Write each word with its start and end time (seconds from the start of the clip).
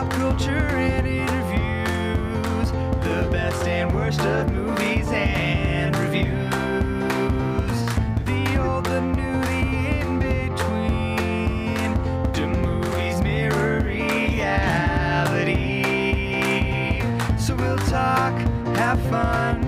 pop 0.00 0.12
culture 0.12 0.50
and 0.50 1.06
interviews, 1.06 2.70
the 3.04 3.28
best 3.30 3.66
and 3.66 3.94
worst 3.94 4.20
of 4.20 4.50
movies 4.50 5.06
and 5.10 5.94
reviews, 5.98 6.30
the 8.24 8.56
old, 8.64 8.86
the 8.86 9.00
new, 9.02 9.40
the 9.42 9.60
in 10.00 10.18
between. 10.18 11.92
Do 12.32 12.46
movies 12.46 13.20
mirror 13.20 13.80
reality? 13.80 14.22
So 17.38 17.54
we'll 17.54 17.76
talk, 17.78 18.32
have 18.76 19.00
fun, 19.10 19.59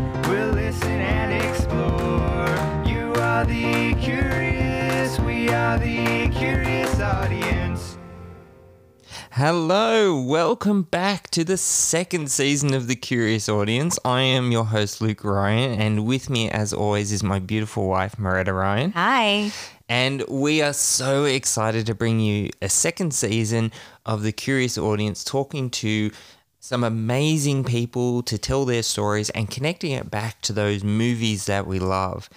Hello, 9.45 10.21
welcome 10.21 10.85
back 10.85 11.29
to 11.31 11.43
the 11.43 11.57
second 11.57 12.31
season 12.31 12.75
of 12.75 12.87
The 12.87 12.95
Curious 12.95 13.49
Audience. 13.49 13.99
I 14.05 14.21
am 14.21 14.53
your 14.53 14.65
host, 14.65 15.01
Luke 15.01 15.25
Ryan, 15.25 15.81
and 15.81 16.07
with 16.07 16.31
me, 16.31 16.49
as 16.49 16.73
always, 16.73 17.11
is 17.11 17.25
my 17.25 17.41
beautiful 17.41 17.89
wife, 17.89 18.21
Maretta 18.21 18.53
Ryan. 18.53 18.93
Hi. 18.93 19.51
And 19.89 20.23
we 20.29 20.63
are 20.63 20.73
so 20.73 21.25
excited 21.25 21.87
to 21.87 21.95
bring 21.97 22.21
you 22.21 22.51
a 22.63 22.69
second 22.69 23.15
season 23.15 23.73
of 24.07 24.23
The 24.23 24.31
Curious 24.31 24.79
Audience, 24.79 25.25
talking 25.25 25.71
to 25.71 26.13
some 26.61 26.85
amazing 26.85 27.65
people 27.65 28.23
to 28.23 28.39
tell 28.39 28.65
their 28.65 28.85
stories 28.85 29.29
and 29.31 29.51
connecting 29.51 29.91
it 29.91 30.09
back 30.09 30.41
to 30.43 30.53
those 30.53 30.85
movies 30.85 31.47
that 31.47 31.67
we 31.67 31.81
love. 31.81 32.31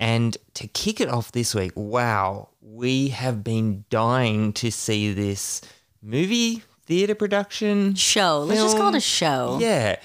And 0.00 0.36
to 0.54 0.66
kick 0.66 1.00
it 1.00 1.08
off 1.08 1.30
this 1.30 1.54
week, 1.54 1.70
wow, 1.76 2.48
we 2.60 3.10
have 3.10 3.44
been 3.44 3.84
dying 3.90 4.52
to 4.54 4.72
see 4.72 5.12
this 5.12 5.62
movie 6.02 6.62
theater 6.86 7.14
production 7.14 7.94
Show. 7.94 8.40
Let's 8.40 8.62
just 8.62 8.76
call 8.76 8.94
it 8.94 8.96
a 8.96 9.00
show. 9.00 9.58
Yeah. 9.60 9.96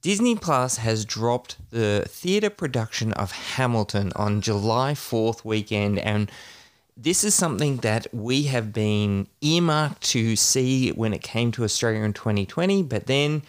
Disney 0.00 0.34
Plus 0.34 0.78
has 0.78 1.04
dropped 1.04 1.56
the 1.70 2.04
theater 2.08 2.50
production 2.50 3.12
of 3.12 3.30
Hamilton 3.30 4.12
on 4.16 4.40
July 4.40 4.94
4th 4.94 5.44
weekend 5.44 5.98
and 6.00 6.30
this 6.96 7.24
is 7.24 7.34
something 7.34 7.78
that 7.78 8.06
we 8.12 8.44
have 8.44 8.72
been 8.72 9.26
earmarked 9.40 10.02
to 10.10 10.36
see 10.36 10.90
when 10.90 11.12
it 11.14 11.22
came 11.22 11.50
to 11.52 11.64
Australia 11.64 12.02
in 12.02 12.12
2020, 12.12 12.82
but 12.82 13.06
then 13.06 13.42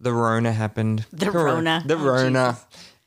the 0.00 0.12
Rona 0.12 0.52
happened. 0.52 1.06
The 1.12 1.30
Rona. 1.30 1.82
The 1.86 1.94
Oh, 1.94 1.98
Rona. 1.98 2.58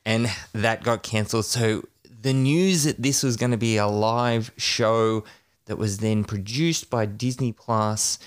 And 0.04 0.30
that 0.52 0.82
got 0.82 1.02
cancelled. 1.02 1.44
So 1.44 1.84
the 2.22 2.32
news 2.32 2.84
that 2.84 3.02
this 3.02 3.22
was 3.22 3.36
going 3.36 3.52
to 3.52 3.56
be 3.56 3.76
a 3.76 3.86
live 3.86 4.50
show 4.56 5.24
that 5.66 5.76
was 5.76 5.98
then 5.98 6.24
produced 6.24 6.90
by 6.90 7.06
Disney 7.06 7.52
Plus 7.52 8.18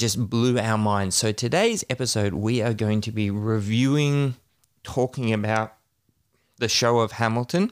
just 0.00 0.30
blew 0.30 0.58
our 0.58 0.78
minds. 0.78 1.14
So 1.14 1.30
today's 1.30 1.84
episode, 1.90 2.32
we 2.32 2.62
are 2.62 2.72
going 2.72 3.02
to 3.02 3.12
be 3.12 3.30
reviewing, 3.30 4.34
talking 4.82 5.32
about 5.32 5.74
the 6.58 6.68
show 6.68 7.00
of 7.00 7.12
Hamilton. 7.12 7.70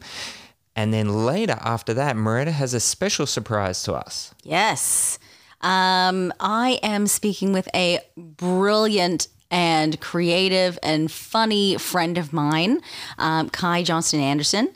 And 0.76 0.92
then 0.92 1.24
later 1.24 1.56
after 1.60 1.94
that, 1.94 2.16
Maretta 2.16 2.52
has 2.52 2.74
a 2.74 2.80
special 2.80 3.26
surprise 3.26 3.82
to 3.84 3.94
us. 3.94 4.34
Yes. 4.44 5.18
Um, 5.62 6.32
I 6.38 6.78
am 6.82 7.06
speaking 7.06 7.52
with 7.52 7.68
a 7.74 7.98
brilliant 8.16 9.28
and 9.50 9.98
creative 9.98 10.78
and 10.82 11.10
funny 11.10 11.78
friend 11.78 12.18
of 12.18 12.34
mine, 12.34 12.80
um, 13.16 13.48
Kai 13.48 13.82
Johnston 13.82 14.20
Anderson. 14.20 14.68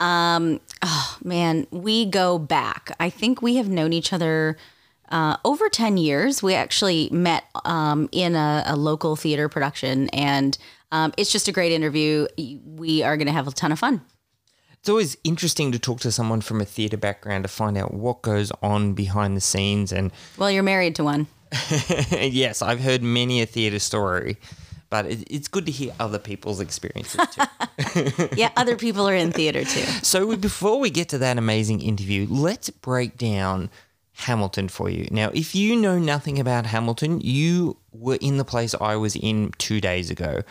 Um, 0.00 0.60
oh, 0.82 1.18
man, 1.22 1.68
we 1.70 2.04
go 2.04 2.36
back. 2.36 2.90
I 2.98 3.08
think 3.10 3.40
we 3.40 3.56
have 3.56 3.68
known 3.68 3.92
each 3.92 4.12
other 4.12 4.58
uh, 5.10 5.36
over 5.44 5.68
10 5.68 5.96
years. 5.96 6.42
We 6.42 6.54
actually 6.54 7.08
met 7.10 7.44
um, 7.64 8.08
in 8.12 8.34
a, 8.34 8.64
a 8.66 8.76
local 8.76 9.16
theater 9.16 9.48
production, 9.48 10.08
and 10.10 10.56
um, 10.92 11.12
it's 11.16 11.32
just 11.32 11.48
a 11.48 11.52
great 11.52 11.72
interview. 11.72 12.26
We 12.36 13.02
are 13.02 13.16
going 13.16 13.26
to 13.26 13.32
have 13.32 13.48
a 13.48 13.52
ton 13.52 13.72
of 13.72 13.78
fun. 13.78 14.02
It's 14.86 14.88
always 14.88 15.16
interesting 15.24 15.72
to 15.72 15.80
talk 15.80 15.98
to 16.00 16.12
someone 16.12 16.40
from 16.40 16.60
a 16.60 16.64
theatre 16.64 16.96
background 16.96 17.42
to 17.42 17.48
find 17.48 17.76
out 17.76 17.92
what 17.92 18.22
goes 18.22 18.52
on 18.62 18.94
behind 18.94 19.36
the 19.36 19.40
scenes. 19.40 19.90
And 19.90 20.12
Well, 20.38 20.50
you're 20.50 20.62
married 20.62 20.94
to 20.96 21.04
one. 21.04 21.26
yes, 22.12 22.62
I've 22.62 22.80
heard 22.80 23.02
many 23.02 23.42
a 23.42 23.46
theatre 23.46 23.80
story, 23.80 24.36
but 24.88 25.06
it's 25.06 25.48
good 25.48 25.66
to 25.66 25.72
hear 25.72 25.92
other 25.98 26.20
people's 26.20 26.60
experiences 26.60 27.20
too. 27.32 27.42
Yeah, 28.36 28.50
other 28.56 28.76
people 28.76 29.08
are 29.08 29.14
in 29.14 29.32
theater 29.32 29.64
too. 29.64 29.82
so 30.02 30.26
we, 30.26 30.36
before 30.36 30.78
we 30.78 30.90
get 30.90 31.08
to 31.10 31.18
that 31.18 31.36
amazing 31.38 31.80
interview, 31.80 32.26
let's 32.30 32.70
break 32.70 33.16
down 33.16 33.70
Hamilton 34.16 34.68
for 34.68 34.88
you. 34.88 35.06
Now, 35.10 35.30
if 35.34 35.54
you 35.54 35.76
know 35.76 35.98
nothing 35.98 36.38
about 36.38 36.66
Hamilton, 36.66 37.20
you 37.20 37.76
were 37.92 38.18
in 38.20 38.38
the 38.38 38.44
place 38.44 38.74
I 38.80 38.96
was 38.96 39.14
in 39.14 39.52
two 39.58 39.80
days 39.80 40.10
ago. 40.10 40.42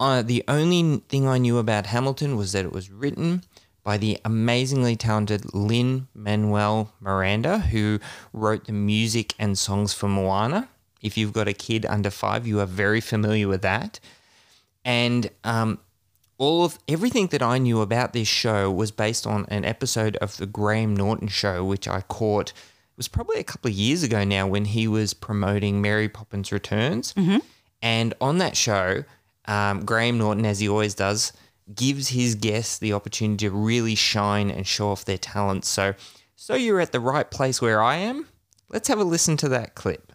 Uh, 0.00 0.22
the 0.22 0.42
only 0.48 1.02
thing 1.08 1.28
I 1.28 1.38
knew 1.38 1.58
about 1.58 1.86
Hamilton 1.86 2.36
was 2.36 2.52
that 2.52 2.64
it 2.64 2.72
was 2.72 2.90
written 2.90 3.44
by 3.82 3.98
the 3.98 4.18
amazingly 4.24 4.96
talented 4.96 5.54
Lin 5.54 6.08
Manuel 6.14 6.92
Miranda, 6.98 7.58
who 7.58 8.00
wrote 8.32 8.64
the 8.64 8.72
music 8.72 9.34
and 9.38 9.58
songs 9.58 9.92
for 9.92 10.08
Moana. 10.08 10.68
If 11.02 11.18
you've 11.18 11.34
got 11.34 11.46
a 11.46 11.52
kid 11.52 11.84
under 11.84 12.10
five, 12.10 12.46
you 12.46 12.60
are 12.60 12.66
very 12.66 13.02
familiar 13.02 13.46
with 13.46 13.60
that. 13.62 14.00
And 14.82 15.30
um, 15.44 15.78
all 16.38 16.64
of 16.64 16.78
everything 16.88 17.26
that 17.28 17.42
I 17.42 17.58
knew 17.58 17.82
about 17.82 18.14
this 18.14 18.28
show 18.28 18.70
was 18.70 18.90
based 18.90 19.26
on 19.26 19.44
an 19.48 19.66
episode 19.66 20.16
of 20.16 20.38
the 20.38 20.46
Graham 20.46 20.96
Norton 20.96 21.28
show, 21.28 21.62
which 21.62 21.86
I 21.86 22.00
caught. 22.00 22.54
It 22.94 22.98
was 22.98 23.08
probably 23.08 23.40
a 23.40 23.44
couple 23.44 23.68
of 23.68 23.74
years 23.74 24.04
ago 24.04 24.22
now 24.22 24.46
when 24.46 24.66
he 24.66 24.86
was 24.86 25.14
promoting 25.14 25.82
Mary 25.82 26.08
Poppins 26.08 26.52
Returns. 26.52 27.12
And 27.82 28.14
on 28.20 28.38
that 28.38 28.56
show, 28.56 29.02
um, 29.46 29.84
Graham 29.84 30.16
Norton, 30.16 30.46
as 30.46 30.60
he 30.60 30.68
always 30.68 30.94
does, 30.94 31.32
gives 31.74 32.06
his 32.10 32.36
guests 32.36 32.78
the 32.78 32.92
opportunity 32.92 33.46
to 33.48 33.50
really 33.50 33.96
shine 33.96 34.48
and 34.48 34.64
show 34.64 34.90
off 34.90 35.04
their 35.06 35.18
talents. 35.18 35.68
So, 35.68 35.94
so 36.36 36.54
you're 36.54 36.78
at 36.78 36.92
the 36.92 37.00
right 37.00 37.28
place 37.28 37.60
where 37.60 37.82
I 37.82 37.96
am. 37.96 38.28
Let's 38.68 38.86
have 38.86 39.00
a 39.00 39.04
listen 39.04 39.36
to 39.38 39.48
that 39.48 39.74
clip. 39.74 40.12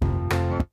Can 0.00 0.66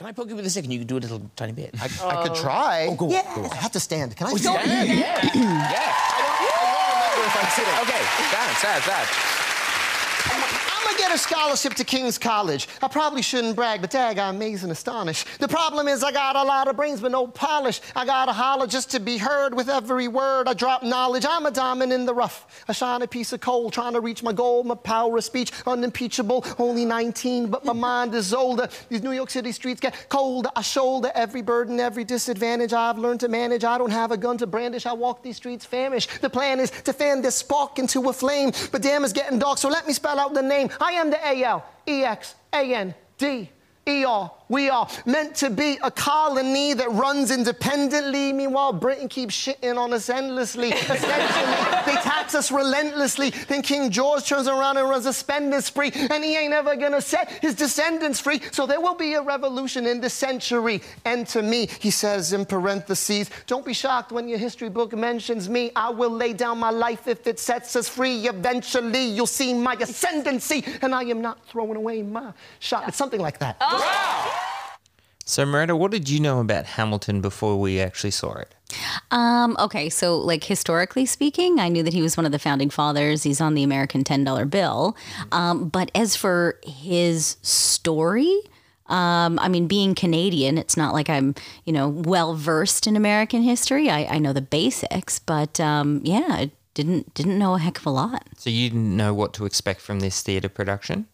I 0.00 0.10
poke 0.10 0.28
you 0.28 0.34
with 0.34 0.44
a 0.44 0.50
stick 0.50 0.64
and 0.64 0.72
you 0.72 0.80
can 0.80 0.88
do 0.88 0.96
a 0.96 0.98
little 0.98 1.30
tiny 1.36 1.52
bit? 1.52 1.76
I, 1.80 1.84
I 2.04 2.26
could 2.26 2.34
try. 2.36 2.88
Oh, 2.90 2.96
go 2.96 3.04
on, 3.06 3.10
yeah. 3.12 3.32
go 3.36 3.44
on. 3.44 3.50
I 3.52 3.54
have 3.56 3.70
to 3.72 3.80
stand. 3.80 4.16
Can 4.16 4.26
I 4.26 4.30
Oh, 4.32 4.36
stand? 4.36 4.60
stand, 4.64 4.88
yeah, 4.88 4.96
yeah. 4.96 5.20
I 5.34 6.98
don't 6.98 7.12
remember 7.14 7.30
if 7.30 7.36
I'm 7.38 7.50
sitting. 7.54 7.74
Okay, 7.86 8.02
stand, 8.26 8.56
stand, 8.56 8.82
stand. 8.82 9.41
I'm 10.24 10.40
gonna 10.40 10.61
a 11.12 11.18
scholarship 11.18 11.74
to 11.74 11.84
King's 11.84 12.16
College. 12.16 12.68
I 12.80 12.88
probably 12.88 13.20
shouldn't 13.20 13.54
brag, 13.54 13.82
but 13.82 13.90
dag, 13.90 14.18
I'm 14.18 14.40
and 14.40 14.72
astonished. 14.72 15.26
The 15.40 15.48
problem 15.48 15.86
is 15.86 16.02
I 16.02 16.10
got 16.10 16.36
a 16.36 16.42
lot 16.42 16.68
of 16.68 16.76
brains 16.76 17.02
but 17.02 17.12
no 17.12 17.26
polish. 17.26 17.82
I 17.94 18.06
gotta 18.06 18.32
holler 18.32 18.66
just 18.66 18.90
to 18.92 19.00
be 19.00 19.18
heard 19.18 19.54
with 19.54 19.68
every 19.68 20.08
word. 20.08 20.48
I 20.48 20.54
drop 20.54 20.82
knowledge. 20.82 21.26
I'm 21.28 21.44
a 21.44 21.50
diamond 21.50 21.92
in 21.92 22.06
the 22.06 22.14
rough. 22.14 22.64
I 22.66 22.72
shine 22.72 23.02
a 23.02 23.06
piece 23.06 23.34
of 23.34 23.40
coal 23.40 23.70
trying 23.70 23.92
to 23.92 24.00
reach 24.00 24.22
my 24.22 24.32
goal. 24.32 24.64
My 24.64 24.74
power 24.74 25.18
of 25.18 25.24
speech 25.24 25.52
unimpeachable. 25.66 26.46
Only 26.58 26.86
19, 26.86 27.48
but 27.48 27.64
my 27.66 27.74
mind 27.74 28.14
is 28.14 28.32
older. 28.32 28.68
These 28.88 29.02
New 29.02 29.12
York 29.12 29.28
City 29.28 29.52
streets 29.52 29.80
get 29.80 30.08
colder. 30.08 30.50
I 30.56 30.62
shoulder 30.62 31.12
every 31.14 31.42
burden, 31.42 31.78
every 31.78 32.04
disadvantage 32.04 32.72
I've 32.72 32.96
learned 32.96 33.20
to 33.20 33.28
manage. 33.28 33.64
I 33.64 33.76
don't 33.76 33.90
have 33.90 34.12
a 34.12 34.16
gun 34.16 34.38
to 34.38 34.46
brandish. 34.46 34.86
I 34.86 34.94
walk 34.94 35.22
these 35.22 35.36
streets 35.36 35.66
famished. 35.66 36.22
The 36.22 36.30
plan 36.30 36.58
is 36.58 36.70
to 36.70 36.94
fan 36.94 37.20
this 37.20 37.36
spark 37.36 37.78
into 37.78 38.08
a 38.08 38.14
flame. 38.14 38.52
But 38.70 38.80
damn, 38.80 39.04
it's 39.04 39.12
getting 39.12 39.38
dark, 39.38 39.58
so 39.58 39.68
let 39.68 39.86
me 39.86 39.92
spell 39.92 40.18
out 40.18 40.32
the 40.32 40.42
name. 40.42 40.70
I 40.80 40.92
am 40.92 41.01
the 41.10 41.26
A 41.26 41.44
L 41.44 41.64
E 41.86 42.04
X 42.04 42.34
A 42.52 42.74
N 42.74 42.94
D 43.18 43.50
E 43.86 44.04
R. 44.04 44.30
We 44.52 44.68
are 44.68 44.86
meant 45.06 45.34
to 45.36 45.48
be 45.48 45.78
a 45.82 45.90
colony 45.90 46.74
that 46.74 46.90
runs 46.92 47.30
independently. 47.30 48.34
Meanwhile, 48.34 48.74
Britain 48.74 49.08
keeps 49.08 49.34
shitting 49.34 49.78
on 49.78 49.94
us 49.94 50.10
endlessly. 50.10 50.68
Essentially, 50.72 51.06
they 51.86 51.98
tax 52.02 52.34
us 52.34 52.52
relentlessly. 52.52 53.30
Then 53.30 53.62
King 53.62 53.90
George 53.90 54.28
turns 54.28 54.48
around 54.48 54.76
and 54.76 54.86
runs 54.90 55.06
a 55.06 55.12
spending 55.14 55.58
spree, 55.62 55.90
and 55.94 56.22
he 56.22 56.36
ain't 56.36 56.52
ever 56.52 56.76
gonna 56.76 57.00
set 57.00 57.30
his 57.40 57.54
descendants 57.54 58.20
free. 58.20 58.42
So 58.52 58.66
there 58.66 58.78
will 58.78 58.94
be 58.94 59.14
a 59.14 59.22
revolution 59.22 59.86
in 59.86 60.02
this 60.02 60.12
century. 60.12 60.82
And 61.06 61.26
to 61.28 61.40
me, 61.40 61.70
he 61.80 61.90
says 61.90 62.34
in 62.34 62.44
parentheses, 62.44 63.30
don't 63.46 63.64
be 63.64 63.72
shocked 63.72 64.12
when 64.12 64.28
your 64.28 64.38
history 64.38 64.68
book 64.68 64.94
mentions 64.94 65.48
me. 65.48 65.72
I 65.74 65.88
will 65.88 66.10
lay 66.10 66.34
down 66.34 66.58
my 66.58 66.68
life 66.68 67.08
if 67.08 67.26
it 67.26 67.40
sets 67.40 67.74
us 67.74 67.88
free. 67.88 68.28
Eventually, 68.28 69.04
you'll 69.04 69.26
see 69.26 69.54
my 69.54 69.76
ascendancy, 69.80 70.62
and 70.82 70.94
I 70.94 71.04
am 71.04 71.22
not 71.22 71.42
throwing 71.46 71.76
away 71.76 72.02
my 72.02 72.34
shot. 72.58 72.86
It's 72.86 72.98
something 72.98 73.20
like 73.20 73.38
that. 73.38 73.56
Oh. 73.58 74.40
So, 75.32 75.46
Miranda, 75.46 75.74
what 75.74 75.90
did 75.90 76.10
you 76.10 76.20
know 76.20 76.40
about 76.40 76.66
Hamilton 76.66 77.22
before 77.22 77.58
we 77.58 77.80
actually 77.80 78.10
saw 78.10 78.34
it? 78.34 78.54
Um, 79.10 79.56
okay, 79.58 79.88
so 79.88 80.18
like 80.18 80.44
historically 80.44 81.06
speaking, 81.06 81.58
I 81.58 81.70
knew 81.70 81.82
that 81.84 81.94
he 81.94 82.02
was 82.02 82.18
one 82.18 82.26
of 82.26 82.32
the 82.32 82.38
founding 82.38 82.68
fathers. 82.68 83.22
He's 83.22 83.40
on 83.40 83.54
the 83.54 83.62
American 83.62 84.04
ten 84.04 84.24
dollar 84.24 84.44
bill. 84.44 84.94
Um, 85.32 85.70
but 85.70 85.90
as 85.94 86.16
for 86.16 86.60
his 86.62 87.38
story, 87.40 88.40
um, 88.88 89.38
I 89.38 89.48
mean, 89.48 89.68
being 89.68 89.94
Canadian, 89.94 90.58
it's 90.58 90.76
not 90.76 90.92
like 90.92 91.08
I'm, 91.08 91.34
you 91.64 91.72
know, 91.72 91.88
well 91.88 92.34
versed 92.34 92.86
in 92.86 92.94
American 92.94 93.40
history. 93.40 93.88
I, 93.88 94.04
I 94.04 94.18
know 94.18 94.34
the 94.34 94.42
basics, 94.42 95.18
but 95.18 95.58
um, 95.58 96.02
yeah, 96.04 96.26
I 96.28 96.50
didn't 96.74 97.14
didn't 97.14 97.38
know 97.38 97.54
a 97.54 97.58
heck 97.58 97.78
of 97.78 97.86
a 97.86 97.90
lot. 97.90 98.28
So, 98.36 98.50
you 98.50 98.68
didn't 98.68 98.98
know 98.98 99.14
what 99.14 99.32
to 99.34 99.46
expect 99.46 99.80
from 99.80 100.00
this 100.00 100.20
theatre 100.20 100.50
production? 100.50 101.06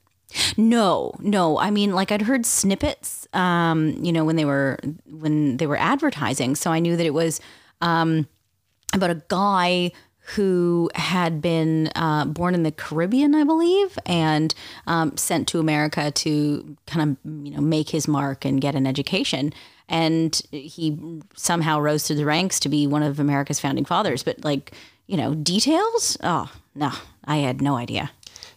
No, 0.56 1.14
no. 1.20 1.58
I 1.58 1.70
mean, 1.70 1.94
like 1.94 2.12
I'd 2.12 2.22
heard 2.22 2.44
snippets, 2.44 3.26
um, 3.32 3.92
you 4.02 4.12
know, 4.12 4.24
when 4.24 4.36
they 4.36 4.44
were 4.44 4.78
when 5.06 5.56
they 5.56 5.66
were 5.66 5.78
advertising, 5.78 6.54
so 6.54 6.70
I 6.70 6.80
knew 6.80 6.96
that 6.96 7.06
it 7.06 7.14
was 7.14 7.40
um, 7.80 8.28
about 8.92 9.10
a 9.10 9.22
guy 9.28 9.92
who 10.34 10.90
had 10.94 11.40
been 11.40 11.90
uh, 11.94 12.26
born 12.26 12.54
in 12.54 12.62
the 12.62 12.70
Caribbean, 12.70 13.34
I 13.34 13.44
believe, 13.44 13.98
and 14.04 14.54
um, 14.86 15.16
sent 15.16 15.48
to 15.48 15.58
America 15.58 16.10
to 16.10 16.76
kind 16.86 17.10
of 17.10 17.44
you 17.44 17.52
know 17.52 17.62
make 17.62 17.90
his 17.90 18.06
mark 18.06 18.44
and 18.44 18.60
get 18.60 18.74
an 18.74 18.86
education. 18.86 19.52
And 19.90 20.38
he 20.50 20.98
somehow 21.34 21.80
rose 21.80 22.06
through 22.06 22.16
the 22.16 22.26
ranks 22.26 22.60
to 22.60 22.68
be 22.68 22.86
one 22.86 23.02
of 23.02 23.18
America's 23.18 23.58
founding 23.58 23.86
fathers. 23.86 24.22
But 24.22 24.44
like 24.44 24.72
you 25.06 25.16
know, 25.16 25.34
details? 25.34 26.18
Oh 26.22 26.52
no, 26.74 26.92
I 27.24 27.38
had 27.38 27.60
no 27.60 27.76
idea. 27.76 28.10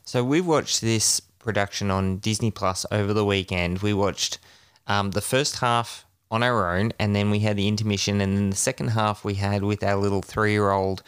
So 0.03 0.23
we 0.23 0.41
watched 0.41 0.81
this 0.81 1.21
production 1.43 1.91
on 1.91 2.17
Disney 2.17 2.51
Plus 2.51 2.85
over 2.91 3.13
the 3.13 3.25
weekend. 3.25 3.79
We 3.79 3.93
watched 3.93 4.39
um, 4.87 5.11
the 5.11 5.21
first 5.21 5.59
half 5.59 6.05
on 6.29 6.43
our 6.43 6.75
own, 6.75 6.93
and 6.99 7.15
then 7.15 7.29
we 7.29 7.39
had 7.39 7.57
the 7.57 7.67
intermission, 7.67 8.21
and 8.21 8.37
then 8.37 8.49
the 8.49 8.55
second 8.55 8.89
half 8.89 9.25
we 9.25 9.33
had 9.33 9.63
with 9.63 9.83
our 9.83 9.95
little 9.95 10.21
three-year-old 10.21 11.03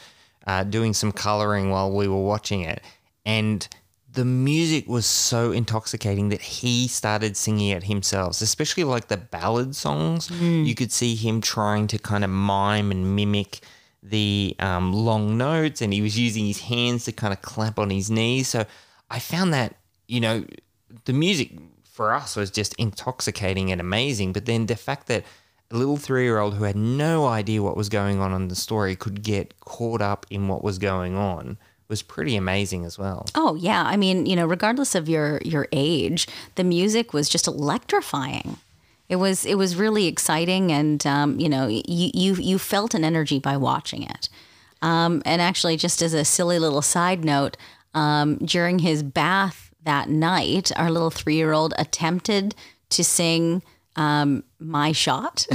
uh, 0.45 0.63
doing 0.63 0.93
some 0.93 1.11
coloring 1.11 1.69
while 1.69 1.91
we 1.91 2.07
were 2.07 2.23
watching 2.23 2.61
it, 2.61 2.81
and 3.25 3.67
the 4.11 4.25
music 4.25 4.87
was 4.87 5.07
so 5.07 5.51
intoxicating 5.51 6.29
that 6.29 6.41
he 6.41 6.87
started 6.87 7.35
singing 7.35 7.69
it 7.69 7.83
himself, 7.85 8.41
especially 8.41 8.83
like 8.83 9.07
the 9.07 9.17
ballad 9.17 9.75
songs. 9.75 10.29
You 10.67 10.75
could 10.75 10.91
see 10.91 11.15
him 11.15 11.41
trying 11.41 11.87
to 11.87 11.97
kind 11.97 12.23
of 12.23 12.29
mime 12.29 12.91
and 12.91 13.15
mimic 13.15 13.61
the 14.03 14.55
um, 14.59 14.93
long 14.93 15.37
notes, 15.37 15.81
and 15.81 15.93
he 15.93 16.01
was 16.01 16.19
using 16.19 16.45
his 16.45 16.59
hands 16.59 17.05
to 17.05 17.11
kind 17.11 17.33
of 17.33 17.41
clap 17.41 17.79
on 17.79 17.89
his 17.89 18.11
knees. 18.11 18.49
So 18.49 18.65
I 19.09 19.19
found 19.19 19.53
that, 19.53 19.77
you 20.13 20.19
know, 20.19 20.45
the 21.05 21.13
music 21.13 21.51
for 21.83 22.13
us 22.13 22.35
was 22.35 22.51
just 22.51 22.75
intoxicating 22.75 23.71
and 23.71 23.81
amazing. 23.81 24.31
But 24.31 24.45
then 24.45 24.67
the 24.67 24.75
fact 24.75 25.07
that 25.07 25.23
a 25.71 25.75
little 25.75 25.97
three 25.97 26.23
year 26.23 26.37
old 26.37 26.53
who 26.53 26.65
had 26.65 26.75
no 26.75 27.25
idea 27.25 27.63
what 27.63 27.75
was 27.75 27.89
going 27.89 28.19
on 28.19 28.31
in 28.33 28.47
the 28.47 28.55
story 28.55 28.95
could 28.95 29.23
get 29.23 29.59
caught 29.61 30.01
up 30.01 30.27
in 30.29 30.47
what 30.47 30.63
was 30.63 30.77
going 30.77 31.15
on 31.15 31.57
was 31.87 32.03
pretty 32.03 32.35
amazing 32.35 32.85
as 32.85 32.99
well. 32.99 33.25
Oh 33.33 33.55
yeah, 33.55 33.83
I 33.83 33.97
mean, 33.97 34.27
you 34.27 34.35
know, 34.35 34.45
regardless 34.45 34.93
of 34.93 35.09
your 35.09 35.41
your 35.43 35.67
age, 35.71 36.27
the 36.55 36.63
music 36.63 37.11
was 37.11 37.27
just 37.27 37.47
electrifying. 37.47 38.57
It 39.09 39.15
was 39.15 39.45
it 39.45 39.55
was 39.55 39.75
really 39.75 40.05
exciting, 40.05 40.71
and 40.71 41.05
um, 41.07 41.39
you 41.39 41.49
know, 41.49 41.67
you 41.67 42.11
you 42.13 42.35
you 42.35 42.59
felt 42.59 42.93
an 42.93 43.03
energy 43.03 43.39
by 43.39 43.57
watching 43.57 44.03
it. 44.03 44.29
Um, 44.81 45.21
and 45.25 45.41
actually, 45.41 45.77
just 45.77 46.01
as 46.01 46.13
a 46.13 46.23
silly 46.23 46.59
little 46.59 46.81
side 46.81 47.25
note, 47.25 47.57
um, 47.93 48.37
during 48.37 48.79
his 48.79 49.01
bath 49.01 49.72
that 49.83 50.09
night, 50.09 50.71
our 50.75 50.89
little 50.91 51.09
three 51.09 51.35
year 51.35 51.51
old 51.53 51.73
attempted 51.77 52.55
to 52.89 53.03
sing 53.03 53.61
um, 53.95 54.43
"My 54.59 54.91
Shot." 54.91 55.45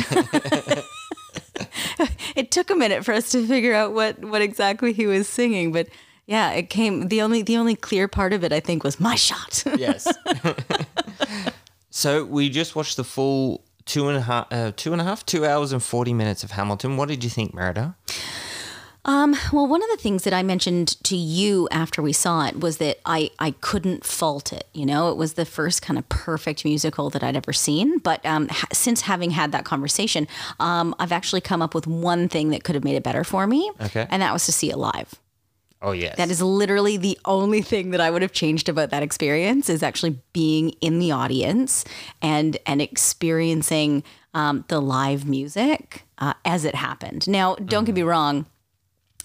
it 2.37 2.51
took 2.51 2.71
a 2.71 2.75
minute 2.75 3.05
for 3.05 3.13
us 3.13 3.31
to 3.33 3.47
figure 3.47 3.75
out 3.75 3.93
what 3.93 4.19
what 4.21 4.43
exactly 4.43 4.93
he 4.93 5.07
was 5.07 5.29
singing, 5.29 5.73
but 5.73 5.89
yeah, 6.27 6.51
it 6.53 6.69
came. 6.71 7.09
the 7.09 7.23
only 7.23 7.43
The 7.43 7.57
only 7.57 7.75
clear 7.75 8.07
part 8.09 8.33
of 8.33 8.45
it, 8.45 8.53
I 8.53 8.61
think, 8.61 8.85
was 8.85 9.01
"My 9.01 9.15
Shot." 9.15 9.65
Yes. 9.79 10.07
so 11.91 12.25
we 12.25 12.49
just 12.51 12.77
watched 12.77 12.97
the 12.97 13.05
full 13.05 13.65
two 13.87 14.09
and 14.09 14.19
a 14.19 14.21
half, 14.21 14.47
uh, 14.51 14.73
two 14.77 14.93
and 14.93 15.01
a 15.01 15.05
half, 15.05 15.25
two 15.25 15.47
hours 15.47 15.73
and 15.73 15.83
forty 15.83 16.13
minutes 16.13 16.45
of 16.45 16.53
Hamilton. 16.53 16.97
What 16.97 17.09
did 17.09 17.25
you 17.25 17.31
think, 17.31 17.55
Maretta? 17.55 17.95
Um, 19.09 19.35
well, 19.55 19.67
one 19.67 19.83
of 19.83 19.89
the 19.89 19.97
things 19.97 20.25
that 20.25 20.35
I 20.35 20.43
mentioned 20.43 21.03
to 21.05 21.17
you 21.17 21.67
after 21.71 22.03
we 22.03 22.13
saw 22.13 22.47
it 22.47 22.61
was 22.61 22.77
that 22.77 22.99
I, 23.07 23.31
I 23.39 23.53
couldn't 23.53 24.05
fault 24.05 24.53
it. 24.53 24.69
You 24.75 24.85
know, 24.85 25.11
it 25.11 25.17
was 25.17 25.33
the 25.33 25.47
first 25.47 25.81
kind 25.81 25.99
of 25.99 26.07
perfect 26.11 26.63
musical 26.63 27.09
that 27.11 27.23
I'd 27.23 27.35
ever 27.35 27.55
seen. 27.55 28.01
But 28.01 28.25
um, 28.27 28.49
ha- 28.49 28.69
since 28.71 29.01
having 29.01 29.31
had 29.31 29.51
that 29.53 29.65
conversation, 29.65 30.29
um, 30.61 30.95
I've 30.99 31.11
actually 31.11 31.41
come 31.41 31.63
up 31.63 31.75
with 31.75 31.87
one 31.87 32.29
thing 32.29 32.51
that 32.51 32.65
could 32.65 32.75
have 32.75 32.85
made 32.85 32.97
it 32.97 33.03
better 33.03 33.25
for 33.25 33.47
me. 33.47 33.71
Okay. 33.81 34.07
And 34.11 34.21
that 34.21 34.35
was 34.35 34.45
to 34.45 34.53
see 34.53 34.71
it 34.71 34.77
live. 34.77 35.15
Oh 35.81 35.93
yes. 35.93 36.17
That 36.19 36.31
is 36.31 36.43
literally 36.43 36.99
the 36.99 37.19
only 37.25 37.63
thing 37.63 37.93
that 37.93 38.03
I 38.03 38.11
would 38.11 38.21
have 38.21 38.33
changed 38.33 38.69
about 38.69 38.91
that 38.91 39.03
experience 39.03 39.71
is 39.71 39.83
actually 39.83 40.21
being 40.35 40.71
in 40.83 40.99
the 40.99 41.13
audience 41.13 41.87
and 42.21 42.59
and 42.67 42.83
experiencing 42.83 44.03
um, 44.35 44.67
the 44.69 44.81
live 44.83 45.27
music 45.27 46.03
uh, 46.19 46.35
as 46.45 46.67
it 46.67 46.75
happened. 46.75 47.27
Now, 47.27 47.55
don't 47.55 47.85
get 47.85 47.95
me 47.95 48.03
wrong. 48.03 48.45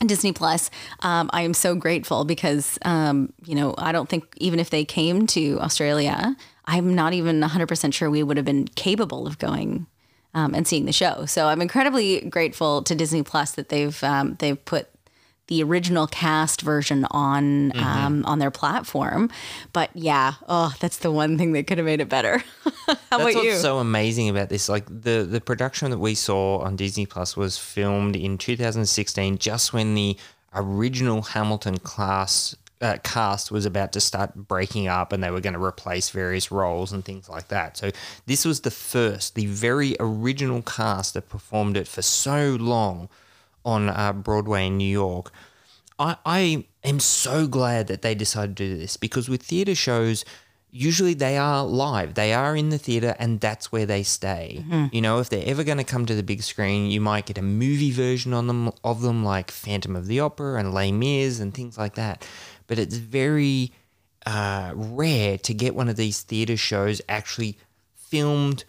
Disney 0.08 0.34
Plus, 0.34 0.70
um, 1.02 1.30
I 1.34 1.42
am 1.42 1.54
so 1.54 1.76
grateful 1.76 2.26
because, 2.26 2.78
um, 2.84 3.34
you 3.46 3.56
know, 3.56 3.76
I 3.78 3.92
don't 3.92 4.10
think 4.10 4.26
even 4.38 4.60
if 4.60 4.70
they 4.70 4.86
came 4.86 5.28
to 5.28 5.60
Australia, 5.60 6.36
I'm 6.66 6.96
not 6.96 7.14
even 7.14 7.42
100% 7.42 7.94
sure 7.94 8.10
we 8.10 8.24
would 8.24 8.38
have 8.38 8.46
been 8.46 8.68
capable 8.68 9.28
of 9.28 9.38
going 9.38 9.88
um, 10.34 10.54
and 10.54 10.68
seeing 10.68 10.86
the 10.86 10.94
show. 10.94 11.26
So 11.26 11.48
I'm 11.48 11.62
incredibly 11.62 12.22
grateful 12.22 12.82
to 12.84 12.96
Disney 12.96 13.24
Plus 13.24 13.52
that 13.54 13.70
they've 13.70 14.04
um, 14.04 14.36
they've 14.40 14.64
put 14.66 14.90
the 15.48 15.62
original 15.62 16.08
cast 16.08 16.62
version 16.62 17.06
on 17.12 17.78
um, 17.78 18.24
on 18.26 18.40
their 18.40 18.52
platform. 18.52 19.30
But 19.74 19.90
yeah, 19.94 20.34
oh, 20.48 20.74
that's 20.80 20.98
the 20.98 21.12
one 21.12 21.38
thing 21.38 21.52
that 21.54 21.68
could 21.68 21.78
have 21.78 21.86
made 21.86 22.02
it 22.02 22.10
better. 22.10 22.38
How 22.64 22.74
That's 22.88 23.02
about 23.12 23.24
what's 23.24 23.44
you? 23.44 23.56
so 23.56 23.80
amazing 23.80 24.30
about 24.30 24.50
this. 24.50 24.70
Like 24.70 24.86
the 24.88 25.28
the 25.30 25.42
production 25.42 25.92
that 25.92 26.00
we 26.00 26.16
saw 26.16 26.60
on 26.60 26.76
Disney 26.76 27.06
Plus 27.06 27.36
was 27.36 27.58
filmed 27.58 28.16
in 28.16 28.38
2016, 28.38 29.38
just 29.38 29.74
when 29.74 29.96
the 29.96 30.18
original 30.56 31.22
Hamilton 31.22 31.78
class 31.80 32.56
uh, 32.82 32.98
cast 33.04 33.52
was 33.52 33.66
about 33.66 33.92
to 33.94 34.02
start 34.02 34.36
breaking 34.36 34.88
up, 34.88 35.12
and 35.12 35.24
they 35.24 35.32
were 35.32 35.42
going 35.42 35.54
to 35.54 35.64
replace 35.64 36.10
various 36.10 36.52
roles 36.52 36.92
and 36.94 37.04
things 37.04 37.28
like 37.28 37.50
that. 37.50 37.76
So 37.76 37.92
this 38.28 38.46
was 38.46 38.62
the 38.62 38.72
first, 38.72 39.36
the 39.36 39.46
very 39.48 39.96
original 40.00 40.62
cast 40.62 41.16
that 41.16 41.28
performed 41.28 41.76
it 41.76 41.88
for 41.88 42.02
so 42.02 42.58
long 42.60 43.10
on 43.66 43.90
uh, 43.90 44.14
Broadway 44.14 44.68
in 44.68 44.78
New 44.78 44.90
York. 44.90 45.32
I, 46.00 46.18
I 46.26 46.66
am 46.84 47.00
so 47.00 47.48
glad 47.48 47.88
that 47.88 48.02
they 48.02 48.16
decided 48.16 48.58
to 48.58 48.68
do 48.68 48.78
this 48.78 48.98
because 48.98 49.30
with 49.30 49.44
theatre 49.44 49.76
shows, 49.76 50.26
usually 50.72 51.14
they 51.14 51.38
are 51.38 51.64
live. 51.64 52.16
They 52.16 52.34
are 52.34 52.56
in 52.56 52.70
the 52.70 52.80
theatre 52.80 53.16
and 53.20 53.40
that's 53.40 53.72
where 53.72 53.86
they 53.86 54.02
stay. 54.04 54.66
You 54.92 55.02
know, 55.02 55.20
if 55.20 55.30
they're 55.30 55.48
ever 55.48 55.64
going 55.64 55.78
to 55.78 55.84
come 55.84 56.06
to 56.08 56.16
the 56.16 56.24
big 56.24 56.42
screen, 56.42 56.90
you 56.90 57.00
might 57.00 57.28
get 57.28 57.38
a 57.38 57.44
movie 57.44 57.92
version 57.92 58.34
on 58.34 58.48
them 58.48 58.72
of 58.84 59.02
them 59.02 59.24
like 59.24 59.52
Phantom 59.52 59.96
of 59.96 60.08
the 60.08 60.20
Opera 60.20 60.60
and 60.60 60.74
Les 60.74 60.92
Mis 60.92 61.40
and 61.40 61.54
things 61.54 61.78
like 61.78 61.94
that. 61.96 62.28
But 62.66 62.80
it's 62.80 62.98
very 62.98 63.72
uh, 64.26 64.72
rare 64.76 65.38
to 65.38 65.54
get 65.54 65.76
one 65.76 65.90
of 65.90 65.96
these 65.96 66.22
theatre 66.22 66.58
shows 66.58 67.02
actually 67.08 67.58
filmed 67.96 68.64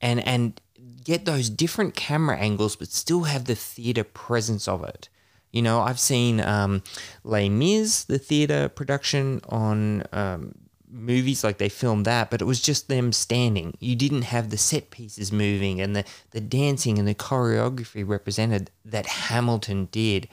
and 0.00 0.20
and 0.26 0.60
get 1.06 1.24
those 1.24 1.48
different 1.48 1.94
camera 1.94 2.36
angles, 2.36 2.74
but 2.74 2.88
still 2.88 3.22
have 3.22 3.44
the 3.44 3.54
theatre 3.54 4.04
presence 4.04 4.66
of 4.66 4.82
it. 4.82 5.08
You 5.52 5.62
know, 5.62 5.80
I've 5.80 6.00
seen 6.00 6.40
um, 6.40 6.82
Les 7.22 7.48
Mis, 7.48 8.04
the 8.04 8.18
theatre 8.18 8.68
production 8.68 9.40
on 9.48 10.02
um, 10.12 10.56
movies, 10.90 11.44
like 11.44 11.58
they 11.58 11.68
filmed 11.68 12.06
that, 12.06 12.28
but 12.28 12.42
it 12.42 12.44
was 12.44 12.60
just 12.60 12.88
them 12.88 13.12
standing. 13.12 13.76
You 13.78 13.94
didn't 13.94 14.22
have 14.22 14.50
the 14.50 14.58
set 14.58 14.90
pieces 14.90 15.30
moving 15.30 15.80
and 15.80 15.94
the, 15.94 16.04
the 16.32 16.40
dancing 16.40 16.98
and 16.98 17.06
the 17.06 17.14
choreography 17.14 18.06
represented 18.06 18.72
that 18.84 19.06
Hamilton 19.06 19.88
did. 19.92 20.28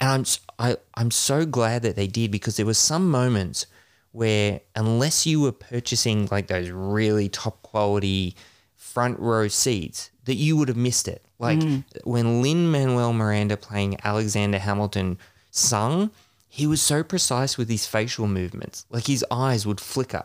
And 0.00 0.10
I'm 0.10 0.24
I, 0.58 0.76
I'm 0.94 1.10
so 1.10 1.44
glad 1.44 1.82
that 1.82 1.94
they 1.94 2.06
did 2.06 2.30
because 2.30 2.56
there 2.56 2.66
were 2.66 2.74
some 2.74 3.10
moments 3.10 3.66
where 4.12 4.60
unless 4.74 5.26
you 5.26 5.42
were 5.42 5.52
purchasing 5.52 6.26
like 6.30 6.46
those 6.46 6.70
really 6.70 7.28
top 7.28 7.62
quality 7.62 8.34
front 8.96 9.20
row 9.20 9.46
seats 9.46 10.10
that 10.24 10.36
you 10.36 10.56
would 10.56 10.68
have 10.68 10.76
missed 10.78 11.06
it. 11.06 11.22
Like 11.38 11.60
when 12.04 12.40
Lin 12.40 12.70
Manuel 12.70 13.12
Miranda 13.12 13.58
playing 13.58 13.98
Alexander 14.02 14.58
Hamilton 14.58 15.18
sung, 15.50 16.10
he 16.48 16.66
was 16.66 16.80
so 16.80 17.02
precise 17.02 17.58
with 17.58 17.68
his 17.68 17.86
facial 17.86 18.26
movements. 18.26 18.86
Like 18.88 19.06
his 19.06 19.22
eyes 19.30 19.66
would 19.66 19.82
flicker. 19.82 20.24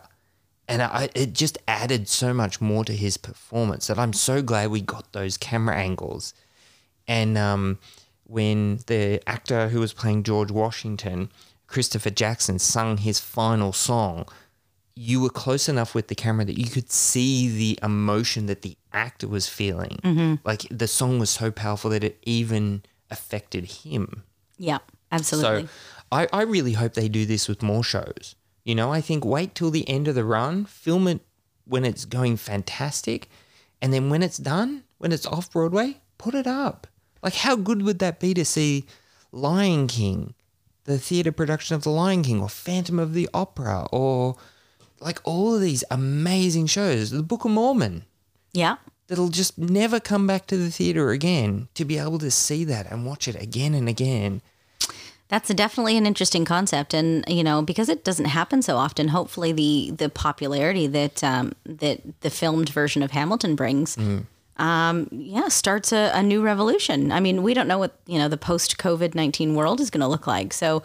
And 0.68 0.80
I, 0.80 1.10
it 1.14 1.34
just 1.34 1.58
added 1.68 2.08
so 2.08 2.32
much 2.32 2.62
more 2.62 2.82
to 2.86 2.94
his 2.94 3.18
performance 3.18 3.88
that 3.88 3.98
I'm 3.98 4.14
so 4.14 4.40
glad 4.40 4.70
we 4.70 4.80
got 4.80 5.12
those 5.12 5.36
camera 5.36 5.76
angles. 5.76 6.32
And 7.06 7.36
um, 7.36 7.78
when 8.24 8.78
the 8.86 9.20
actor 9.26 9.68
who 9.68 9.80
was 9.80 9.92
playing 9.92 10.22
George 10.22 10.50
Washington, 10.50 11.30
Christopher 11.66 12.08
Jackson, 12.08 12.58
sung 12.58 12.96
his 12.96 13.20
final 13.20 13.74
song, 13.74 14.26
you 14.94 15.20
were 15.20 15.30
close 15.30 15.68
enough 15.68 15.94
with 15.94 16.08
the 16.08 16.14
camera 16.14 16.44
that 16.44 16.58
you 16.58 16.68
could 16.68 16.90
see 16.90 17.48
the 17.48 17.78
emotion 17.82 18.46
that 18.46 18.62
the 18.62 18.76
actor 18.92 19.28
was 19.28 19.48
feeling. 19.48 19.98
Mm-hmm. 20.02 20.34
Like 20.44 20.66
the 20.70 20.88
song 20.88 21.18
was 21.18 21.30
so 21.30 21.50
powerful 21.50 21.90
that 21.90 22.04
it 22.04 22.18
even 22.22 22.82
affected 23.10 23.64
him. 23.64 24.22
yeah, 24.58 24.78
absolutely. 25.10 25.64
So 25.64 25.68
I, 26.10 26.28
I 26.32 26.42
really 26.42 26.72
hope 26.72 26.94
they 26.94 27.08
do 27.08 27.24
this 27.24 27.48
with 27.48 27.62
more 27.62 27.82
shows. 27.82 28.34
You 28.64 28.74
know, 28.74 28.92
I 28.92 29.00
think 29.00 29.24
wait 29.24 29.54
till 29.54 29.70
the 29.70 29.88
end 29.88 30.08
of 30.08 30.14
the 30.14 30.24
run, 30.24 30.66
film 30.66 31.08
it 31.08 31.20
when 31.64 31.84
it's 31.84 32.04
going 32.04 32.36
fantastic, 32.36 33.28
and 33.80 33.92
then 33.92 34.10
when 34.10 34.22
it's 34.22 34.38
done, 34.38 34.84
when 34.98 35.12
it's 35.12 35.26
off 35.26 35.50
Broadway, 35.50 36.00
put 36.18 36.34
it 36.34 36.46
up. 36.46 36.86
Like, 37.22 37.34
how 37.34 37.56
good 37.56 37.82
would 37.82 37.98
that 38.00 38.20
be 38.20 38.34
to 38.34 38.44
see 38.44 38.84
Lion 39.32 39.86
King, 39.86 40.34
the 40.84 40.98
theatre 40.98 41.32
production 41.32 41.76
of 41.76 41.82
The 41.82 41.90
Lion 41.90 42.22
King, 42.22 42.40
or 42.40 42.48
Phantom 42.48 42.98
of 42.98 43.14
the 43.14 43.28
Opera, 43.32 43.86
or 43.92 44.36
like 45.02 45.20
all 45.24 45.54
of 45.54 45.60
these 45.60 45.84
amazing 45.90 46.66
shows, 46.66 47.10
the 47.10 47.22
Book 47.22 47.44
of 47.44 47.50
Mormon, 47.50 48.04
Yeah. 48.52 48.76
that'll 49.08 49.28
just 49.28 49.58
never 49.58 50.00
come 50.00 50.26
back 50.26 50.46
to 50.46 50.56
the 50.56 50.70
theater 50.70 51.10
again. 51.10 51.68
To 51.74 51.84
be 51.84 51.98
able 51.98 52.18
to 52.20 52.30
see 52.30 52.64
that 52.64 52.90
and 52.90 53.04
watch 53.06 53.28
it 53.28 53.36
again 53.40 53.74
and 53.74 53.88
again. 53.88 54.40
That's 55.28 55.48
definitely 55.54 55.96
an 55.96 56.04
interesting 56.04 56.44
concept, 56.44 56.92
and 56.92 57.24
you 57.26 57.42
know 57.42 57.62
because 57.62 57.88
it 57.88 58.04
doesn't 58.04 58.26
happen 58.26 58.60
so 58.60 58.76
often. 58.76 59.08
Hopefully, 59.08 59.50
the 59.52 59.90
the 59.96 60.08
popularity 60.10 60.86
that 60.88 61.24
um, 61.24 61.52
that 61.64 62.02
the 62.20 62.28
filmed 62.28 62.68
version 62.68 63.02
of 63.02 63.12
Hamilton 63.12 63.56
brings, 63.56 63.96
um, 64.58 65.08
yeah, 65.10 65.48
starts 65.48 65.90
a, 65.90 66.10
a 66.12 66.22
new 66.22 66.42
revolution. 66.42 67.10
I 67.12 67.20
mean, 67.20 67.42
we 67.42 67.54
don't 67.54 67.66
know 67.66 67.78
what 67.78 67.96
you 68.06 68.18
know 68.18 68.28
the 68.28 68.36
post 68.36 68.76
COVID 68.76 69.14
nineteen 69.14 69.54
world 69.54 69.80
is 69.80 69.88
going 69.88 70.02
to 70.02 70.06
look 70.06 70.26
like, 70.26 70.52
so 70.52 70.82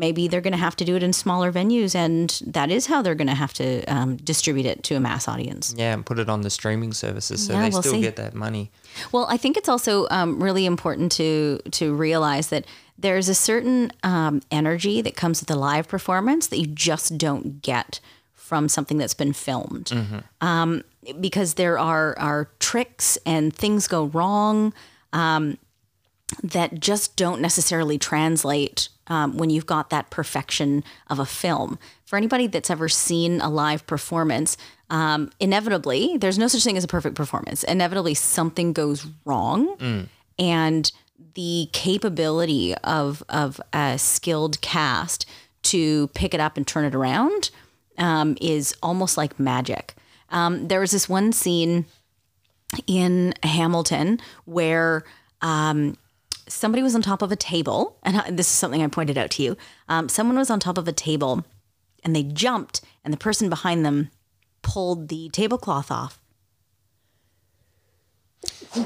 maybe 0.00 0.26
they're 0.26 0.40
going 0.40 0.58
to 0.60 0.64
have 0.66 0.74
to 0.76 0.84
do 0.84 0.96
it 0.96 1.02
in 1.02 1.12
smaller 1.12 1.52
venues, 1.52 1.94
and 1.94 2.40
that 2.46 2.70
is 2.70 2.86
how 2.86 3.02
they're 3.02 3.14
going 3.14 3.28
to 3.28 3.34
have 3.44 3.52
to 3.54 3.84
um, 3.84 4.16
distribute 4.16 4.66
it 4.66 4.82
to 4.84 4.96
a 4.96 5.00
mass 5.00 5.28
audience. 5.28 5.74
Yeah, 5.76 5.92
and 5.94 6.04
put 6.04 6.18
it 6.18 6.28
on 6.28 6.40
the 6.40 6.50
streaming 6.50 6.92
services 6.92 7.46
so 7.46 7.52
Yeah, 7.52 7.62
they 7.62 7.68
we'll 7.70 7.82
still 7.82 7.92
see. 7.92 8.00
get 8.00 8.16
that 8.16 8.34
money. 8.34 8.70
Well, 9.12 9.26
I 9.28 9.36
think 9.36 9.56
it's 9.56 9.68
also 9.68 10.08
um, 10.10 10.42
really 10.42 10.66
important 10.66 11.12
to 11.12 11.60
to 11.70 11.94
realize 11.94 12.48
that 12.48 12.64
there's 12.98 13.28
a 13.28 13.34
certain 13.34 13.92
um, 14.02 14.40
energy 14.50 15.00
that 15.02 15.14
comes 15.16 15.40
with 15.40 15.50
a 15.50 15.54
live 15.54 15.86
performance 15.88 16.48
that 16.48 16.58
you 16.58 16.66
just 16.66 17.16
don't 17.16 17.62
get 17.62 18.00
from 18.34 18.68
something 18.68 18.98
that's 18.98 19.14
been 19.14 19.32
filmed, 19.32 19.92
um, 20.40 20.82
because 21.20 21.54
there 21.54 21.78
are 21.78 22.18
are 22.18 22.48
tricks 22.58 23.16
and 23.24 23.54
things 23.54 23.86
go 23.88 24.06
wrong 24.06 24.72
um, 25.12 25.56
that 26.42 26.80
just 26.80 27.16
don't 27.16 27.40
necessarily 27.40 27.98
translate 27.98 28.88
um, 29.06 29.36
when 29.36 29.50
you've 29.50 29.66
got 29.66 29.90
that 29.90 30.10
perfection 30.10 30.84
of 31.08 31.18
a 31.18 31.26
film. 31.26 31.78
For 32.04 32.16
anybody 32.16 32.46
that's 32.46 32.70
ever 32.70 32.88
seen 32.88 33.40
a 33.40 33.48
live 33.48 33.86
performance, 33.86 34.56
um, 34.88 35.30
inevitably, 35.40 36.16
there's 36.16 36.38
no 36.38 36.48
such 36.48 36.64
thing 36.64 36.76
as 36.76 36.84
a 36.84 36.88
perfect 36.88 37.14
performance. 37.16 37.62
Inevitably, 37.64 38.14
something 38.14 38.72
goes 38.72 39.06
wrong, 39.24 39.76
and 40.38 40.92
the 41.34 41.68
capability 41.72 42.74
of 42.76 43.22
of 43.28 43.60
a 43.72 43.98
skilled 43.98 44.60
cast 44.60 45.26
to 45.62 46.08
pick 46.08 46.34
it 46.34 46.40
up 46.40 46.56
and 46.56 46.66
turn 46.66 46.84
it 46.84 46.94
around 46.94 47.50
um, 47.98 48.36
is 48.40 48.74
almost 48.82 49.16
like 49.16 49.38
magic. 49.38 49.94
Um, 50.30 50.68
there 50.68 50.80
was 50.80 50.92
this 50.92 51.08
one 51.08 51.32
scene 51.32 51.86
in 52.86 53.34
Hamilton 53.42 54.20
where 54.44 55.04
um, 55.42 55.96
somebody 56.50 56.82
was 56.82 56.94
on 56.94 57.02
top 57.02 57.22
of 57.22 57.30
a 57.32 57.36
table, 57.36 57.96
and 58.02 58.16
I- 58.18 58.30
this 58.30 58.46
is 58.46 58.52
something 58.52 58.82
I 58.82 58.86
pointed 58.88 59.16
out 59.16 59.30
to 59.32 59.42
you. 59.42 59.56
Um, 59.88 60.08
someone 60.08 60.36
was 60.36 60.50
on 60.50 60.60
top 60.60 60.76
of 60.78 60.86
a 60.88 60.92
table, 60.92 61.44
and 62.04 62.14
they 62.14 62.22
jumped, 62.22 62.80
and 63.04 63.12
the 63.12 63.18
person 63.18 63.48
behind 63.48 63.84
them 63.84 64.10
pulled 64.62 65.08
the 65.08 65.28
tablecloth 65.30 65.90
off. 65.90 66.18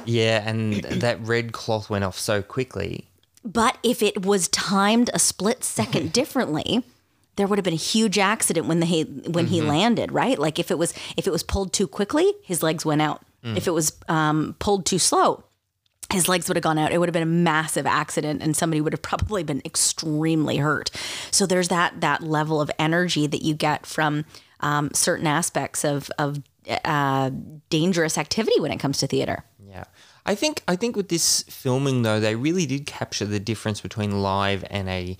Yeah, 0.05 0.43
and 0.49 0.83
that 0.85 1.21
red 1.21 1.53
cloth 1.53 1.91
went 1.91 2.05
off 2.05 2.19
so 2.19 2.43
quickly. 2.43 3.07
But 3.45 3.77
if 3.83 4.03
it 4.03 4.25
was 4.25 4.49
timed 4.49 5.11
a 5.13 5.19
split 5.19 5.63
second 5.65 6.13
differently, 6.21 6.83
there 7.37 7.47
would 7.47 7.59
have 7.59 7.65
been 7.65 7.75
a 7.75 7.77
huge 7.77 8.19
accident 8.19 8.67
when 8.67 8.81
the 8.81 8.87
he, 8.87 9.03
when 9.03 9.47
he 9.49 9.61
landed, 9.61 10.13
right? 10.13 10.39
Like 10.39 10.59
if 10.59 10.71
it 10.71 10.79
was 10.79 10.95
if 11.17 11.27
it 11.27 11.31
was 11.31 11.43
pulled 11.43 11.73
too 11.73 11.87
quickly, 11.87 12.33
his 12.43 12.63
legs 12.63 12.85
went 12.85 13.03
out. 13.03 13.23
If 13.57 13.67
it 13.67 13.73
was 13.73 13.93
um, 14.09 14.57
pulled 14.59 14.87
too 14.87 14.99
slow, 14.99 15.44
his 16.13 16.29
legs 16.29 16.49
would 16.49 16.57
have 16.57 16.63
gone 16.63 16.79
out. 16.79 16.93
It 16.93 16.99
would 16.99 17.09
have 17.09 17.15
been 17.15 17.23
a 17.23 17.27
massive 17.27 17.87
accident, 17.87 18.43
and 18.43 18.57
somebody 18.57 18.81
would 18.81 18.93
have 18.93 19.03
probably 19.03 19.43
been 19.43 19.63
extremely 19.65 20.59
hurt. 20.59 20.91
So 21.31 21.47
there's 21.47 21.69
that 21.69 22.01
that 22.01 22.23
level 22.23 22.61
of 22.61 22.71
energy 22.79 23.27
that 23.27 23.43
you 23.43 23.55
get 23.55 23.87
from 23.87 24.25
um, 24.61 24.91
certain 24.93 25.27
aspects 25.27 25.85
of 25.85 26.11
of 26.19 26.43
uh, 26.85 27.31
dangerous 27.71 28.19
activity 28.19 28.61
when 28.61 28.71
it 28.71 28.79
comes 28.79 28.99
to 28.99 29.07
theater. 29.07 29.45
Yeah. 29.67 29.85
I 30.27 30.35
think 30.35 30.63
I 30.69 30.77
think 30.77 30.97
with 30.97 31.09
this 31.09 31.43
filming 31.45 32.03
though, 32.03 32.21
they 32.21 32.35
really 32.35 32.67
did 32.67 32.87
capture 32.87 33.27
the 33.27 33.41
difference 33.41 33.81
between 33.81 34.23
live 34.23 34.65
and 34.71 34.89
a 34.89 35.17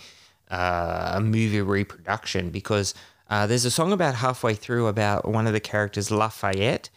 uh, 0.51 1.13
a 1.17 1.21
movie 1.21 1.61
reproduction 1.61 2.51
because 2.51 2.95
uh, 3.31 3.47
there's 3.47 3.65
a 3.65 3.71
song 3.71 3.93
about 3.93 4.15
halfway 4.15 4.55
through 4.55 4.87
about 4.87 5.27
one 5.27 5.47
of 5.47 5.53
the 5.53 5.61
characters 5.61 6.11
Lafayette, 6.11 6.91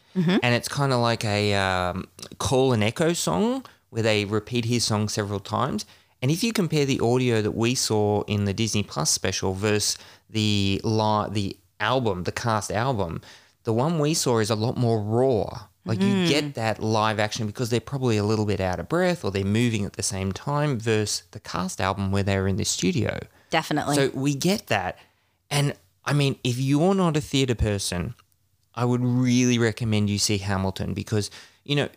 and 0.43 0.53
it's 0.55 0.67
kind 0.67 0.91
of 0.93 0.99
like 0.99 1.23
a 1.25 1.53
um, 1.55 2.05
call 2.37 2.73
and 2.73 2.83
echo 2.83 3.13
song 3.13 3.65
where 3.89 4.03
they 4.03 4.25
repeat 4.25 4.65
his 4.65 4.83
song 4.83 5.09
several 5.09 5.39
times. 5.39 5.85
And 6.21 6.31
if 6.31 6.43
you 6.43 6.51
compare 6.51 6.85
the 6.85 6.99
audio 6.99 7.41
that 7.41 7.51
we 7.51 7.75
saw 7.75 8.23
in 8.23 8.45
the 8.45 8.53
Disney 8.53 8.83
Plus 8.83 9.09
special 9.09 9.53
versus 9.53 9.97
the 10.29 10.81
li- 10.83 11.27
the 11.31 11.57
album, 11.79 12.23
the 12.23 12.31
cast 12.31 12.71
album, 12.71 13.21
the 13.63 13.73
one 13.73 13.99
we 13.99 14.13
saw 14.13 14.39
is 14.39 14.49
a 14.49 14.55
lot 14.55 14.77
more 14.77 14.99
raw. 14.99 15.67
Like 15.85 16.01
you 16.01 16.27
get 16.27 16.43
mm. 16.43 16.53
that 16.55 16.83
live 16.83 17.17
action 17.17 17.47
because 17.47 17.69
they're 17.69 17.79
probably 17.79 18.17
a 18.17 18.23
little 18.23 18.45
bit 18.45 18.59
out 18.59 18.77
of 18.77 18.89
breath 18.89 19.23
or 19.23 19.31
they're 19.31 19.45
moving 19.45 19.85
at 19.85 19.93
the 19.93 20.03
same 20.03 20.33
time 20.33 20.77
versus 20.77 21.23
the 21.31 21.39
cast 21.39 21.79
album 21.79 22.11
where 22.11 22.23
they're 22.23 22.45
in 22.45 22.57
the 22.57 22.65
studio. 22.65 23.17
Definitely. 23.51 23.95
So 23.95 24.11
we 24.13 24.35
get 24.35 24.67
that. 24.67 24.99
And 25.49 25.75
I 26.03 26.11
mean, 26.11 26.37
if 26.43 26.59
you're 26.59 26.93
not 26.93 27.15
a 27.15 27.21
theatre 27.21 27.55
person, 27.55 28.15
I 28.75 28.83
would 28.83 29.01
really 29.01 29.57
recommend 29.57 30.09
you 30.09 30.17
see 30.17 30.39
Hamilton 30.39 30.93
because, 30.93 31.31
you 31.63 31.77
know, 31.77 31.87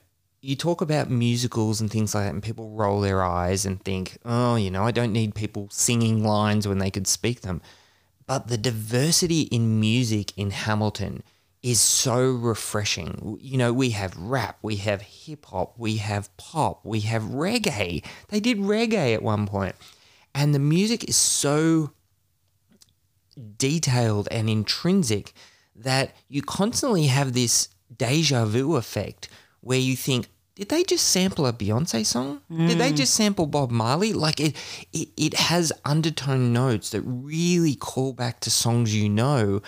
you 0.42 0.56
talk 0.56 0.80
about 0.80 1.10
musicals 1.10 1.80
and 1.80 1.90
things 1.90 2.14
like 2.14 2.24
that, 2.24 2.32
and 2.32 2.42
people 2.42 2.70
roll 2.70 3.00
their 3.00 3.22
eyes 3.22 3.66
and 3.66 3.82
think, 3.82 4.18
oh, 4.24 4.56
you 4.56 4.70
know, 4.70 4.84
I 4.84 4.90
don't 4.90 5.12
need 5.12 5.34
people 5.34 5.68
singing 5.70 6.24
lines 6.24 6.66
when 6.66 6.78
they 6.78 6.90
could 6.90 7.06
speak 7.06 7.42
them. 7.42 7.60
But 8.26 8.48
the 8.48 8.56
diversity 8.56 9.42
in 9.42 9.80
music 9.80 10.36
in 10.38 10.50
Hamilton 10.50 11.22
is 11.62 11.80
so 11.80 12.30
refreshing. 12.30 13.38
You 13.40 13.58
know, 13.58 13.72
we 13.72 13.90
have 13.90 14.16
rap, 14.16 14.58
we 14.62 14.76
have 14.76 15.02
hip 15.02 15.46
hop, 15.46 15.78
we 15.78 15.96
have 15.96 16.34
pop, 16.36 16.84
we 16.84 17.00
have 17.00 17.22
reggae. 17.22 18.04
They 18.28 18.40
did 18.40 18.58
reggae 18.58 19.14
at 19.14 19.22
one 19.22 19.46
point. 19.46 19.74
And 20.34 20.54
the 20.54 20.58
music 20.58 21.08
is 21.08 21.16
so 21.16 21.90
detailed 23.56 24.28
and 24.30 24.48
intrinsic 24.48 25.32
that 25.74 26.14
you 26.28 26.40
constantly 26.40 27.06
have 27.06 27.32
this 27.32 27.68
deja 27.94 28.44
vu 28.44 28.76
effect 28.76 29.28
where 29.60 29.78
you 29.78 29.96
think, 29.96 30.28
did 30.54 30.68
they 30.68 30.84
just 30.84 31.06
sample 31.08 31.46
a 31.46 31.52
Beyonce 31.52 32.04
song? 32.04 32.42
Did 32.68 32.78
they 32.78 32.92
just 32.92 33.14
sample 33.14 33.46
Bob 33.46 33.70
Marley? 33.70 34.12
Like 34.12 34.40
it, 34.40 34.56
it, 34.92 35.08
it 35.16 35.34
has 35.34 35.72
undertone 35.84 36.52
notes 36.52 36.90
that 36.90 37.02
really 37.02 37.74
call 37.74 38.12
back 38.12 38.40
to 38.40 38.50
songs 38.50 38.94
you 38.94 39.08
know. 39.08 39.62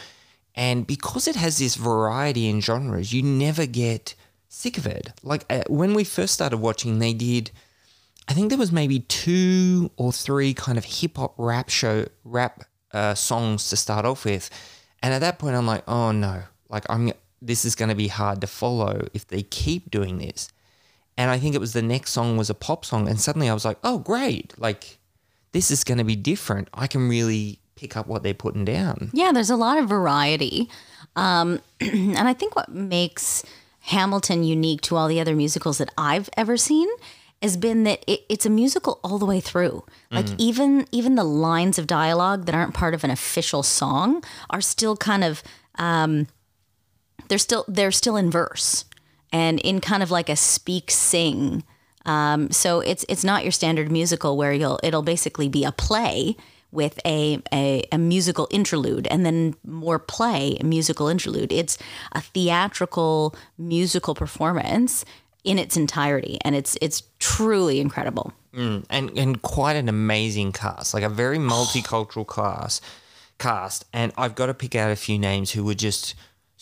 And 0.55 0.87
because 0.87 1.27
it 1.27 1.37
has 1.37 1.59
this 1.59 1.77
variety 1.77 2.47
in 2.47 2.61
genres, 2.61 3.13
you 3.13 3.23
never 3.23 3.65
get 3.65 4.15
sick 4.49 4.77
of 4.77 4.87
it. 4.87 5.13
Like 5.23 5.47
uh, 5.49 5.63
when 5.69 5.95
we 5.95 6.05
first 6.05 6.35
started 6.35 6.59
watching, 6.59 6.99
they 6.99 7.15
did, 7.15 7.51
I 8.29 8.35
think 8.35 8.51
there 8.51 8.59
was 8.59 8.71
maybe 8.71 9.01
two 9.01 9.91
or 9.97 10.13
three 10.13 10.53
kind 10.53 10.77
of 10.77 10.85
hip 10.85 11.17
hop 11.17 11.35
rap 11.39 11.71
show 11.71 12.07
rap 12.25 12.65
uh, 12.93 13.15
songs 13.15 13.71
to 13.71 13.77
start 13.77 14.05
off 14.05 14.27
with, 14.27 14.51
and 15.03 15.15
at 15.15 15.21
that 15.21 15.39
point, 15.39 15.57
I'm 15.57 15.67
like, 15.67 15.85
oh 15.89 16.13
no, 16.13 16.43
like 16.69 16.85
I'm 16.91 17.13
this 17.43 17.65
is 17.65 17.75
going 17.75 17.89
to 17.89 17.95
be 17.95 18.09
hard 18.09 18.41
to 18.41 18.47
follow 18.47 19.09
if 19.13 19.27
they 19.27 19.43
keep 19.43 19.91
doing 19.91 20.19
this. 20.19 20.49
And 21.17 21.31
I 21.31 21.39
think 21.39 21.55
it 21.55 21.61
was 21.61 21.73
the 21.73 21.83
next 21.83 22.13
song 22.13 22.37
was 22.37 22.49
a 22.49 22.55
pop 22.55 22.85
song, 22.85 23.09
and 23.09 23.21
suddenly 23.21 23.51
I 23.51 23.55
was 23.55 23.65
like, 23.65 23.79
oh 23.85 23.99
great, 23.99 24.55
like 24.59 24.99
this 25.53 25.71
is 25.71 25.85
going 25.85 25.99
to 25.99 26.05
be 26.05 26.17
different. 26.17 26.69
I 26.73 26.87
can 26.87 27.09
really 27.09 27.59
pick 27.77 27.97
up 27.97 28.07
what 28.07 28.23
they're 28.23 28.33
putting 28.33 28.65
down. 28.65 29.11
Yeah, 29.13 29.33
there's 29.33 29.51
a 29.51 29.57
lot 29.57 29.77
of 29.77 29.89
variety. 29.89 30.71
Um, 31.17 31.61
and 31.81 32.29
I 32.29 32.33
think 32.33 32.57
what 32.57 32.71
makes 32.71 33.45
Hamilton 33.81 34.45
unique 34.45 34.81
to 34.83 34.97
all 34.97 35.09
the 35.09 35.21
other 35.21 35.35
musicals 35.35 35.79
that 35.79 35.93
I've 35.99 36.31
ever 36.37 36.57
seen 36.57 36.89
has 37.43 37.57
been 37.57 37.83
that 37.83 38.05
it, 38.07 38.21
it's 38.29 38.47
a 38.47 38.51
musical 38.51 39.01
all 39.03 39.19
the 39.19 39.27
way 39.27 39.41
through. 39.41 39.85
Like 40.11 40.27
even 40.39 40.87
even 40.93 41.17
the 41.17 41.25
lines 41.25 41.79
of 41.79 41.87
dialogue 41.87 42.47
that 42.47 42.55
aren't 42.55 42.75
part 42.75 42.95
of 42.95 43.03
an 43.03 43.11
official 43.11 43.63
song 43.63 44.23
are 44.51 44.61
still 44.61 44.97
kind 44.97 45.25
of 45.25 45.43
um, 45.77 46.29
they're 47.29 47.39
still 47.39 47.65
they're 47.69 47.93
still 47.93 48.17
in 48.17 48.31
verse 48.31 48.85
and 49.33 49.61
in 49.61 49.81
kind 49.81 50.03
of 50.03 50.11
like 50.11 50.29
a 50.29 50.37
speak 50.37 50.91
sing. 50.91 51.65
Um, 52.05 52.51
so 52.51 52.81
it's 52.81 53.05
it's 53.09 53.25
not 53.25 53.45
your 53.45 53.53
standard 53.53 53.91
musical 53.91 54.37
where 54.37 54.53
you'll 54.53 54.81
it'll 54.83 55.03
basically 55.03 55.49
be 55.49 55.65
a 55.65 55.73
play 55.73 56.37
with 56.73 56.99
a, 57.05 57.41
a, 57.53 57.85
a 57.93 57.99
musical 57.99 58.49
interlude 58.51 59.07
and 59.09 59.27
then 59.27 59.55
more 59.65 59.99
play, 59.99 60.57
musical 60.65 61.09
interlude. 61.09 61.53
It's 61.53 61.77
a 62.13 62.21
theatrical 62.23 63.37
musical 63.59 64.15
performance 64.15 65.05
in 65.45 65.59
its 65.59 65.77
entirety, 65.77 66.39
and 66.45 66.55
it's 66.55 66.77
it's 66.81 67.03
truly 67.19 67.81
incredible. 67.81 68.33
and 68.91 69.17
and 69.17 69.43
quite 69.43 69.77
an 69.77 69.89
amazing 69.89 70.53
cast, 70.53 70.95
like 70.95 71.03
a 71.03 71.09
very 71.09 71.39
multicultural 71.39 72.27
class 72.35 72.81
cast. 73.39 73.85
And 73.93 74.13
I've 74.17 74.35
got 74.35 74.47
to 74.47 74.55
pick 74.55 74.75
out 74.75 74.91
a 74.91 74.97
few 74.97 75.19
names 75.19 75.51
who 75.53 75.65
were 75.65 75.75
just 75.75 76.15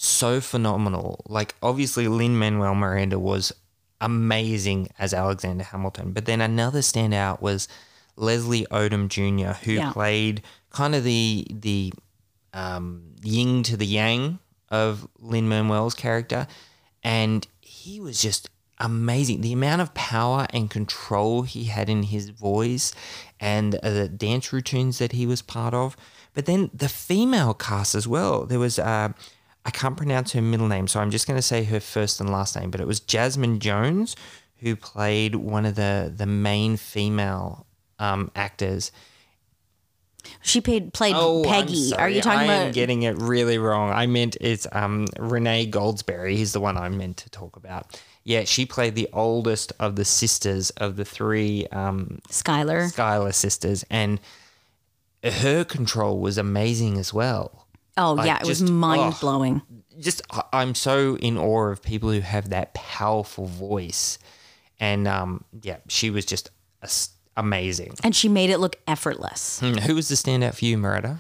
so 0.02 0.40
phenomenal. 0.40 1.23
Like 1.28 1.54
obviously 1.62 2.09
Lin 2.09 2.38
Manuel 2.38 2.75
Miranda 2.75 3.19
was 3.19 3.52
amazing 4.00 4.88
as 4.99 5.12
Alexander 5.12 5.64
Hamilton, 5.64 6.12
but 6.12 6.25
then 6.25 6.40
another 6.40 6.80
standout 6.80 7.42
was 7.42 7.69
Leslie 8.16 8.66
Odom 8.71 9.09
Jr., 9.09 9.52
who 9.64 9.73
Yeah. 9.73 9.92
played 9.92 10.42
kind 10.71 10.95
of 10.95 11.04
the 11.04 11.47
the 11.50 11.92
um, 12.54 13.14
yin 13.23 13.62
to 13.64 13.76
the 13.76 13.87
yang 13.87 14.38
of 14.71 15.07
Lin 15.19 15.49
Manuel's 15.49 15.95
character, 15.95 16.47
and 17.04 17.47
he 17.61 18.00
was 18.00 18.21
just 18.23 18.49
amazing. 18.78 19.42
The 19.42 19.52
amount 19.52 19.83
of 19.83 19.92
power 19.95 20.47
and 20.52 20.71
control 20.71 21.42
he 21.42 21.64
had 21.64 21.88
in 21.90 22.04
his 22.04 22.30
voice, 22.30 22.92
and 23.38 23.75
uh, 23.76 23.90
the 23.90 24.09
dance 24.09 24.50
routines 24.52 24.99
that 24.99 25.12
he 25.12 25.26
was 25.26 25.42
part 25.42 25.75
of. 25.75 25.95
But 26.33 26.47
then 26.47 26.71
the 26.73 26.88
female 26.88 27.52
cast 27.52 27.95
as 27.95 28.09
well. 28.09 28.47
There 28.47 28.59
was. 28.59 28.78
Uh, 28.78 29.12
I 29.64 29.70
can't 29.70 29.96
pronounce 29.96 30.32
her 30.32 30.42
middle 30.42 30.68
name, 30.68 30.88
so 30.88 31.00
I'm 31.00 31.10
just 31.10 31.26
going 31.26 31.36
to 31.36 31.42
say 31.42 31.64
her 31.64 31.80
first 31.80 32.20
and 32.20 32.30
last 32.30 32.56
name. 32.56 32.70
But 32.70 32.80
it 32.80 32.86
was 32.86 33.00
Jasmine 33.00 33.58
Jones, 33.58 34.16
who 34.58 34.76
played 34.76 35.34
one 35.34 35.66
of 35.66 35.74
the 35.74 36.12
the 36.14 36.26
main 36.26 36.76
female 36.76 37.66
um, 37.98 38.30
actors. 38.34 38.90
She 40.42 40.60
played 40.60 40.92
played 40.92 41.14
Oh, 41.16 41.44
I'm 41.44 41.66
Peggy. 41.66 41.94
Are 41.94 42.08
you 42.08 42.20
talking 42.20 42.50
I 42.50 42.54
am 42.54 42.72
getting 42.72 43.02
it 43.02 43.16
really 43.16 43.58
wrong. 43.58 43.90
I 43.90 44.06
meant 44.06 44.36
it's 44.40 44.66
um, 44.72 45.06
Renee 45.18 45.70
Goldsberry. 45.70 46.36
He's 46.36 46.52
the 46.52 46.60
one 46.60 46.76
I 46.76 46.88
meant 46.88 47.18
to 47.18 47.30
talk 47.30 47.56
about. 47.56 48.00
Yeah, 48.24 48.44
she 48.44 48.66
played 48.66 48.94
the 48.94 49.08
oldest 49.12 49.72
of 49.80 49.96
the 49.96 50.04
sisters 50.04 50.70
of 50.70 50.96
the 50.96 51.04
three 51.04 51.66
um, 51.72 52.20
Schuyler. 52.28 52.88
Schuyler 52.88 53.32
sisters, 53.32 53.84
and 53.90 54.20
her 55.24 55.64
control 55.64 56.18
was 56.20 56.36
amazing 56.38 56.98
as 56.98 57.14
well. 57.14 57.66
Oh 57.97 58.12
Like, 58.14 58.26
yeah, 58.26 58.38
it 58.40 58.47
was 58.47 58.61
just- 58.61 58.70
mind 58.73 59.14
oh. 59.14 59.18
blowing. 59.20 59.62
just 59.99 60.23
I- 60.30 60.44
I'm 60.52 60.75
so 60.75 61.16
in 61.16 61.37
awe 61.37 61.68
of 61.70 61.82
people 61.82 62.11
who 62.11 62.20
have 62.20 62.50
that 62.50 62.73
powerful 62.75 63.47
voice, 63.47 64.18
and 64.78 65.06
um, 65.09 65.44
yeah, 65.62 65.78
she 65.88 66.11
was 66.11 66.25
just 66.25 66.50
amazing. 67.37 67.94
And 68.02 68.14
she 68.16 68.28
made 68.28 68.50
it 68.50 68.59
look 68.59 68.76
effortless. 68.87 69.61
Hmm, 69.61 69.75
Who 69.75 69.94
was 69.94 70.09
the 70.09 70.14
standout 70.14 70.54
for 70.54 70.64
you, 70.64 70.78
Maretta? 70.78 71.18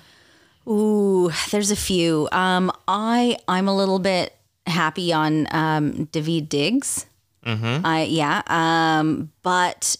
Ooh, 0.68 1.30
there's 1.50 1.70
a 1.70 1.76
few. 1.76 2.28
Um, 2.32 2.70
I 2.86 3.36
I'm 3.48 3.68
a 3.68 3.76
little 3.76 3.98
bit 3.98 4.34
happy 4.66 5.12
on 5.12 5.46
um, 5.50 6.04
David 6.12 6.48
Diggs. 6.48 7.06
Mm-hmm. 7.44 7.84
I 7.86 8.02
yeah. 8.04 8.42
Um, 8.46 9.32
but 9.42 9.96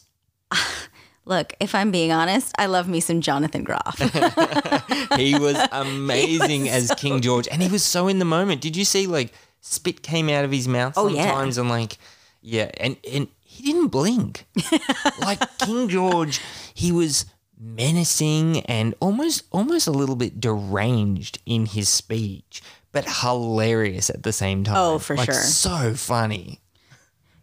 look, 1.31 1.55
if 1.61 1.75
I'm 1.75 1.91
being 1.91 2.13
honest, 2.13 2.53
I 2.59 2.67
love 2.67 2.87
me 2.89 3.01
some 3.01 3.23
Jonathan 3.23 3.65
Groff. 3.65 3.99
He 5.17 5.39
was 5.39 5.57
amazing 5.73 6.69
as 6.69 6.93
King 6.97 7.21
George, 7.21 7.49
and 7.49 7.63
he 7.63 7.69
was 7.69 7.83
so 7.83 8.07
in 8.09 8.19
the 8.19 8.25
moment. 8.25 8.61
Did 8.61 8.77
you 8.77 8.85
see 8.85 9.07
like 9.07 9.33
spit 9.61 10.03
came 10.03 10.29
out 10.29 10.45
of 10.45 10.51
his 10.53 10.67
mouth 10.69 10.95
Oh, 10.97 11.09
yeah. 11.09 11.25
sometimes, 11.27 11.57
and 11.59 11.69
like 11.69 11.97
yeah, 12.43 12.71
and 12.79 12.97
and 13.11 13.29
he 13.41 13.63
didn't 13.65 13.89
blink. 13.89 14.47
like 15.21 15.41
King 15.59 15.89
George, 15.89 16.41
he 16.75 16.93
was 16.93 17.27
menacing 17.59 18.61
and 18.61 18.95
almost 19.01 19.43
almost 19.53 19.87
a 19.87 19.91
little 19.91 20.17
bit 20.17 20.41
deranged 20.41 21.39
in 21.47 21.67
his 21.67 21.89
speech, 21.89 22.63
but 22.93 23.05
hilarious 23.21 24.09
at 24.11 24.23
the 24.23 24.33
same 24.33 24.65
time. 24.65 24.77
Oh, 24.77 24.99
for 24.99 25.17
Like, 25.17 25.27
sure. 25.33 25.35
so 25.43 25.95
funny. 25.95 26.61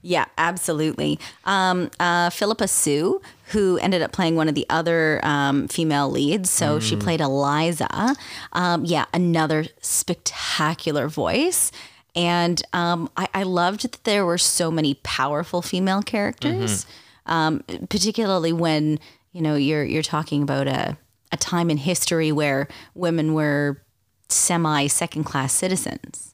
Yeah, 0.07 0.23
absolutely. 0.37 1.19
Um, 1.43 1.91
uh, 1.99 2.29
Phillipa 2.29 2.69
Soo, 2.69 3.21
who 3.47 3.77
ended 3.79 4.01
up 4.01 4.13
playing 4.13 4.37
one 4.37 4.47
of 4.47 4.55
the 4.55 4.65
other 4.69 5.19
um, 5.21 5.67
female 5.67 6.09
leads, 6.09 6.49
so 6.49 6.79
she 6.79 6.95
played 6.95 7.19
Eliza. 7.19 8.15
Um, 8.53 8.85
yeah, 8.85 9.03
another 9.13 9.65
spectacular 9.81 11.09
voice. 11.09 11.73
And 12.15 12.63
um, 12.71 13.09
I, 13.17 13.27
I 13.33 13.43
loved 13.43 13.81
that 13.81 14.01
there 14.05 14.25
were 14.25 14.37
so 14.37 14.71
many 14.71 14.93
powerful 15.03 15.61
female 15.61 16.01
characters, 16.01 16.85
um, 17.25 17.63
particularly 17.89 18.53
when 18.53 19.01
you 19.33 19.41
know 19.41 19.55
you're 19.55 19.83
you're 19.83 20.03
talking 20.03 20.41
about 20.41 20.69
a 20.69 20.97
a 21.33 21.37
time 21.37 21.69
in 21.69 21.75
history 21.75 22.31
where 22.31 22.69
women 22.95 23.33
were 23.33 23.83
semi 24.29 24.87
second 24.87 25.25
class 25.25 25.51
citizens. 25.51 26.33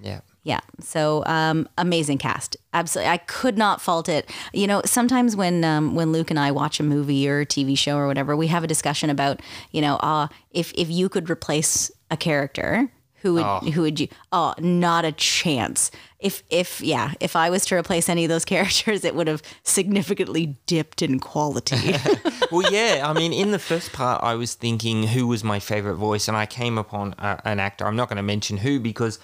Yeah. 0.00 0.20
Yeah. 0.42 0.60
So 0.80 1.22
um, 1.26 1.68
amazing 1.76 2.18
cast. 2.18 2.56
Absolutely. 2.72 3.10
I 3.10 3.18
could 3.18 3.58
not 3.58 3.80
fault 3.80 4.08
it. 4.08 4.30
You 4.54 4.66
know, 4.66 4.80
sometimes 4.84 5.36
when 5.36 5.64
um, 5.64 5.94
when 5.94 6.12
Luke 6.12 6.30
and 6.30 6.38
I 6.38 6.50
watch 6.50 6.80
a 6.80 6.82
movie 6.82 7.28
or 7.28 7.40
a 7.40 7.46
TV 7.46 7.76
show 7.76 7.96
or 7.96 8.06
whatever, 8.06 8.34
we 8.36 8.46
have 8.46 8.64
a 8.64 8.66
discussion 8.66 9.10
about, 9.10 9.40
you 9.70 9.82
know, 9.82 9.96
uh, 9.96 10.28
if 10.50 10.72
if 10.74 10.88
you 10.88 11.08
could 11.08 11.28
replace 11.28 11.90
a 12.10 12.16
character, 12.16 12.90
who 13.22 13.34
would 13.34 13.74
who 13.74 13.82
would 13.82 14.00
you? 14.00 14.08
Oh, 14.32 14.54
not 14.58 15.04
a 15.04 15.12
chance. 15.12 15.90
If 16.18 16.42
if 16.48 16.80
yeah, 16.80 17.12
if 17.20 17.36
I 17.36 17.50
was 17.50 17.66
to 17.66 17.74
replace 17.74 18.08
any 18.08 18.24
of 18.24 18.30
those 18.30 18.44
characters, 18.46 19.04
it 19.04 19.14
would 19.14 19.26
have 19.26 19.42
significantly 19.62 20.58
dipped 20.64 21.02
in 21.02 21.20
quality. 21.20 21.94
well, 22.50 22.72
yeah. 22.72 23.02
I 23.04 23.12
mean, 23.12 23.34
in 23.34 23.50
the 23.50 23.58
first 23.58 23.92
part, 23.92 24.22
I 24.22 24.36
was 24.36 24.54
thinking 24.54 25.02
who 25.08 25.26
was 25.26 25.44
my 25.44 25.60
favorite 25.60 25.96
voice, 25.96 26.28
and 26.28 26.36
I 26.36 26.46
came 26.46 26.78
upon 26.78 27.14
a, 27.18 27.42
an 27.44 27.60
actor. 27.60 27.86
I'm 27.86 27.96
not 27.96 28.08
going 28.08 28.16
to 28.16 28.22
mention 28.22 28.56
who 28.56 28.80
because 28.80 29.18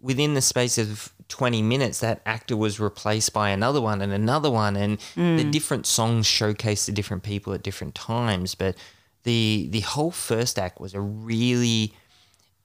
within 0.00 0.34
the 0.34 0.42
space 0.42 0.78
of 0.78 1.12
20 1.28 1.62
minutes, 1.62 2.00
that 2.00 2.20
actor 2.24 2.56
was 2.56 2.78
replaced 2.78 3.32
by 3.32 3.50
another 3.50 3.80
one 3.80 4.00
and 4.00 4.12
another 4.12 4.50
one, 4.50 4.76
and 4.76 4.98
the 5.16 5.44
different 5.50 5.86
songs 5.86 6.26
showcased 6.26 6.86
the 6.86 6.92
different 6.92 7.22
people 7.22 7.52
at 7.52 7.62
different 7.62 7.94
times. 7.94 8.54
But 8.54 8.76
the 9.24 9.68
the 9.70 9.80
whole 9.80 10.12
first 10.12 10.58
act 10.58 10.80
was 10.80 10.94
a 10.94 11.00
really 11.00 11.92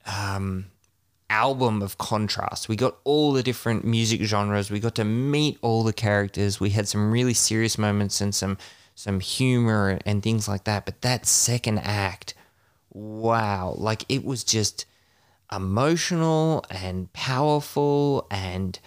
um, 0.06 0.67
album 1.30 1.82
of 1.82 1.98
contrast. 1.98 2.70
We 2.70 2.76
got 2.76 2.98
all 3.04 3.34
the 3.34 3.41
different 3.41 3.84
music 3.86 4.22
genres. 4.22 4.70
We 4.70 4.80
got 4.80 4.96
to 4.96 5.06
meet 5.06 5.58
all 5.62 5.84
the 5.84 5.94
characters. 5.94 6.60
We 6.60 6.72
had 6.72 6.88
some 6.88 7.12
really 7.12 7.34
serious 7.34 7.78
moments 7.78 8.22
and 8.22 8.36
some 8.36 8.58
some 8.94 9.20
humor 9.20 10.00
and 10.06 10.22
things 10.22 10.48
like 10.48 10.65
that. 10.65 10.86
But 10.86 11.02
that 11.02 11.26
second 11.26 11.80
act, 11.80 12.36
wow, 12.91 13.74
like 13.78 14.06
it 14.10 14.24
was 14.24 14.44
just 14.44 14.86
emotional 15.51 16.65
and 16.69 17.11
powerful 17.13 18.27
and 18.31 18.79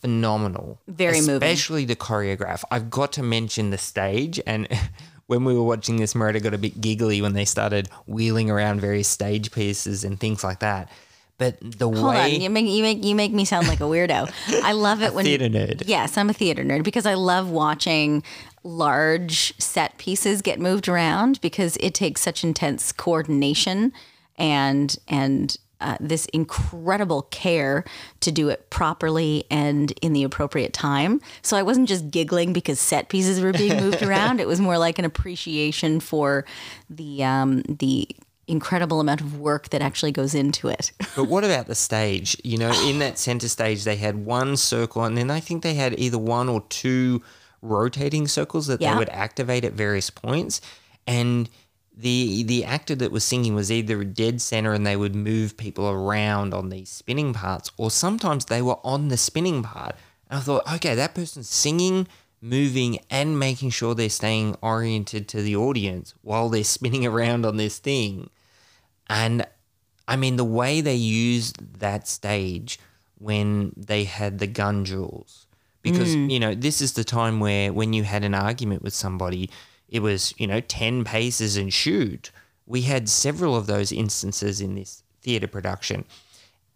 phenomenal. 0.00 0.80
Very 0.86 1.20
moving. 1.20 1.34
Especially 1.36 1.84
the 1.84 1.96
choreograph. 1.96 2.64
I've 2.70 2.90
got 2.90 3.12
to 3.14 3.22
mention 3.22 3.70
the 3.70 3.78
stage 3.78 4.40
and 4.46 4.68
when 5.28 5.44
we 5.44 5.54
were 5.54 5.62
watching 5.62 5.96
this, 5.96 6.14
Maretta 6.14 6.40
got 6.40 6.54
a 6.54 6.58
bit 6.58 6.80
giggly 6.80 7.20
when 7.20 7.34
they 7.34 7.44
started 7.44 7.88
wheeling 8.06 8.50
around 8.50 8.80
various 8.80 9.08
stage 9.08 9.52
pieces 9.52 10.02
and 10.02 10.18
things 10.18 10.42
like 10.42 10.60
that. 10.60 10.90
But 11.36 11.58
the 11.60 11.88
Hold 11.88 12.14
way 12.14 12.34
on, 12.34 12.40
you 12.40 12.50
make 12.50 12.66
you 12.66 12.82
make 12.82 13.04
you 13.04 13.14
make 13.14 13.32
me 13.32 13.44
sound 13.44 13.68
like 13.68 13.78
a 13.78 13.84
weirdo. 13.84 14.32
I 14.64 14.72
love 14.72 15.02
it 15.04 15.14
when 15.14 15.24
theater 15.24 15.48
nerd. 15.48 15.84
Yes, 15.86 16.16
I'm 16.18 16.30
a 16.30 16.32
theater 16.32 16.64
nerd 16.64 16.82
because 16.82 17.06
I 17.06 17.14
love 17.14 17.48
watching 17.48 18.24
large 18.64 19.56
set 19.60 19.98
pieces 19.98 20.42
get 20.42 20.58
moved 20.58 20.88
around 20.88 21.40
because 21.40 21.76
it 21.78 21.94
takes 21.94 22.22
such 22.22 22.42
intense 22.42 22.90
coordination 22.90 23.92
and 24.38 24.96
and 25.08 25.56
uh, 25.80 25.96
this 26.00 26.26
incredible 26.32 27.22
care 27.30 27.84
to 28.18 28.32
do 28.32 28.48
it 28.48 28.68
properly 28.68 29.44
and 29.48 29.92
in 30.02 30.12
the 30.12 30.24
appropriate 30.24 30.72
time. 30.72 31.20
So 31.42 31.56
I 31.56 31.62
wasn't 31.62 31.88
just 31.88 32.10
giggling 32.10 32.52
because 32.52 32.80
set 32.80 33.08
pieces 33.08 33.40
were 33.40 33.52
being 33.52 33.76
moved 33.76 34.02
around. 34.08 34.40
It 34.40 34.48
was 34.48 34.60
more 34.60 34.76
like 34.76 34.98
an 34.98 35.04
appreciation 35.04 36.00
for 36.00 36.44
the 36.90 37.22
um, 37.22 37.62
the 37.62 38.08
incredible 38.48 38.98
amount 38.98 39.20
of 39.20 39.38
work 39.38 39.68
that 39.68 39.82
actually 39.82 40.10
goes 40.10 40.34
into 40.34 40.68
it. 40.68 40.90
But 41.14 41.24
what 41.24 41.44
about 41.44 41.66
the 41.66 41.74
stage? 41.74 42.36
You 42.42 42.58
know, 42.58 42.72
in 42.88 42.98
that 43.00 43.18
center 43.18 43.46
stage, 43.48 43.84
they 43.84 43.96
had 43.96 44.24
one 44.24 44.56
circle, 44.56 45.04
and 45.04 45.16
then 45.18 45.30
I 45.30 45.38
think 45.40 45.62
they 45.62 45.74
had 45.74 45.98
either 45.98 46.18
one 46.18 46.48
or 46.48 46.62
two 46.70 47.22
rotating 47.62 48.26
circles 48.26 48.66
that 48.68 48.80
Yeah. 48.80 48.94
they 48.94 48.98
would 48.98 49.08
activate 49.10 49.64
at 49.64 49.74
various 49.74 50.10
points. 50.10 50.60
And 51.06 51.48
the 51.98 52.44
the 52.44 52.64
actor 52.64 52.94
that 52.94 53.10
was 53.10 53.24
singing 53.24 53.56
was 53.56 53.72
either 53.72 54.04
dead 54.04 54.40
center, 54.40 54.72
and 54.72 54.86
they 54.86 54.96
would 54.96 55.16
move 55.16 55.56
people 55.56 55.88
around 55.88 56.54
on 56.54 56.68
these 56.68 56.88
spinning 56.88 57.32
parts, 57.32 57.72
or 57.76 57.90
sometimes 57.90 58.44
they 58.44 58.62
were 58.62 58.78
on 58.84 59.08
the 59.08 59.16
spinning 59.16 59.64
part. 59.64 59.96
And 60.30 60.38
I 60.38 60.42
thought, 60.42 60.72
okay, 60.74 60.94
that 60.94 61.16
person's 61.16 61.48
singing, 61.48 62.06
moving, 62.40 63.00
and 63.10 63.38
making 63.38 63.70
sure 63.70 63.96
they're 63.96 64.10
staying 64.10 64.56
oriented 64.62 65.26
to 65.28 65.42
the 65.42 65.56
audience 65.56 66.14
while 66.22 66.48
they're 66.48 66.62
spinning 66.78 67.04
around 67.04 67.44
on 67.44 67.56
this 67.56 67.78
thing. 67.78 68.30
And 69.10 69.44
I 70.06 70.14
mean, 70.14 70.36
the 70.36 70.44
way 70.44 70.80
they 70.80 70.94
used 70.94 71.80
that 71.80 72.06
stage 72.06 72.78
when 73.18 73.72
they 73.76 74.04
had 74.04 74.38
the 74.38 74.46
gun 74.46 74.84
duels, 74.84 75.46
because, 75.82 76.14
mm. 76.14 76.30
you 76.30 76.38
know, 76.38 76.54
this 76.54 76.80
is 76.80 76.92
the 76.92 77.02
time 77.02 77.40
where 77.40 77.72
when 77.72 77.92
you 77.92 78.04
had 78.04 78.22
an 78.22 78.34
argument 78.34 78.82
with 78.82 78.94
somebody, 78.94 79.50
it 79.88 80.00
was, 80.00 80.34
you 80.38 80.46
know, 80.46 80.60
10 80.60 81.04
paces 81.04 81.56
and 81.56 81.72
shoot. 81.72 82.30
We 82.66 82.82
had 82.82 83.08
several 83.08 83.56
of 83.56 83.66
those 83.66 83.92
instances 83.92 84.60
in 84.60 84.74
this 84.74 85.02
theatre 85.22 85.46
production. 85.46 86.04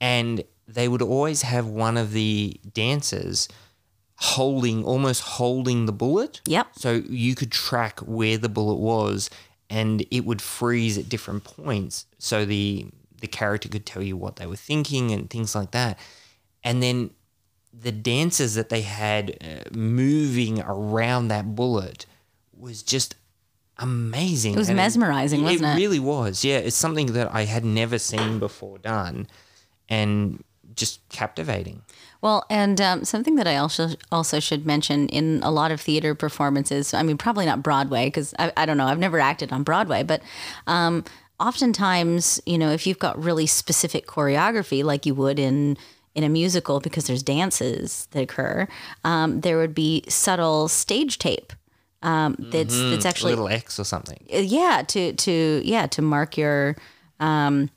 And 0.01 0.45
they 0.67 0.89
would 0.89 1.03
always 1.03 1.43
have 1.43 1.67
one 1.67 1.97
of 1.97 2.13
the 2.13 2.59
dancers 2.73 3.49
holding, 4.17 4.85
almost 4.85 5.23
holding 5.23 5.87
the 5.87 5.93
bullet. 5.93 6.41
Yep. 6.47 6.69
So 6.77 7.03
you 7.09 7.35
could 7.35 7.53
track 7.53 8.01
where 8.01 8.39
the 8.39 8.49
bullet 8.49 8.77
was 8.77 9.29
and 9.69 10.05
it 10.11 10.25
would 10.25 10.43
freeze 10.43 10.99
at 10.99 11.09
different 11.09 11.45
points 11.45 12.07
so 12.19 12.45
the 12.45 12.87
the 13.21 13.27
character 13.29 13.69
could 13.69 13.87
tell 13.87 14.03
you 14.03 14.17
what 14.17 14.37
they 14.37 14.47
were 14.47 14.57
thinking 14.57 15.13
and 15.13 15.31
things 15.31 15.55
like 15.55 15.71
that. 15.71 15.97
And 16.65 16.83
then 16.83 17.11
the 17.73 17.93
dancers 17.93 18.55
that 18.55 18.69
they 18.69 18.83
had 18.83 19.39
uh, 19.41 19.71
moving 19.77 20.61
around 20.61 21.29
that 21.29 21.55
bullet 21.55 22.05
was 22.63 22.83
just 22.83 23.17
amazing. 23.79 24.55
It 24.55 24.59
was 24.59 24.69
and 24.69 24.77
mesmerizing, 24.77 25.43
wasn't 25.43 25.65
it? 25.65 25.73
It 25.75 25.77
really 25.77 25.99
was. 25.99 26.45
Yeah, 26.45 26.59
it's 26.59 26.77
something 26.77 27.13
that 27.13 27.35
I 27.35 27.45
had 27.45 27.65
never 27.65 27.99
seen 27.99 28.39
before 28.39 28.79
done, 28.79 29.27
and 29.89 30.43
just 30.75 31.07
captivating. 31.09 31.83
Well, 32.21 32.47
and 32.49 32.81
um, 32.81 33.05
something 33.05 33.35
that 33.35 33.49
I 33.49 33.57
also 33.57 33.91
also 34.11 34.39
should 34.41 34.65
mention 34.65 35.09
in 35.09 35.41
a 35.43 35.51
lot 35.51 35.73
of 35.73 35.81
theater 35.81 36.15
performances. 36.15 36.95
I 36.95 37.03
mean, 37.03 37.19
probably 37.19 37.47
not 37.47 37.63
Broadway 37.63 38.07
because 38.07 38.33
I, 38.39 38.53
I 38.57 38.65
don't 38.65 38.77
know. 38.77 38.87
I've 38.87 38.99
never 38.99 39.19
acted 39.19 39.53
on 39.53 39.65
Broadway, 39.65 40.05
but 40.05 40.23
um, 40.67 41.05
oftentimes, 41.41 42.41
you 42.47 42.57
know, 42.59 42.71
if 42.71 42.87
you've 42.87 43.01
got 43.01 43.23
really 43.23 43.47
specific 43.47 44.07
choreography, 44.07 44.85
like 44.85 45.05
you 45.05 45.15
would 45.17 45.39
in 45.39 45.77
in 46.15 46.25
a 46.25 46.29
musical, 46.29 46.79
because 46.79 47.07
there's 47.07 47.23
dances 47.23 48.07
that 48.11 48.23
occur, 48.23 48.69
um, 49.03 49.41
there 49.41 49.57
would 49.57 49.75
be 49.75 50.05
subtle 50.09 50.69
stage 50.69 51.19
tape. 51.19 51.53
Um, 52.03 52.37
that's 52.39 52.77
that's 52.79 53.05
A 53.05 53.09
actually 53.09 53.33
little 53.33 53.49
X 53.49 53.79
or 53.79 53.85
something. 53.85 54.19
uh, 54.35 54.39
yeah 54.39 54.83
to 54.89 55.13
to 55.13 55.63
yeah 55.65 55.87
to 55.87 56.03
mark 56.03 56.37
your 56.37 56.77
um 57.21 57.71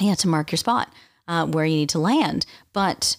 yeah 0.00 0.14
to 0.16 0.28
mark 0.28 0.50
your 0.50 0.56
spot 0.58 0.92
uh, 1.28 1.46
where 1.46 1.64
you 1.64 1.76
need 1.76 1.88
to 1.90 1.98
land. 2.00 2.46
But 2.72 3.16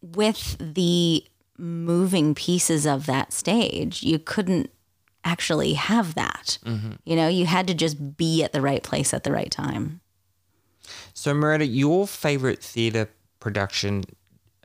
with 0.00 0.56
the 0.58 1.24
moving 1.58 2.34
pieces 2.34 2.86
of 2.86 3.06
that 3.06 3.32
stage 3.32 4.02
you 4.02 4.18
couldn't 4.18 4.70
actually 5.24 5.72
have 5.74 6.14
that. 6.14 6.58
You 7.04 7.16
know 7.16 7.28
you 7.28 7.46
had 7.46 7.66
to 7.66 7.74
just 7.74 8.16
be 8.16 8.42
at 8.44 8.52
the 8.52 8.60
right 8.60 8.82
place 8.82 9.12
at 9.12 9.24
the 9.24 9.32
right 9.32 9.50
time. 9.50 10.00
So, 11.14 11.34
Maretta, 11.34 11.66
your 11.66 12.06
favorite 12.06 12.62
theatre 12.62 13.08
production 13.40 14.04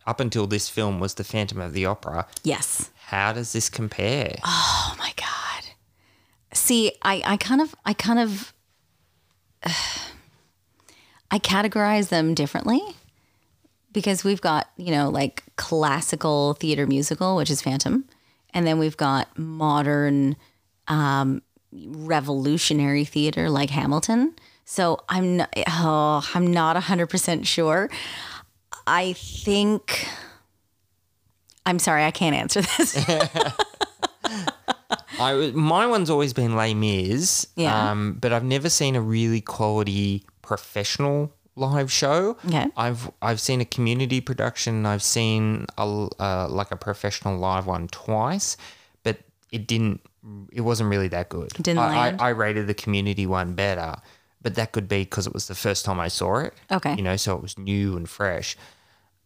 up 0.06 0.20
until 0.20 0.46
this 0.48 0.70
film 0.70 1.00
was 1.00 1.16
The 1.16 1.24
Phantom 1.24 1.60
of 1.62 1.74
the 1.74 1.86
Opera. 1.86 2.28
yes 2.44 2.90
How 3.12 3.34
does 3.34 3.52
this 3.52 3.68
compare? 3.70 4.38
Oh 4.46 4.96
my 4.98 5.12
god. 5.18 5.66
See, 6.54 6.94
I, 7.02 7.22
I 7.26 7.36
kind 7.36 7.60
of 7.60 7.76
I 7.86 7.92
kind 7.92 8.20
of 8.20 8.54
I 11.30 11.38
categorize 11.38 12.08
them 12.08 12.34
differently 12.34 12.80
because 13.92 14.24
we've 14.24 14.40
got, 14.40 14.70
you 14.78 14.92
know, 14.92 15.10
like 15.10 15.44
classical 15.58 16.54
theater 16.54 16.88
musical, 16.88 17.36
which 17.36 17.50
is 17.50 17.62
Phantom, 17.62 18.06
and 18.54 18.66
then 18.66 18.80
we've 18.80 18.96
got 18.96 19.38
modern 19.38 20.38
um 20.88 21.42
revolutionary 21.74 23.04
theater 23.04 23.50
like 23.50 23.72
Hamilton. 23.72 24.36
So 24.64 25.04
I'm 25.10 25.36
not, 25.36 25.54
oh, 25.68 26.26
I'm 26.34 26.48
not 26.48 26.78
100% 26.78 27.46
sure. 27.46 27.90
I 28.88 29.12
think 29.12 30.08
I'm 31.66 31.80
sorry, 31.80 32.04
I 32.04 32.12
can't 32.12 32.36
answer 32.36 32.62
this. 32.62 32.98
I 35.20 35.52
my 35.54 35.86
one's 35.88 36.10
always 36.10 36.34
been 36.34 36.56
Les 36.56 36.74
Mis, 36.74 37.48
Yeah. 37.56 37.92
um, 37.92 38.18
but 38.20 38.34
I've 38.34 38.44
never 38.44 38.70
seen 38.70 38.96
a 38.96 39.02
really 39.02 39.42
quality 39.42 40.24
professional 40.42 41.32
live 41.56 41.92
show. 41.92 42.38
Okay. 42.46 42.68
I've 42.78 43.12
I've 43.22 43.40
seen 43.40 43.62
a 43.62 43.66
community 43.66 44.22
production. 44.22 44.86
I've 44.86 45.04
seen 45.04 45.68
a 45.78 46.08
uh, 46.20 46.48
like 46.50 46.72
a 46.72 46.76
professional 46.78 47.38
live 47.38 47.68
one 47.68 47.88
twice, 47.90 48.58
but 49.04 49.18
it 49.52 49.68
didn't. 49.68 50.02
It 50.52 50.62
wasn't 50.62 50.90
really 50.90 51.08
that 51.10 51.30
good. 51.30 51.50
Didn't 51.54 51.80
I, 51.80 51.88
land? 52.10 52.22
I, 52.22 52.28
I 52.28 52.30
rated 52.30 52.68
the 52.68 52.74
community 52.76 53.26
one 53.26 53.54
better, 53.54 53.96
but 54.42 54.56
that 54.56 54.72
could 54.72 54.88
be 54.88 55.00
because 55.04 55.28
it 55.28 55.34
was 55.34 55.48
the 55.48 55.56
first 55.56 55.84
time 55.86 56.00
I 56.00 56.08
saw 56.10 56.38
it. 56.38 56.54
Okay. 56.72 56.96
You 56.96 57.02
know, 57.04 57.16
so 57.16 57.36
it 57.36 57.42
was 57.42 57.58
new 57.58 57.98
and 57.98 58.08
fresh. 58.10 58.56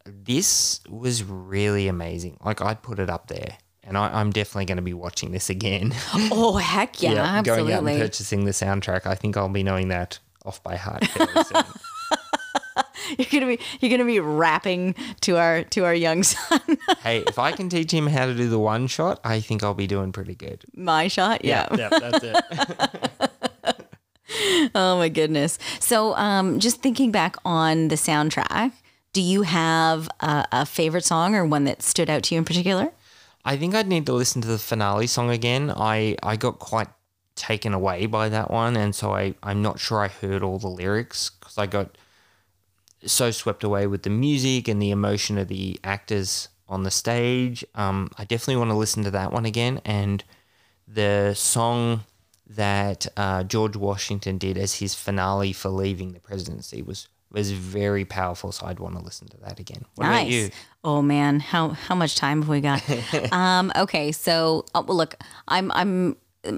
This 0.05 0.81
was 0.87 1.23
really 1.23 1.87
amazing. 1.87 2.37
Like 2.43 2.61
I'd 2.61 2.81
put 2.81 2.99
it 2.99 3.09
up 3.09 3.27
there. 3.27 3.57
And 3.87 3.99
I, 3.99 4.19
I'm 4.19 4.31
definitely 4.31 4.65
going 4.65 4.77
to 4.77 4.81
be 4.81 4.95
watching 4.95 5.31
this 5.31 5.49
again. 5.49 5.93
oh 6.31 6.57
heck 6.57 7.03
yeah, 7.03 7.13
absolutely. 7.21 7.71
Going 7.71 7.87
out 7.87 7.91
and 7.91 8.01
purchasing 8.01 8.45
the 8.45 8.51
soundtrack. 8.51 9.05
I 9.05 9.13
think 9.13 9.37
I'll 9.37 9.47
be 9.47 9.61
knowing 9.61 9.89
that 9.89 10.17
off 10.43 10.63
by 10.63 10.75
heart. 10.75 11.05
soon. 11.05 11.63
you're 13.17 13.27
gonna 13.31 13.45
be 13.45 13.59
you're 13.79 13.91
gonna 13.91 14.05
be 14.05 14.19
rapping 14.19 14.95
to 15.21 15.37
our 15.37 15.63
to 15.65 15.85
our 15.85 15.93
young 15.93 16.23
son. 16.23 16.59
hey, 17.03 17.23
if 17.27 17.37
I 17.37 17.51
can 17.51 17.69
teach 17.69 17.91
him 17.91 18.07
how 18.07 18.25
to 18.25 18.33
do 18.33 18.49
the 18.49 18.59
one 18.59 18.87
shot, 18.87 19.19
I 19.23 19.39
think 19.39 19.63
I'll 19.63 19.75
be 19.75 19.87
doing 19.87 20.11
pretty 20.11 20.35
good. 20.35 20.63
My 20.75 21.07
shot, 21.07 21.45
yeah. 21.45 21.67
yeah 21.75 21.89
that's 21.89 22.23
it. 22.23 22.35
Oh 24.73 24.97
my 24.97 25.09
goodness. 25.09 25.59
So, 25.79 26.15
um, 26.15 26.59
just 26.59 26.81
thinking 26.81 27.11
back 27.11 27.35
on 27.45 27.89
the 27.89 27.95
soundtrack, 27.95 28.73
do 29.15 29.21
you 29.21 29.43
have 29.43 30.09
a, 30.19 30.45
a 30.51 30.65
favorite 30.65 31.05
song 31.05 31.35
or 31.35 31.45
one 31.45 31.63
that 31.63 31.81
stood 31.81 32.09
out 32.09 32.23
to 32.23 32.35
you 32.35 32.39
in 32.39 32.43
particular? 32.43 32.91
I 33.45 33.55
think 33.55 33.73
I'd 33.73 33.87
need 33.87 34.05
to 34.07 34.13
listen 34.13 34.41
to 34.41 34.47
the 34.49 34.59
finale 34.59 35.07
song 35.07 35.29
again. 35.29 35.71
I, 35.73 36.17
I 36.21 36.35
got 36.35 36.59
quite 36.59 36.89
taken 37.37 37.73
away 37.73 38.07
by 38.07 38.27
that 38.27 38.51
one, 38.51 38.75
and 38.75 38.93
so 38.93 39.13
I, 39.13 39.35
I'm 39.41 39.61
not 39.61 39.79
sure 39.79 40.01
I 40.01 40.09
heard 40.09 40.43
all 40.43 40.59
the 40.59 40.67
lyrics 40.67 41.29
because 41.29 41.57
I 41.57 41.65
got 41.65 41.97
so 43.05 43.31
swept 43.31 43.63
away 43.63 43.87
with 43.87 44.03
the 44.03 44.09
music 44.09 44.67
and 44.67 44.81
the 44.81 44.91
emotion 44.91 45.37
of 45.37 45.47
the 45.47 45.79
actors 45.81 46.49
on 46.67 46.83
the 46.83 46.91
stage. 46.91 47.63
Um, 47.73 48.11
I 48.17 48.25
definitely 48.25 48.57
want 48.57 48.71
to 48.71 48.75
listen 48.75 49.05
to 49.05 49.11
that 49.11 49.31
one 49.31 49.45
again, 49.45 49.79
and 49.85 50.25
the 50.85 51.33
song 51.35 52.01
that 52.45 53.07
uh, 53.15 53.43
George 53.43 53.77
Washington 53.77 54.37
did 54.37 54.57
as 54.57 54.75
his 54.75 54.93
finale 54.93 55.53
for 55.53 55.69
leaving 55.69 56.11
the 56.11 56.19
presidency 56.19 56.81
was 56.81 57.07
was 57.35 57.51
very 57.51 58.05
powerful. 58.05 58.51
So 58.51 58.65
I'd 58.65 58.79
want 58.79 58.95
to 58.95 59.03
listen 59.03 59.27
to 59.29 59.37
that 59.37 59.59
again. 59.59 59.83
What 59.95 60.05
nice. 60.05 60.21
about 60.21 60.31
you? 60.31 60.49
Oh 60.83 61.01
man, 61.01 61.39
how 61.39 61.69
how 61.69 61.95
much 61.95 62.15
time 62.15 62.41
have 62.41 62.49
we 62.49 62.61
got? 62.61 62.83
um, 63.31 63.71
okay, 63.75 64.11
so 64.11 64.65
uh, 64.73 64.83
well, 64.85 64.97
look, 64.97 65.15
I'm 65.47 65.71
I'm 65.71 66.15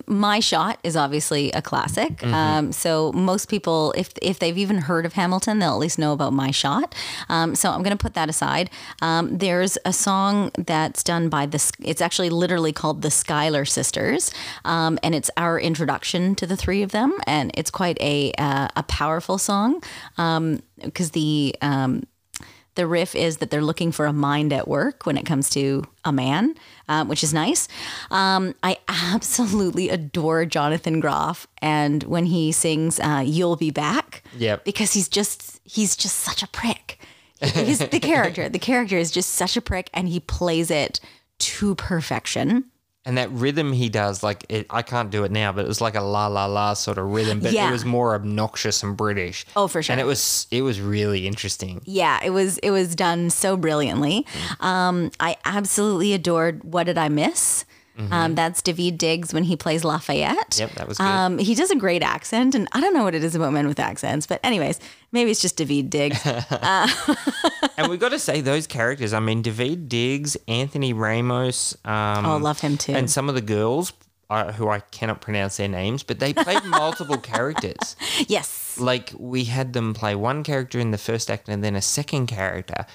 my 0.08 0.40
shot 0.40 0.80
is 0.84 0.96
obviously 0.96 1.52
a 1.52 1.62
classic. 1.62 2.18
Mm-hmm. 2.18 2.34
Um, 2.34 2.72
so 2.72 3.12
most 3.14 3.50
people, 3.50 3.94
if 3.98 4.12
if 4.22 4.40
they've 4.40 4.58
even 4.58 4.80
heard 4.80 5.06
of 5.06 5.14
Hamilton, 5.14 5.60
they'll 5.60 5.74
at 5.74 5.80
least 5.80 6.00
know 6.00 6.14
about 6.14 6.34
my 6.34 6.52
shot. 6.52 6.96
Um, 7.30 7.56
so 7.56 7.72
I'm 7.72 7.84
going 7.84 7.98
to 7.98 8.02
put 8.02 8.14
that 8.14 8.30
aside. 8.30 8.70
Um, 9.02 9.38
there's 9.38 9.78
a 9.86 9.94
song 9.94 10.52
that's 10.58 11.04
done 11.04 11.30
by 11.30 11.46
the. 11.46 11.60
It's 11.84 12.02
actually 12.02 12.30
literally 12.30 12.74
called 12.74 13.02
the 13.02 13.12
Schuyler 13.12 13.66
Sisters, 13.66 14.32
um, 14.66 15.00
and 15.04 15.16
it's 15.16 15.32
our 15.38 15.60
introduction 15.60 16.36
to 16.36 16.48
the 16.48 16.58
three 16.58 16.82
of 16.84 16.92
them, 16.92 17.18
and 17.26 17.52
it's 17.56 17.72
quite 17.72 17.98
a 18.02 18.32
uh, 18.38 18.68
a 18.76 18.84
powerful 18.84 19.38
song 19.38 19.82
because 20.82 21.12
the 21.12 21.56
um, 21.62 22.04
the 22.78 22.88
riff 22.88 23.14
is 23.16 23.38
that 23.38 23.50
they're 23.52 23.62
looking 23.62 23.92
for 23.92 24.06
a 24.06 24.14
mind 24.14 24.54
at 24.54 24.68
work 24.70 25.06
when 25.06 25.18
it 25.18 25.26
comes 25.26 25.50
to 25.50 25.84
a 26.06 26.12
man, 26.14 26.56
um, 26.88 27.10
which 27.10 27.24
is 27.24 27.34
nice. 27.34 27.68
Um, 28.10 28.56
I 28.64 28.78
absolutely 28.88 29.90
adore 29.90 30.46
Jonathan 30.46 31.02
Groff, 31.02 31.46
and 31.62 32.04
when 32.04 32.26
he 32.28 32.54
sings 32.54 33.00
uh, 33.02 33.22
"You'll 33.26 33.58
Be 33.58 33.72
Back," 33.72 34.24
Yep. 34.38 34.64
because 34.64 34.94
he's 34.94 35.10
just 35.10 35.60
he's 35.66 35.98
just 35.98 36.20
such 36.20 36.42
a 36.42 36.48
prick. 36.48 37.00
He's 37.42 37.80
the 37.80 38.00
character. 38.00 38.50
The 38.50 38.58
character 38.58 38.98
is 38.98 39.12
just 39.12 39.34
such 39.34 39.58
a 39.58 39.62
prick, 39.62 39.90
and 39.94 40.08
he 40.08 40.20
plays 40.20 40.72
it 40.72 41.00
to 41.40 41.76
perfection. 41.76 42.66
And 43.08 43.18
that 43.18 43.32
rhythm 43.32 43.72
he 43.72 43.88
does, 43.88 44.22
like 44.22 44.46
it, 44.50 44.66
I 44.70 44.82
can't 44.82 45.10
do 45.10 45.24
it 45.24 45.32
now, 45.32 45.54
but 45.54 45.64
it 45.64 45.68
was 45.68 45.80
like 45.80 45.96
a 45.96 46.02
la 46.02 46.28
la 46.28 46.46
la 46.46 46.74
sort 46.74 46.98
of 46.98 47.06
rhythm, 47.06 47.40
but 47.40 47.54
Yeah. 47.54 47.70
it 47.70 47.72
was 47.72 47.86
more 47.86 48.14
obnoxious 48.16 48.84
and 48.84 48.98
British. 48.98 49.46
Oh, 49.56 49.68
for 49.68 49.82
sure. 49.82 49.94
And 49.94 50.02
it 50.02 50.06
was 50.06 50.46
it 50.52 50.62
was 50.62 50.82
really 50.82 51.26
interesting. 51.26 51.82
Yeah, 51.86 52.20
it 52.22 52.32
was 52.32 52.58
it 52.60 52.72
was 52.72 52.96
done 52.96 53.30
so 53.30 53.56
brilliantly. 53.56 54.26
Um, 54.60 55.12
I 55.22 55.38
absolutely 55.46 56.14
adored 56.14 56.64
"What 56.66 56.84
Did 56.84 56.98
I 56.98 57.08
Miss." 57.08 57.64
Um, 58.12 58.36
that's 58.36 58.62
David 58.62 58.98
Diggs 58.98 59.34
when 59.34 59.44
he 59.44 59.56
plays 59.56 59.84
Lafayette. 59.84 60.52
Mm-hmm. 60.52 60.62
Yep, 60.62 60.72
that 60.76 60.88
was 60.88 60.98
good. 60.98 61.04
Um, 61.04 61.38
he 61.38 61.56
does 61.56 61.72
a 61.72 61.76
great 61.76 62.04
accent, 62.04 62.54
and 62.56 62.68
I 62.74 62.80
don't 62.82 62.94
know 62.94 63.04
what 63.04 63.16
it 63.16 63.24
is 63.24 63.36
about 63.36 63.54
men 63.54 63.68
with 63.68 63.80
accents, 63.80 64.28
but 64.28 64.40
anyways, 64.44 64.80
maybe 65.12 65.32
it's 65.32 65.42
just 65.42 65.58
David 65.58 65.90
Diggs. 65.90 66.20
and 67.78 67.90
we've 67.90 68.00
got 68.00 68.10
to 68.10 68.20
say 68.20 68.42
those 68.42 68.68
characters. 68.68 69.14
I 69.14 69.20
mean, 69.20 69.42
David 69.42 69.90
Diggs, 69.90 70.38
Anthony 70.48 70.94
Ramos, 70.94 71.76
um, 71.86 72.26
oh, 72.26 72.38
love 72.38 72.60
him 72.60 72.78
too. 72.78 72.94
and 72.94 73.10
some 73.10 73.30
of 73.30 73.36
the 73.36 73.42
girls 73.42 73.94
uh, 74.30 74.52
who 74.52 74.70
I 74.70 74.80
cannot 74.80 75.22
pronounce 75.22 75.58
their 75.58 75.68
names, 75.68 76.04
but 76.04 76.20
they 76.20 76.34
played 76.34 76.64
multiple 76.66 77.18
characters. 77.18 77.96
yes, 78.28 78.78
Like 78.80 79.14
we 79.18 79.46
had 79.46 79.74
them 79.74 79.94
play 79.94 80.16
one 80.16 80.44
character 80.44 80.80
in 80.80 80.92
the 80.92 80.98
first 80.98 81.32
act 81.32 81.50
and 81.50 81.64
then 81.64 81.76
a 81.76 81.82
second 81.82 82.28
character. 82.28 82.86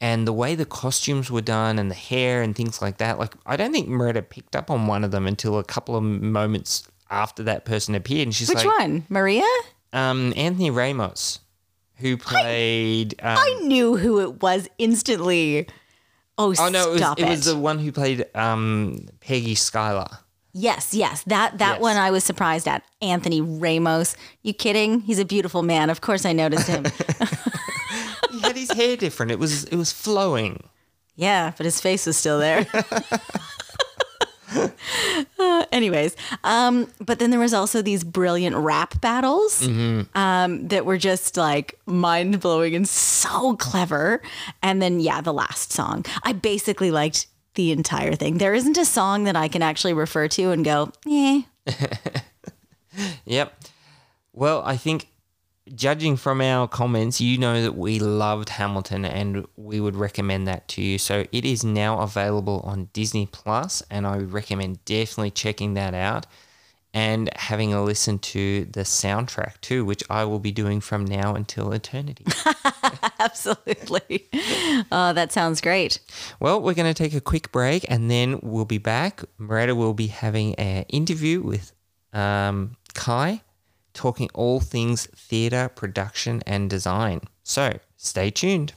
And 0.00 0.28
the 0.28 0.32
way 0.32 0.54
the 0.54 0.64
costumes 0.64 1.28
were 1.30 1.40
done 1.40 1.78
and 1.78 1.90
the 1.90 1.94
hair 1.96 2.40
and 2.42 2.54
things 2.54 2.80
like 2.80 2.98
that, 2.98 3.18
like 3.18 3.34
I 3.46 3.56
don't 3.56 3.72
think 3.72 3.88
Maretta 3.88 4.22
picked 4.22 4.54
up 4.54 4.70
on 4.70 4.86
one 4.86 5.02
of 5.02 5.10
them 5.10 5.26
until 5.26 5.58
a 5.58 5.64
couple 5.64 5.96
of 5.96 6.04
moments 6.04 6.86
after 7.10 7.42
that 7.44 7.64
person 7.64 7.94
appeared. 7.96 8.28
And 8.28 8.34
she's 8.34 8.48
like 8.48 8.58
which 8.58 8.66
like, 8.66 8.78
one? 8.78 9.04
Maria? 9.08 9.42
Um, 9.92 10.32
Anthony 10.36 10.70
Ramos, 10.70 11.40
who 11.96 12.16
played. 12.16 13.14
um, 13.22 13.38
I 13.38 13.60
knew 13.64 13.96
who 13.96 14.20
it 14.20 14.40
was 14.40 14.68
instantly. 14.78 15.66
Oh, 16.36 16.54
oh 16.56 16.68
no, 16.68 16.88
it 16.88 16.90
was, 16.92 17.00
stop 17.00 17.18
it 17.18 17.28
was 17.28 17.46
the 17.46 17.56
one 17.56 17.80
who 17.80 17.90
played 17.90 18.24
um, 18.36 19.00
Peggy 19.20 19.56
Schuyler. 19.56 20.06
Yes, 20.52 20.94
yes. 20.94 21.22
That 21.24 21.58
that 21.58 21.74
Yes. 21.74 21.80
one 21.80 21.96
I 21.96 22.10
was 22.10 22.22
surprised 22.24 22.68
at. 22.68 22.82
Anthony 23.02 23.40
Ramos. 23.40 24.16
You 24.42 24.52
kidding? 24.54 25.00
He's 25.00 25.18
a 25.18 25.24
beautiful 25.24 25.62
man. 25.62 25.90
Of 25.90 26.00
course 26.00 26.24
I 26.24 26.32
noticed 26.32 26.66
him. 26.68 26.84
His 28.60 28.72
hair 28.72 28.96
different. 28.96 29.32
It 29.32 29.38
was 29.38 29.64
it 29.64 29.76
was 29.76 29.92
flowing. 29.92 30.62
yeah, 31.16 31.52
but 31.56 31.64
his 31.64 31.80
face 31.80 32.06
was 32.06 32.16
still 32.16 32.38
there. 32.38 32.66
Anyways, 35.70 36.16
um, 36.44 36.90
but 37.00 37.18
then 37.18 37.30
there 37.30 37.38
was 37.38 37.52
also 37.52 37.82
these 37.82 38.02
brilliant 38.02 38.56
rap 38.56 39.00
battles 39.00 39.66
um, 40.14 40.68
that 40.68 40.86
were 40.86 40.96
just 40.96 41.36
like 41.36 41.78
mind 41.86 42.40
blowing 42.40 42.74
and 42.74 42.88
so 42.88 43.54
clever. 43.56 44.22
And 44.62 44.80
then 44.80 45.00
yeah, 45.00 45.20
the 45.20 45.32
last 45.34 45.72
song, 45.72 46.04
I 46.22 46.32
basically 46.32 46.90
liked 46.90 47.26
the 47.54 47.72
entire 47.72 48.14
thing. 48.14 48.38
There 48.38 48.54
isn't 48.54 48.78
a 48.78 48.84
song 48.84 49.24
that 49.24 49.36
I 49.36 49.48
can 49.48 49.62
actually 49.62 49.92
refer 49.92 50.28
to 50.28 50.50
and 50.50 50.64
go, 50.64 50.92
yeah, 51.04 51.42
Yep. 53.26 53.60
Well, 54.32 54.62
I 54.64 54.76
think 54.76 55.08
judging 55.74 56.16
from 56.16 56.40
our 56.40 56.68
comments, 56.68 57.20
you 57.20 57.38
know 57.38 57.62
that 57.62 57.76
we 57.76 57.98
loved 57.98 58.50
Hamilton 58.50 59.04
and 59.04 59.46
we 59.56 59.80
would 59.80 59.96
recommend 59.96 60.46
that 60.48 60.68
to 60.68 60.82
you. 60.82 60.98
So 60.98 61.24
it 61.32 61.44
is 61.44 61.64
now 61.64 62.00
available 62.00 62.60
on 62.64 62.88
Disney 62.92 63.26
Plus, 63.26 63.82
and 63.90 64.06
I 64.06 64.16
would 64.16 64.32
recommend 64.32 64.84
definitely 64.84 65.30
checking 65.30 65.74
that 65.74 65.94
out 65.94 66.26
and 66.94 67.30
having 67.36 67.72
a 67.74 67.82
listen 67.82 68.18
to 68.18 68.64
the 68.64 68.80
soundtrack 68.80 69.60
too, 69.60 69.84
which 69.84 70.02
I 70.08 70.24
will 70.24 70.38
be 70.38 70.50
doing 70.50 70.80
from 70.80 71.04
now 71.04 71.34
until 71.34 71.72
eternity. 71.72 72.24
absolutely. 73.18 74.26
Oh, 74.90 75.12
that 75.12 75.30
sounds 75.32 75.60
great. 75.60 76.00
well, 76.40 76.60
we're 76.60 76.74
going 76.74 76.92
to 76.92 77.00
take 77.00 77.14
a 77.14 77.20
quick 77.20 77.52
break 77.52 77.84
and 77.90 78.10
then 78.10 78.40
we'll 78.42 78.64
be 78.64 78.78
back. 78.78 79.22
Maretta 79.36 79.74
will 79.74 79.94
be 79.94 80.06
having 80.06 80.54
an 80.54 80.84
interview 80.88 81.42
with 81.42 81.72
um, 82.12 82.76
Kai 82.94 83.42
talking 83.98 84.30
all 84.32 84.60
things 84.60 85.06
theatre, 85.06 85.68
production, 85.68 86.40
and 86.46 86.70
design. 86.70 87.20
So 87.42 87.80
stay 87.96 88.30
tuned. 88.30 88.72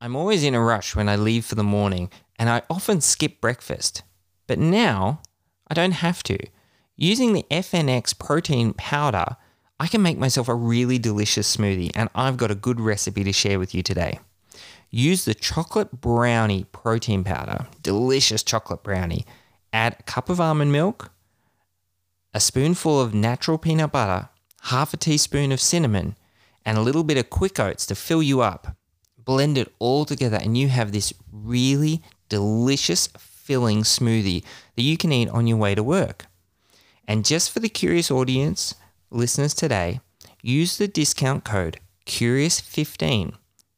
I'm 0.00 0.16
always 0.16 0.42
in 0.42 0.54
a 0.54 0.60
rush 0.60 0.96
when 0.96 1.08
I 1.08 1.14
leave 1.14 1.46
for 1.46 1.54
the 1.54 1.62
morning, 1.62 2.10
and 2.40 2.50
I 2.50 2.62
often 2.68 3.00
skip 3.00 3.40
breakfast. 3.40 4.02
But 4.48 4.58
now, 4.58 5.22
I 5.68 5.74
don't 5.74 5.92
have 5.92 6.24
to. 6.24 6.36
Using 6.96 7.32
the 7.32 7.46
FNX 7.52 8.18
protein 8.18 8.72
powder, 8.74 9.36
I 9.78 9.86
can 9.86 10.02
make 10.02 10.18
myself 10.18 10.48
a 10.48 10.54
really 10.54 10.98
delicious 10.98 11.56
smoothie, 11.56 11.92
and 11.94 12.08
I've 12.16 12.36
got 12.36 12.50
a 12.50 12.56
good 12.56 12.80
recipe 12.80 13.22
to 13.22 13.32
share 13.32 13.60
with 13.60 13.74
you 13.76 13.82
today. 13.84 14.18
Use 14.96 15.24
the 15.24 15.34
chocolate 15.34 16.00
brownie 16.00 16.66
protein 16.70 17.24
powder, 17.24 17.66
delicious 17.82 18.44
chocolate 18.44 18.84
brownie. 18.84 19.26
Add 19.72 19.96
a 19.98 20.02
cup 20.04 20.30
of 20.30 20.40
almond 20.40 20.70
milk, 20.70 21.10
a 22.32 22.38
spoonful 22.38 23.00
of 23.00 23.12
natural 23.12 23.58
peanut 23.58 23.90
butter, 23.90 24.28
half 24.66 24.94
a 24.94 24.96
teaspoon 24.96 25.50
of 25.50 25.60
cinnamon, 25.60 26.16
and 26.64 26.78
a 26.78 26.80
little 26.80 27.02
bit 27.02 27.18
of 27.18 27.28
quick 27.28 27.58
oats 27.58 27.86
to 27.86 27.96
fill 27.96 28.22
you 28.22 28.40
up. 28.40 28.76
Blend 29.18 29.58
it 29.58 29.74
all 29.80 30.04
together, 30.04 30.38
and 30.40 30.56
you 30.56 30.68
have 30.68 30.92
this 30.92 31.12
really 31.32 32.00
delicious, 32.28 33.08
filling 33.18 33.82
smoothie 33.82 34.44
that 34.76 34.82
you 34.82 34.96
can 34.96 35.12
eat 35.12 35.28
on 35.28 35.48
your 35.48 35.58
way 35.58 35.74
to 35.74 35.82
work. 35.82 36.26
And 37.08 37.24
just 37.24 37.50
for 37.50 37.58
the 37.58 37.68
curious 37.68 38.12
audience, 38.12 38.76
listeners 39.10 39.54
today, 39.54 39.98
use 40.40 40.78
the 40.78 40.86
discount 40.86 41.42
code 41.42 41.80
CURIOUS15 42.06 43.34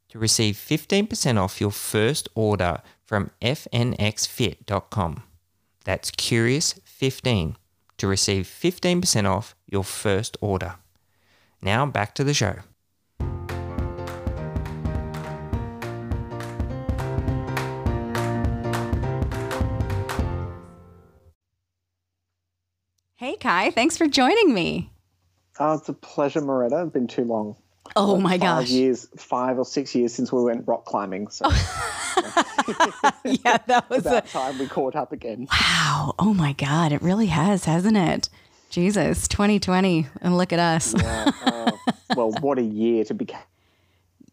to 0.09 0.19
receive 0.19 0.55
15% 0.55 1.37
off 1.37 1.61
your 1.61 1.71
first 1.71 2.29
order 2.35 2.81
from 3.03 3.31
fnxfit.com. 3.41 5.23
That's 5.83 6.11
CURIOUS15 6.11 7.55
to 7.97 8.07
receive 8.07 8.45
15% 8.45 9.25
off 9.25 9.55
your 9.65 9.83
first 9.83 10.37
order. 10.41 10.75
Now 11.61 11.85
back 11.85 12.13
to 12.15 12.23
the 12.23 12.33
show. 12.33 12.57
Hey, 23.15 23.35
Kai, 23.35 23.71
thanks 23.71 23.97
for 23.97 24.07
joining 24.07 24.53
me. 24.53 24.91
Oh, 25.59 25.73
it's 25.73 25.89
a 25.89 25.93
pleasure, 25.93 26.39
Maretta. 26.39 26.83
It's 26.83 26.93
been 26.93 27.07
too 27.07 27.23
long. 27.23 27.55
Oh 27.95 28.17
my 28.17 28.31
Five 28.31 28.39
gosh. 28.41 28.69
years, 28.69 29.07
five 29.17 29.57
or 29.57 29.65
six 29.65 29.93
years 29.95 30.13
since 30.13 30.31
we 30.31 30.43
went 30.43 30.67
rock 30.67 30.85
climbing. 30.85 31.27
So 31.29 31.49
Yeah, 33.23 33.57
that 33.67 33.85
was 33.89 34.05
a 34.05 34.09
about 34.09 34.27
time 34.27 34.59
we 34.59 34.67
caught 34.67 34.95
up 34.95 35.11
again. 35.11 35.47
wow. 35.51 36.13
Oh 36.19 36.33
my 36.33 36.53
God. 36.53 36.91
It 36.91 37.01
really 37.01 37.27
has, 37.27 37.65
hasn't 37.65 37.97
it? 37.97 38.29
Jesus, 38.69 39.27
2020. 39.27 40.07
And 40.21 40.37
look 40.37 40.51
at 40.53 40.59
us. 40.59 40.93
Yeah, 40.97 41.31
oh, 41.45 41.79
well, 42.15 42.31
what 42.41 42.57
a 42.59 42.63
year 42.63 43.03
to 43.05 43.13
be 43.13 43.25
ca- 43.25 43.43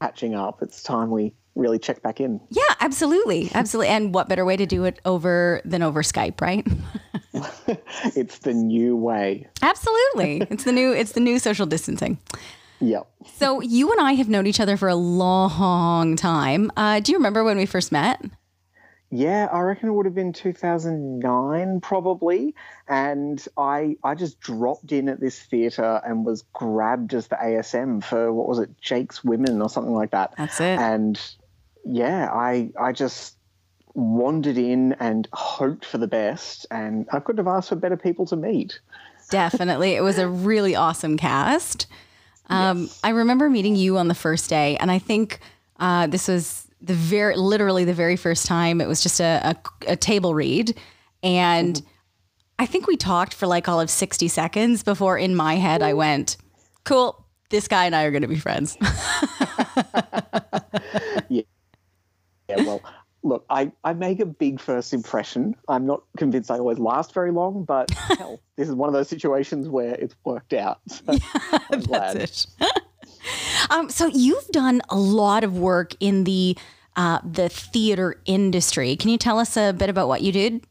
catching 0.00 0.34
up. 0.34 0.60
It's 0.62 0.82
time 0.82 1.10
we 1.10 1.32
really 1.54 1.78
check 1.78 2.02
back 2.02 2.20
in. 2.20 2.40
Yeah, 2.50 2.62
absolutely. 2.80 3.50
Absolutely. 3.54 3.88
And 3.92 4.12
what 4.14 4.28
better 4.28 4.44
way 4.44 4.56
to 4.56 4.66
do 4.66 4.84
it 4.84 5.00
over 5.04 5.60
than 5.64 5.82
over 5.82 6.02
Skype, 6.02 6.40
right? 6.40 6.66
It's 8.14 8.38
the 8.40 8.52
new 8.54 8.94
way. 8.96 9.48
absolutely. 9.62 10.46
It's 10.50 10.62
the 10.64 10.70
new 10.72 10.92
it's 10.92 11.12
the 11.12 11.20
new 11.20 11.38
social 11.40 11.66
distancing. 11.66 12.18
Yep. 12.84 13.06
So 13.36 13.62
you 13.62 13.90
and 13.92 14.00
I 14.00 14.12
have 14.12 14.28
known 14.28 14.46
each 14.46 14.60
other 14.60 14.76
for 14.76 14.88
a 14.88 14.94
long 14.94 16.16
time. 16.16 16.70
Uh, 16.76 17.00
do 17.00 17.12
you 17.12 17.18
remember 17.18 17.42
when 17.42 17.56
we 17.56 17.64
first 17.66 17.90
met? 17.90 18.22
Yeah, 19.10 19.48
I 19.50 19.60
reckon 19.60 19.88
it 19.88 19.92
would 19.92 20.06
have 20.06 20.14
been 20.14 20.32
2009 20.32 21.80
probably. 21.80 22.54
And 22.88 23.42
I 23.56 23.96
I 24.04 24.14
just 24.14 24.40
dropped 24.40 24.92
in 24.92 25.08
at 25.08 25.20
this 25.20 25.38
theatre 25.38 26.02
and 26.04 26.26
was 26.26 26.42
grabbed 26.52 27.14
as 27.14 27.28
the 27.28 27.36
ASM 27.36 28.04
for 28.04 28.32
what 28.32 28.48
was 28.48 28.58
it, 28.58 28.70
Jake's 28.80 29.24
Women 29.24 29.62
or 29.62 29.70
something 29.70 29.94
like 29.94 30.10
that. 30.10 30.34
That's 30.36 30.60
it. 30.60 30.78
And 30.78 31.18
yeah, 31.84 32.28
I 32.32 32.70
I 32.78 32.92
just 32.92 33.36
wandered 33.94 34.58
in 34.58 34.94
and 34.94 35.28
hoped 35.32 35.84
for 35.84 35.98
the 35.98 36.08
best 36.08 36.66
and 36.70 37.06
I 37.12 37.20
couldn't 37.20 37.44
have 37.46 37.54
asked 37.54 37.68
for 37.68 37.76
better 37.76 37.96
people 37.96 38.26
to 38.26 38.36
meet. 38.36 38.80
Definitely. 39.30 39.94
It 39.94 40.02
was 40.02 40.18
a 40.18 40.28
really 40.28 40.74
awesome 40.74 41.16
cast. 41.16 41.86
Um, 42.48 42.90
I 43.02 43.10
remember 43.10 43.48
meeting 43.48 43.76
you 43.76 43.98
on 43.98 44.08
the 44.08 44.14
first 44.14 44.50
day, 44.50 44.76
and 44.76 44.90
I 44.90 44.98
think 44.98 45.40
uh, 45.80 46.06
this 46.06 46.28
was 46.28 46.66
the 46.80 46.94
very, 46.94 47.36
literally 47.36 47.84
the 47.84 47.94
very 47.94 48.16
first 48.16 48.46
time. 48.46 48.80
It 48.80 48.88
was 48.88 49.02
just 49.02 49.20
a, 49.20 49.56
a, 49.86 49.92
a 49.92 49.96
table 49.96 50.34
read. 50.34 50.78
And 51.22 51.80
I 52.58 52.66
think 52.66 52.86
we 52.86 52.96
talked 52.96 53.32
for 53.34 53.46
like 53.46 53.68
all 53.68 53.80
of 53.80 53.88
60 53.88 54.28
seconds 54.28 54.82
before 54.82 55.16
in 55.16 55.34
my 55.34 55.54
head 55.56 55.82
I 55.82 55.94
went, 55.94 56.36
cool, 56.84 57.26
this 57.48 57.68
guy 57.68 57.86
and 57.86 57.96
I 57.96 58.04
are 58.04 58.10
going 58.10 58.22
to 58.22 58.28
be 58.28 58.38
friends. 58.38 58.76
yeah. 61.28 61.42
Yeah, 62.48 62.56
well, 62.64 62.80
look, 63.24 63.44
I, 63.50 63.72
I 63.82 63.94
make 63.94 64.20
a 64.20 64.26
big 64.26 64.60
first 64.60 64.92
impression. 64.92 65.56
I'm 65.68 65.86
not 65.86 66.02
convinced 66.16 66.50
I 66.50 66.58
always 66.58 66.78
last 66.78 67.12
very 67.12 67.32
long, 67.32 67.64
but 67.64 67.90
hell, 68.18 68.40
this 68.56 68.68
is 68.68 68.74
one 68.74 68.88
of 68.88 68.92
those 68.92 69.08
situations 69.08 69.68
where 69.68 69.94
it's 69.94 70.14
worked 70.24 70.52
out. 70.52 70.78
So 70.88 71.02
I'm 71.70 71.80
glad. 71.80 72.18
That's 72.18 72.46
it. 72.60 72.80
um, 73.70 73.90
so 73.90 74.06
you've 74.06 74.46
done 74.48 74.80
a 74.90 74.96
lot 74.96 75.42
of 75.42 75.58
work 75.58 75.94
in 75.98 76.24
the 76.24 76.56
uh, 76.96 77.18
the 77.24 77.48
theater 77.48 78.20
industry. 78.24 78.94
Can 78.94 79.10
you 79.10 79.18
tell 79.18 79.40
us 79.40 79.56
a 79.56 79.72
bit 79.72 79.90
about 79.90 80.06
what 80.06 80.22
you 80.22 80.30
did? 80.30 80.64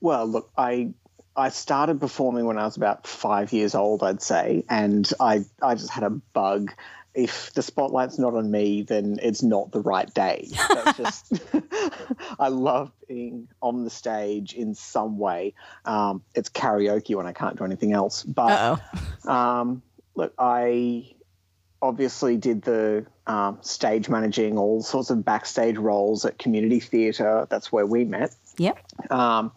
Well, 0.00 0.26
look, 0.26 0.50
I 0.56 0.92
I 1.36 1.48
started 1.48 2.00
performing 2.00 2.46
when 2.46 2.58
I 2.58 2.64
was 2.64 2.76
about 2.76 3.06
five 3.06 3.52
years 3.52 3.74
old, 3.74 4.02
I'd 4.02 4.22
say, 4.22 4.64
and 4.70 5.10
I 5.18 5.44
I 5.62 5.74
just 5.74 5.90
had 5.90 6.04
a 6.04 6.10
bug. 6.10 6.72
If 7.16 7.52
the 7.54 7.62
spotlight's 7.62 8.18
not 8.18 8.34
on 8.34 8.50
me, 8.50 8.82
then 8.82 9.18
it's 9.22 9.42
not 9.42 9.72
the 9.72 9.80
right 9.80 10.12
day. 10.12 10.48
Just 10.96 11.32
I 12.38 12.48
love 12.48 12.92
being 13.08 13.48
on 13.62 13.84
the 13.84 13.90
stage 13.90 14.52
in 14.52 14.74
some 14.74 15.18
way. 15.18 15.54
Um, 15.86 16.22
it's 16.34 16.50
karaoke 16.50 17.14
when 17.16 17.26
I 17.26 17.32
can't 17.32 17.56
do 17.56 17.64
anything 17.64 17.92
else. 17.92 18.22
But 18.22 18.80
um, 19.26 19.82
look, 20.14 20.34
I 20.38 21.14
obviously 21.80 22.36
did 22.36 22.62
the 22.62 23.06
um, 23.26 23.58
stage 23.62 24.08
managing, 24.10 24.58
all 24.58 24.82
sorts 24.82 25.08
of 25.10 25.24
backstage 25.24 25.78
roles 25.78 26.24
at 26.26 26.38
community 26.38 26.80
theatre. 26.80 27.46
That's 27.48 27.72
where 27.72 27.86
we 27.86 28.04
met 28.04 28.34
Yep. 28.58 28.78
um, 29.10 29.52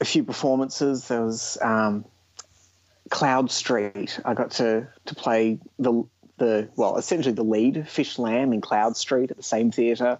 a 0.00 0.04
few 0.04 0.24
performances. 0.24 1.08
There 1.08 1.24
was 1.24 1.56
um, 1.62 2.04
Cloud 3.10 3.50
Street. 3.50 4.20
I 4.24 4.34
got 4.34 4.50
to 4.52 4.88
to 5.06 5.14
play 5.14 5.58
the 5.78 6.04
the 6.38 6.68
well, 6.76 6.96
essentially 6.96 7.34
the 7.34 7.44
lead 7.44 7.88
Fish 7.88 8.18
Lamb 8.18 8.52
in 8.52 8.60
Cloud 8.60 8.96
Street 8.96 9.30
at 9.30 9.36
the 9.36 9.42
same 9.42 9.70
theatre. 9.70 10.18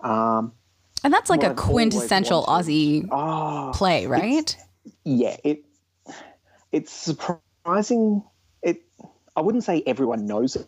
Um, 0.00 0.52
And 1.02 1.12
that's 1.12 1.30
like 1.30 1.42
a 1.42 1.50
I've 1.50 1.56
quintessential. 1.56 2.44
Aussie 2.44 3.08
oh, 3.10 3.72
play, 3.74 4.06
right? 4.06 4.56
yeah, 5.04 5.36
it 5.42 5.64
it's 6.72 6.92
surprising. 6.92 8.22
It 8.62 8.82
I 9.34 9.40
wouldn't 9.40 9.64
say 9.64 9.82
everyone 9.86 10.26
knows 10.26 10.56
it, 10.56 10.66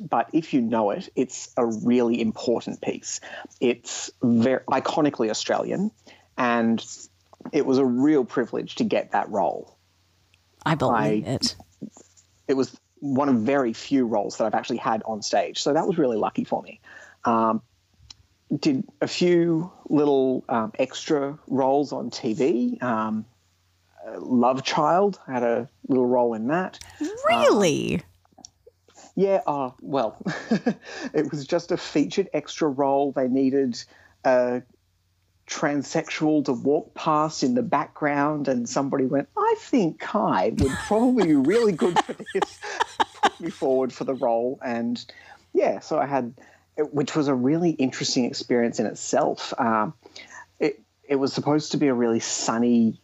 but 0.00 0.30
if 0.32 0.52
you 0.54 0.60
know 0.60 0.90
it, 0.90 1.08
it's 1.14 1.50
a 1.56 1.66
really 1.66 2.20
important 2.20 2.80
piece. 2.80 3.20
It's 3.60 4.10
very 4.22 4.60
iconically 4.70 5.30
Australian, 5.30 5.90
and 6.36 6.84
it 7.52 7.66
was 7.66 7.78
a 7.78 7.84
real 7.84 8.24
privilege 8.24 8.76
to 8.76 8.84
get 8.84 9.12
that 9.12 9.28
role. 9.30 9.76
I 10.64 10.74
believe 10.76 11.26
I- 11.26 11.30
it. 11.30 11.56
It 12.48 12.54
was 12.54 12.76
one 13.02 13.28
of 13.28 13.34
very 13.40 13.72
few 13.72 14.06
roles 14.06 14.36
that 14.36 14.44
I've 14.44 14.54
actually 14.54 14.76
had 14.76 15.02
on 15.04 15.22
stage. 15.22 15.60
So 15.60 15.72
that 15.72 15.88
was 15.88 15.98
really 15.98 16.16
lucky 16.16 16.44
for 16.44 16.62
me. 16.62 16.78
Um, 17.24 17.60
did 18.60 18.84
a 19.00 19.08
few 19.08 19.72
little 19.88 20.44
um, 20.48 20.72
extra 20.78 21.36
roles 21.48 21.92
on 21.92 22.10
TV. 22.10 22.80
Um, 22.80 23.24
Love 24.18 24.62
Child 24.62 25.18
had 25.26 25.42
a 25.42 25.68
little 25.88 26.06
role 26.06 26.34
in 26.34 26.46
that. 26.46 26.78
Really? 27.28 28.02
Yeah, 29.16 29.40
uh, 29.48 29.70
well, 29.80 30.16
it 31.12 31.28
was 31.30 31.44
just 31.44 31.72
a 31.72 31.76
featured 31.76 32.30
extra 32.32 32.68
role. 32.68 33.10
They 33.10 33.26
needed 33.26 33.82
a 34.24 34.62
transsexual 35.52 36.44
to 36.46 36.52
walk 36.52 36.94
past 36.94 37.42
in 37.42 37.54
the 37.54 37.62
background, 37.62 38.48
and 38.48 38.68
somebody 38.68 39.04
went, 39.04 39.28
I 39.36 39.54
think 39.58 40.00
Kai 40.00 40.52
would 40.56 40.72
probably 40.86 41.26
be 41.26 41.34
really 41.34 41.72
good 41.72 41.98
for 42.04 42.12
this. 42.34 42.58
Put 43.22 43.40
me 43.40 43.50
forward 43.50 43.92
for 43.92 44.04
the 44.04 44.14
role. 44.14 44.58
And 44.64 45.04
yeah, 45.52 45.80
so 45.80 45.98
I 45.98 46.06
had, 46.06 46.34
which 46.76 47.14
was 47.14 47.28
a 47.28 47.34
really 47.34 47.70
interesting 47.70 48.24
experience 48.24 48.80
in 48.80 48.86
itself. 48.86 49.52
Um, 49.58 49.94
it, 50.58 50.80
it 51.08 51.16
was 51.16 51.32
supposed 51.32 51.72
to 51.72 51.76
be 51.76 51.88
a 51.88 51.94
really 51.94 52.20
sunny 52.20 53.00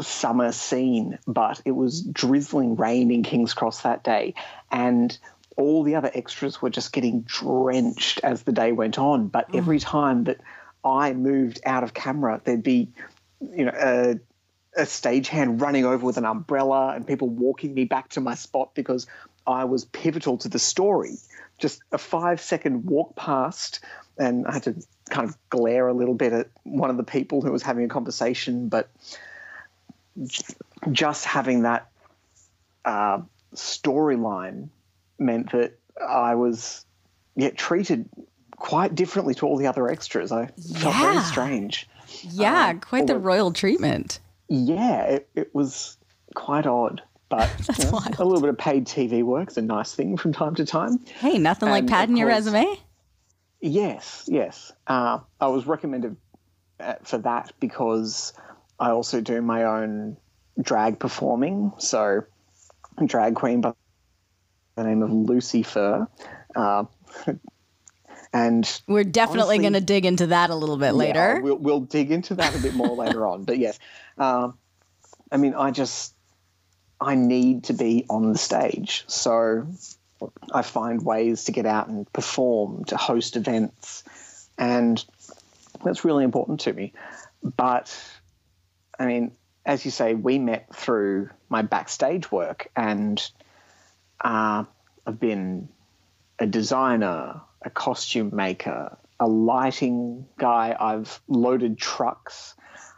summer 0.00 0.52
scene, 0.52 1.18
but 1.26 1.62
it 1.64 1.72
was 1.72 2.02
drizzling 2.02 2.76
rain 2.76 3.10
in 3.10 3.22
King's 3.22 3.54
Cross 3.54 3.82
that 3.82 4.02
day. 4.02 4.34
And 4.70 5.16
all 5.56 5.82
the 5.82 5.94
other 5.94 6.10
extras 6.12 6.60
were 6.60 6.70
just 6.70 6.92
getting 6.92 7.22
drenched 7.22 8.20
as 8.22 8.42
the 8.42 8.52
day 8.52 8.72
went 8.72 8.98
on. 8.98 9.28
But 9.28 9.54
every 9.54 9.78
time 9.78 10.24
that 10.24 10.40
I 10.86 11.12
moved 11.12 11.60
out 11.66 11.82
of 11.82 11.92
camera, 11.92 12.40
there'd 12.44 12.62
be, 12.62 12.88
you 13.40 13.64
know, 13.64 13.72
a, 13.74 14.10
a 14.76 14.84
stagehand 14.84 15.60
running 15.60 15.84
over 15.84 16.04
with 16.04 16.16
an 16.16 16.24
umbrella 16.24 16.94
and 16.94 17.06
people 17.06 17.28
walking 17.28 17.74
me 17.74 17.84
back 17.84 18.10
to 18.10 18.20
my 18.20 18.34
spot 18.34 18.74
because 18.74 19.06
I 19.46 19.64
was 19.64 19.84
pivotal 19.86 20.38
to 20.38 20.48
the 20.48 20.58
story. 20.58 21.16
Just 21.58 21.82
a 21.90 21.98
five 21.98 22.40
second 22.40 22.84
walk 22.84 23.16
past, 23.16 23.80
and 24.18 24.46
I 24.46 24.54
had 24.54 24.62
to 24.64 24.74
kind 25.10 25.28
of 25.28 25.36
glare 25.50 25.88
a 25.88 25.94
little 25.94 26.14
bit 26.14 26.32
at 26.32 26.48
one 26.62 26.90
of 26.90 26.96
the 26.96 27.04
people 27.04 27.42
who 27.42 27.50
was 27.50 27.62
having 27.62 27.84
a 27.84 27.88
conversation, 27.88 28.68
but 28.68 28.88
just 30.92 31.24
having 31.24 31.62
that 31.62 31.90
uh, 32.84 33.20
storyline 33.54 34.68
meant 35.18 35.52
that 35.52 35.78
I 36.00 36.34
was 36.34 36.84
yeah, 37.34 37.50
treated 37.50 38.08
quite 38.56 38.94
differently 38.94 39.34
to 39.34 39.46
all 39.46 39.56
the 39.56 39.66
other 39.66 39.88
extras. 39.88 40.32
I 40.32 40.46
felt 40.78 40.96
very 40.96 41.20
strange. 41.20 41.88
Yeah, 42.22 42.74
quite 42.74 43.06
the 43.06 43.18
royal 43.18 43.52
treatment. 43.52 44.20
Yeah, 44.48 45.02
it, 45.04 45.28
it 45.34 45.54
was 45.54 45.96
quite 46.34 46.66
odd. 46.66 47.02
But 47.28 47.50
you 47.78 47.84
know, 47.84 48.00
a 48.18 48.24
little 48.24 48.40
bit 48.40 48.50
of 48.50 48.58
paid 48.58 48.86
TV 48.86 49.22
work 49.22 49.50
is 49.50 49.56
a 49.56 49.62
nice 49.62 49.94
thing 49.94 50.16
from 50.16 50.32
time 50.32 50.54
to 50.56 50.64
time. 50.64 51.04
Hey, 51.18 51.38
nothing 51.38 51.68
like 51.68 51.80
And, 51.80 51.90
of 51.90 51.92
padding 51.92 52.16
your 52.16 52.28
resume. 52.28 52.64
Yes, 53.60 54.24
yes. 54.28 54.72
Uh, 54.86 55.18
I 55.40 55.48
was 55.48 55.66
recommended 55.66 56.16
uh, 56.78 56.94
for 57.02 57.18
that 57.18 57.52
because 57.58 58.32
I 58.78 58.90
also 58.90 59.20
do 59.20 59.42
my 59.42 59.64
own 59.64 60.18
drag 60.60 61.00
performing. 61.00 61.72
So, 61.78 62.22
drag 63.04 63.34
queen 63.34 63.60
by 63.60 63.72
the 64.76 64.84
name 64.84 65.02
of 65.02 65.10
Lucy 65.10 65.62
Fur. 65.62 66.06
Uh, 66.54 66.84
and 68.32 68.80
We're 68.86 69.04
definitely 69.04 69.58
going 69.58 69.74
to 69.74 69.80
dig 69.80 70.04
into 70.04 70.28
that 70.28 70.50
a 70.50 70.54
little 70.54 70.76
bit 70.76 70.86
yeah, 70.86 70.92
later. 70.92 71.40
we'll, 71.42 71.56
we'll 71.56 71.80
dig 71.80 72.10
into 72.10 72.34
that 72.36 72.54
a 72.54 72.58
bit 72.58 72.74
more 72.74 72.94
later 72.96 73.26
on. 73.26 73.44
But 73.44 73.58
yes, 73.58 73.78
um, 74.18 74.56
I 75.30 75.36
mean, 75.36 75.54
I 75.54 75.70
just 75.70 76.14
I 77.00 77.14
need 77.14 77.64
to 77.64 77.72
be 77.72 78.06
on 78.08 78.32
the 78.32 78.38
stage, 78.38 79.04
so 79.06 79.66
I 80.52 80.62
find 80.62 81.04
ways 81.04 81.44
to 81.44 81.52
get 81.52 81.66
out 81.66 81.88
and 81.88 82.10
perform, 82.12 82.84
to 82.86 82.96
host 82.96 83.36
events, 83.36 84.04
and 84.56 85.04
that's 85.84 86.04
really 86.04 86.24
important 86.24 86.60
to 86.60 86.72
me. 86.72 86.92
But 87.42 87.96
I 88.98 89.06
mean, 89.06 89.32
as 89.64 89.84
you 89.84 89.90
say, 89.90 90.14
we 90.14 90.38
met 90.38 90.74
through 90.74 91.30
my 91.48 91.62
backstage 91.62 92.30
work, 92.30 92.70
and 92.74 93.22
uh, 94.20 94.64
I've 95.06 95.20
been 95.20 95.68
a 96.38 96.46
designer, 96.46 97.40
a 97.66 97.70
costume 97.70 98.30
maker, 98.32 98.96
a 99.20 99.26
lighting 99.26 100.26
guy. 100.38 100.74
I've 100.78 101.20
loaded 101.28 101.76
trucks. 101.76 102.54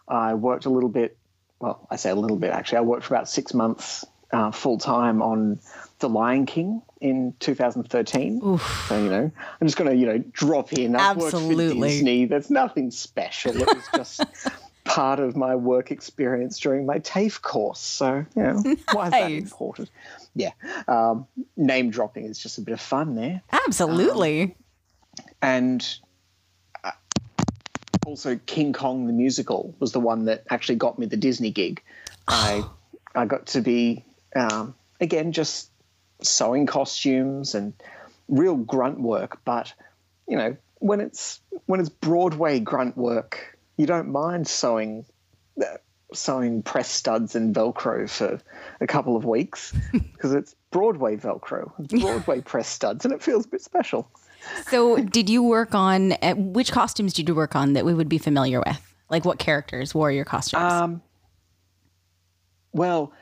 I 0.07 0.35
worked 0.35 0.67
a 0.67 0.71
little 0.71 0.89
bit. 0.89 1.17
Well, 1.59 1.89
I 1.91 1.97
say 1.97 2.11
a 2.11 2.15
little 2.15 2.37
bit 2.37 2.51
actually. 2.51 2.79
I 2.79 2.83
worked 2.83 3.05
for 3.05 3.15
about 3.15 3.29
six 3.29 3.53
months 3.53 4.05
uh, 4.33 4.51
full 4.51 4.79
time 4.79 5.23
on 5.23 5.59
The 5.99 6.09
Lion 6.09 6.47
King 6.47 6.83
in 7.01 7.35
2013. 7.41 8.59
So 8.59 9.03
you 9.03 9.11
know, 9.11 9.31
I'm 9.61 9.67
just 9.67 9.77
going 9.77 9.91
to 9.91 9.97
you 9.97 10.07
know 10.07 10.19
drop 10.19 10.73
in. 10.73 10.95
I've 10.95 11.17
worked 11.17 11.35
Absolutely. 11.35 11.81
for 11.81 11.87
Disney. 11.87 12.25
There's 12.27 12.51
nothing 12.51 12.91
special. 12.91 13.57
It 13.61 13.67
was 13.67 13.85
just. 13.95 14.21
Part 14.89 15.21
of 15.21 15.37
my 15.37 15.55
work 15.55 15.91
experience 15.91 16.59
during 16.59 16.87
my 16.87 16.99
TAFE 16.99 17.43
course. 17.43 17.81
So, 17.81 18.25
you 18.35 18.43
know, 18.43 18.63
why 18.93 19.07
is 19.07 19.11
that 19.13 19.31
important? 19.31 19.91
Yeah. 20.35 20.53
Um, 20.87 21.27
name 21.57 21.91
dropping 21.91 22.25
is 22.25 22.39
just 22.39 22.59
a 22.59 22.61
bit 22.63 22.73
of 22.73 22.81
fun 22.81 23.15
there 23.15 23.43
Absolutely. 23.53 24.57
and 25.43 25.87
uh, 26.83 26.93
also 28.07 28.41
King 28.47 28.73
Kong 28.73 29.07
the 29.07 29.13
musical 29.13 29.75
was 29.79 29.93
the 29.93 30.01
one 30.01 30.25
that 30.27 30.45
actually 30.51 30.77
got 30.77 30.99
me 30.99 31.07
the 31.07 31.17
Disney 31.17 31.51
gig. 31.51 31.83
I 32.27 32.65
I 33.15 33.27
got 33.27 33.47
to 33.49 33.61
be 33.61 34.05
um, 34.35 34.75
again 35.01 35.33
just 35.33 35.71
sewing 36.23 36.67
costumes 36.67 37.55
and 37.55 37.73
real 38.29 38.57
grunt 38.57 39.01
work, 39.01 39.41
but 39.45 39.73
you 40.27 40.37
know 40.37 40.57
when 40.79 41.01
it's 41.01 41.41
when 41.67 41.81
it's 41.81 41.89
Broadway 41.89 42.61
grunt 42.61 42.97
work, 42.97 43.58
you 43.79 43.87
don't 43.87 44.11
mind 44.11 44.47
sewing. 44.47 45.07
Uh, 45.61 45.79
sewing 46.15 46.63
press 46.63 46.89
studs 46.89 47.35
and 47.35 47.55
velcro 47.55 48.09
for 48.09 48.41
a 48.81 48.87
couple 48.87 49.15
of 49.15 49.27
weeks 49.27 49.75
because 49.93 50.33
it's 50.33 50.57
broadway 50.71 51.15
velcro 51.19 51.71
it's 51.81 52.03
broadway 52.03 52.41
press 52.47 52.67
studs 52.67 53.05
and 53.05 53.13
it 53.13 53.23
feels 53.23 53.45
a 53.45 53.49
bit 53.49 53.61
special 53.61 54.11
so, 54.69 54.97
did 54.99 55.29
you 55.29 55.43
work 55.43 55.75
on 55.75 56.13
uh, 56.13 56.35
which 56.35 56.73
costumes 56.73 57.13
did 57.13 57.29
you 57.29 57.35
work 57.35 57.57
on 57.57 57.73
that 57.75 57.85
we 57.85 57.95
would 57.95 58.09
be 58.09 58.19
familiar 58.19 58.61
with? 58.61 58.95
Like, 59.11 59.25
what 59.25 59.39
characters 59.39 59.95
wore 59.95 60.11
your 60.11 60.25
costumes? 60.25 60.73
Um, 60.73 61.03
well, 62.73 63.13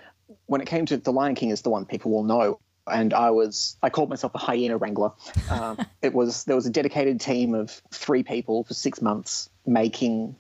when 0.47 0.61
it 0.61 0.67
came 0.67 0.87
to 0.87 0.97
The 0.97 1.13
Lion 1.13 1.35
King, 1.35 1.51
is 1.51 1.63
the 1.63 1.71
one 1.71 1.85
people 1.85 2.11
will 2.11 2.25
know. 2.25 2.61
And 2.89 3.15
I 3.15 3.31
was, 3.31 3.77
I 3.83 3.91
called 3.91 4.11
myself 4.11 4.35
a 4.35 4.39
hyena 4.39 4.77
wrangler. 4.77 5.13
Um, 5.51 5.79
it 6.03 6.13
was 6.13 6.45
there 6.45 6.57
was 6.57 6.67
a 6.67 6.71
dedicated 6.71 7.21
team 7.21 7.55
of 7.55 7.71
three 7.93 8.23
people 8.23 8.65
for 8.65 8.75
six 8.75 9.03
months 9.03 9.49
making 9.67 10.37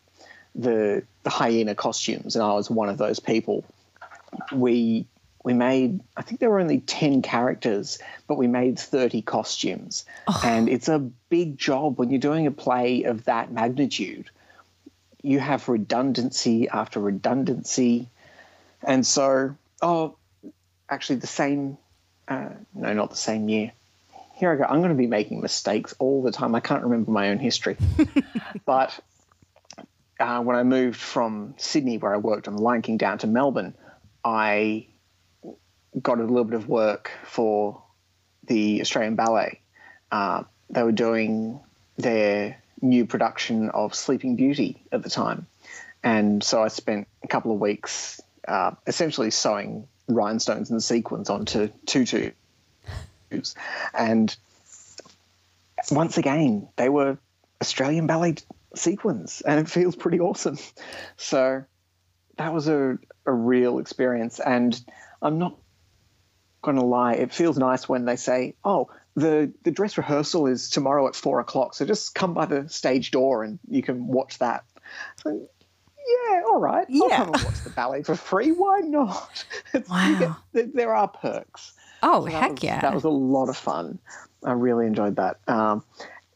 the 0.56 1.02
the 1.22 1.30
hyena 1.30 1.74
costumes, 1.74 2.34
and 2.34 2.44
I 2.44 2.52
was 2.54 2.70
one 2.70 2.88
of 2.88 2.98
those 2.98 3.20
people. 3.20 3.64
We 4.52 5.06
we 5.44 5.52
made, 5.52 6.00
I 6.16 6.22
think 6.22 6.40
there 6.40 6.50
were 6.50 6.58
only 6.58 6.80
ten 6.80 7.22
characters, 7.22 7.98
but 8.26 8.36
we 8.36 8.48
made 8.48 8.78
thirty 8.78 9.22
costumes, 9.22 10.04
and 10.44 10.68
it's 10.68 10.88
a 10.88 10.98
big 11.28 11.56
job 11.58 11.98
when 11.98 12.10
you're 12.10 12.18
doing 12.18 12.46
a 12.46 12.50
play 12.50 13.04
of 13.04 13.24
that 13.24 13.52
magnitude 13.52 14.30
you 15.26 15.40
have 15.40 15.68
redundancy 15.68 16.68
after 16.68 17.00
redundancy. 17.00 18.08
And 18.84 19.04
so, 19.04 19.56
oh, 19.82 20.16
actually, 20.88 21.16
the 21.16 21.26
same, 21.26 21.78
uh, 22.28 22.50
no, 22.72 22.92
not 22.92 23.10
the 23.10 23.16
same 23.16 23.48
year. 23.48 23.72
Here 24.34 24.52
I 24.52 24.56
go. 24.56 24.62
I'm 24.62 24.78
going 24.78 24.90
to 24.90 24.94
be 24.94 25.08
making 25.08 25.40
mistakes 25.40 25.94
all 25.98 26.22
the 26.22 26.30
time. 26.30 26.54
I 26.54 26.60
can't 26.60 26.84
remember 26.84 27.10
my 27.10 27.30
own 27.30 27.40
history. 27.40 27.76
but 28.66 28.98
uh, 30.18 30.40
when 30.40 30.56
I 30.56 30.62
moved 30.62 31.00
from 31.00 31.54
Sydney, 31.58 31.98
where 31.98 32.14
I 32.14 32.18
worked 32.18 32.48
on 32.48 32.56
The 32.56 32.62
Lion 32.62 32.82
King, 32.82 32.96
down 32.96 33.18
to 33.18 33.26
Melbourne, 33.26 33.74
I 34.24 34.86
got 36.00 36.18
a 36.18 36.22
little 36.22 36.44
bit 36.44 36.54
of 36.54 36.68
work 36.68 37.10
for 37.24 37.82
the 38.44 38.80
Australian 38.80 39.14
Ballet. 39.14 39.60
Uh, 40.10 40.44
they 40.70 40.82
were 40.82 40.92
doing 40.92 41.60
their 41.96 42.60
new 42.80 43.06
production 43.06 43.70
of 43.70 43.94
Sleeping 43.94 44.36
Beauty 44.36 44.82
at 44.92 45.02
the 45.02 45.10
time. 45.10 45.46
And 46.02 46.42
so 46.42 46.62
I 46.62 46.68
spent 46.68 47.08
a 47.22 47.28
couple 47.28 47.52
of 47.52 47.60
weeks 47.60 48.20
uh, 48.46 48.72
essentially 48.86 49.30
sewing 49.30 49.88
rhinestones 50.08 50.70
and 50.70 50.82
sequins 50.82 51.30
onto 51.30 51.68
tutus. 51.86 52.32
And 53.92 54.36
once 55.90 56.16
again, 56.16 56.68
they 56.76 56.88
were 56.88 57.18
Australian 57.60 58.06
ballet 58.06 58.36
sequins, 58.78 59.40
and 59.42 59.60
it 59.60 59.68
feels 59.68 59.96
pretty 59.96 60.20
awesome. 60.20 60.58
So 61.16 61.64
that 62.38 62.52
was 62.52 62.68
a, 62.68 62.98
a 63.24 63.32
real 63.32 63.78
experience. 63.78 64.40
And 64.40 64.78
I'm 65.22 65.38
not 65.38 65.56
going 66.62 66.76
to 66.76 66.84
lie, 66.84 67.14
it 67.14 67.32
feels 67.32 67.56
nice 67.58 67.88
when 67.88 68.04
they 68.04 68.16
say, 68.16 68.54
oh, 68.64 68.88
the, 69.14 69.52
the 69.62 69.70
dress 69.70 69.96
rehearsal 69.96 70.46
is 70.46 70.68
tomorrow 70.68 71.06
at 71.08 71.14
four 71.16 71.40
o'clock, 71.40 71.74
so 71.74 71.84
just 71.86 72.14
come 72.14 72.34
by 72.34 72.44
the 72.46 72.68
stage 72.68 73.10
door 73.10 73.44
and 73.44 73.58
you 73.68 73.82
can 73.82 74.06
watch 74.08 74.38
that. 74.40 74.64
So, 75.22 75.48
yeah, 76.30 76.42
all 76.46 76.60
right. 76.60 76.86
I'll 76.90 77.08
Yeah. 77.08 77.16
come 77.16 77.34
and 77.34 77.42
watch 77.44 77.62
the 77.64 77.70
ballet 77.70 78.02
for 78.02 78.14
free. 78.14 78.50
Why 78.52 78.80
not? 78.80 79.44
It's, 79.72 79.88
Wow. 79.88 80.36
get- 80.52 80.74
there- 80.74 80.94
are 80.94 81.08
perks. 81.08 81.72
Oh, 82.02 82.24
That 82.26 82.32
heck 82.32 82.50
was- 82.52 82.62
yeah. 82.62 82.80
That 82.82 82.94
was 82.94 83.04
a 83.04 83.08
lot 83.08 83.48
of 83.48 83.56
fun. 83.56 83.98
I 84.44 84.52
really 84.52 84.86
enjoyed 84.86 85.16
that. 85.16 85.38
Um, 85.48 85.82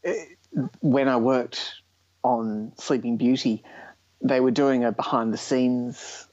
it- 0.03 0.37
when 0.81 1.07
I 1.07 1.15
worked 1.17 1.73
on 2.23 2.73
Sleeping 2.77 3.17
Beauty, 3.17 3.63
they 4.21 4.39
were 4.39 4.51
doing 4.51 4.83
a 4.83 4.91
behind 4.91 5.33
the 5.33 5.37
scenes 5.37 6.27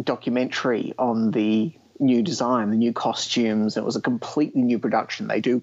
documentary 0.00 0.94
on 0.98 1.30
the 1.30 1.72
new 1.98 2.22
design, 2.22 2.70
the 2.70 2.76
new 2.76 2.92
costumes. 2.92 3.76
It 3.76 3.84
was 3.84 3.96
a 3.96 4.00
completely 4.00 4.62
new 4.62 4.78
production. 4.78 5.28
They 5.28 5.40
do 5.40 5.62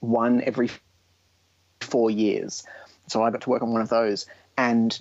one 0.00 0.42
every 0.42 0.70
four 1.80 2.10
years. 2.10 2.64
So 3.08 3.22
I 3.22 3.30
got 3.30 3.42
to 3.42 3.50
work 3.50 3.62
on 3.62 3.72
one 3.72 3.82
of 3.82 3.88
those. 3.88 4.26
And 4.56 4.98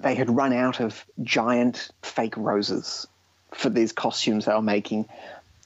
they 0.00 0.14
had 0.14 0.34
run 0.34 0.52
out 0.52 0.80
of 0.80 1.04
giant 1.22 1.90
fake 2.02 2.36
roses 2.36 3.06
for 3.52 3.70
these 3.70 3.92
costumes 3.92 4.44
they 4.44 4.52
were 4.52 4.62
making. 4.62 5.08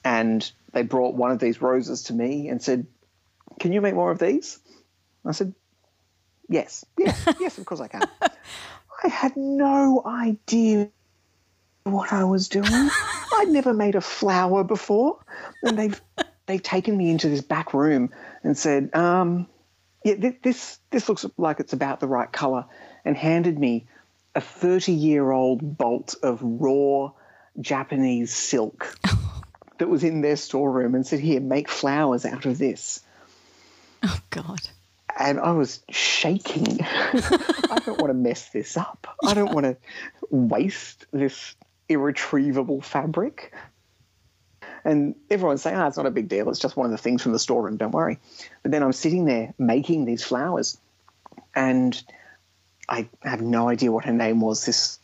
And 0.03 0.49
they 0.71 0.83
brought 0.83 1.15
one 1.15 1.31
of 1.31 1.39
these 1.39 1.61
roses 1.61 2.03
to 2.03 2.13
me 2.13 2.49
and 2.49 2.61
said, 2.61 2.87
Can 3.59 3.73
you 3.73 3.81
make 3.81 3.95
more 3.95 4.11
of 4.11 4.19
these? 4.19 4.59
I 5.25 5.31
said, 5.31 5.53
Yes, 6.49 6.85
yes, 6.97 7.25
yes, 7.39 7.57
of 7.57 7.65
course 7.65 7.79
I 7.79 7.87
can. 7.87 8.03
I 8.21 9.07
had 9.07 9.35
no 9.35 10.01
idea 10.05 10.89
what 11.83 12.13
I 12.13 12.23
was 12.23 12.49
doing. 12.49 12.65
I'd 13.33 13.49
never 13.49 13.73
made 13.73 13.95
a 13.95 14.01
flower 14.01 14.63
before. 14.63 15.19
And 15.61 15.77
they've 15.77 16.01
they've 16.45 16.63
taken 16.63 16.95
me 16.95 17.09
into 17.09 17.29
this 17.29 17.41
back 17.41 17.73
room 17.73 18.11
and 18.43 18.57
said, 18.57 18.95
um, 18.95 19.47
yeah, 20.03 20.15
th- 20.15 20.39
this 20.41 20.79
this 20.91 21.09
looks 21.09 21.25
like 21.37 21.59
it's 21.59 21.73
about 21.73 21.99
the 21.99 22.07
right 22.07 22.31
color, 22.31 22.65
and 23.05 23.17
handed 23.17 23.57
me 23.57 23.87
a 24.35 24.41
30 24.41 24.93
year 24.93 25.31
old 25.31 25.77
bolt 25.77 26.15
of 26.23 26.39
raw 26.41 27.11
Japanese 27.59 28.33
silk 28.33 28.97
that 29.77 29.89
was 29.89 30.03
in 30.03 30.21
their 30.21 30.35
storeroom 30.35 30.95
and 30.95 31.05
said, 31.05 31.19
Here, 31.19 31.39
make 31.39 31.69
flowers 31.69 32.25
out 32.25 32.45
of 32.45 32.57
this. 32.57 33.01
oh 34.03 34.19
God. 34.29 34.61
And 35.19 35.39
I 35.39 35.51
was 35.51 35.81
shaking. 35.89 36.79
I 36.81 37.81
don't 37.85 37.99
want 37.99 38.09
to 38.09 38.15
mess 38.15 38.49
this 38.49 38.77
up. 38.77 39.07
I 39.23 39.33
don't 39.33 39.53
want 39.53 39.65
to 39.65 39.77
waste 40.29 41.05
this 41.11 41.55
irretrievable 41.87 42.81
fabric. 42.81 43.53
And 44.85 45.15
everyone's 45.29 45.61
saying, 45.61 45.77
oh, 45.77 45.87
it's 45.87 45.97
not 45.97 46.05
a 46.05 46.11
big 46.11 46.27
deal. 46.27 46.49
It's 46.49 46.59
just 46.59 46.75
one 46.75 46.85
of 46.85 46.91
the 46.91 46.97
things 46.97 47.21
from 47.21 47.31
the 47.31 47.39
storeroom. 47.39 47.77
Don't 47.77 47.91
worry. 47.91 48.19
But 48.63 48.71
then 48.71 48.83
I'm 48.83 48.91
sitting 48.91 49.25
there 49.25 49.53
making 49.57 50.05
these 50.05 50.23
flowers, 50.23 50.77
and 51.55 52.01
I 52.89 53.07
have 53.21 53.41
no 53.41 53.69
idea 53.69 53.91
what 53.91 54.05
her 54.05 54.13
name 54.13 54.41
was. 54.41 54.65
This 54.65 54.99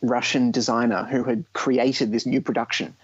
Russian 0.00 0.50
designer 0.50 1.04
who 1.04 1.24
had 1.24 1.44
created 1.52 2.12
this 2.12 2.24
new 2.24 2.40
production 2.40 2.96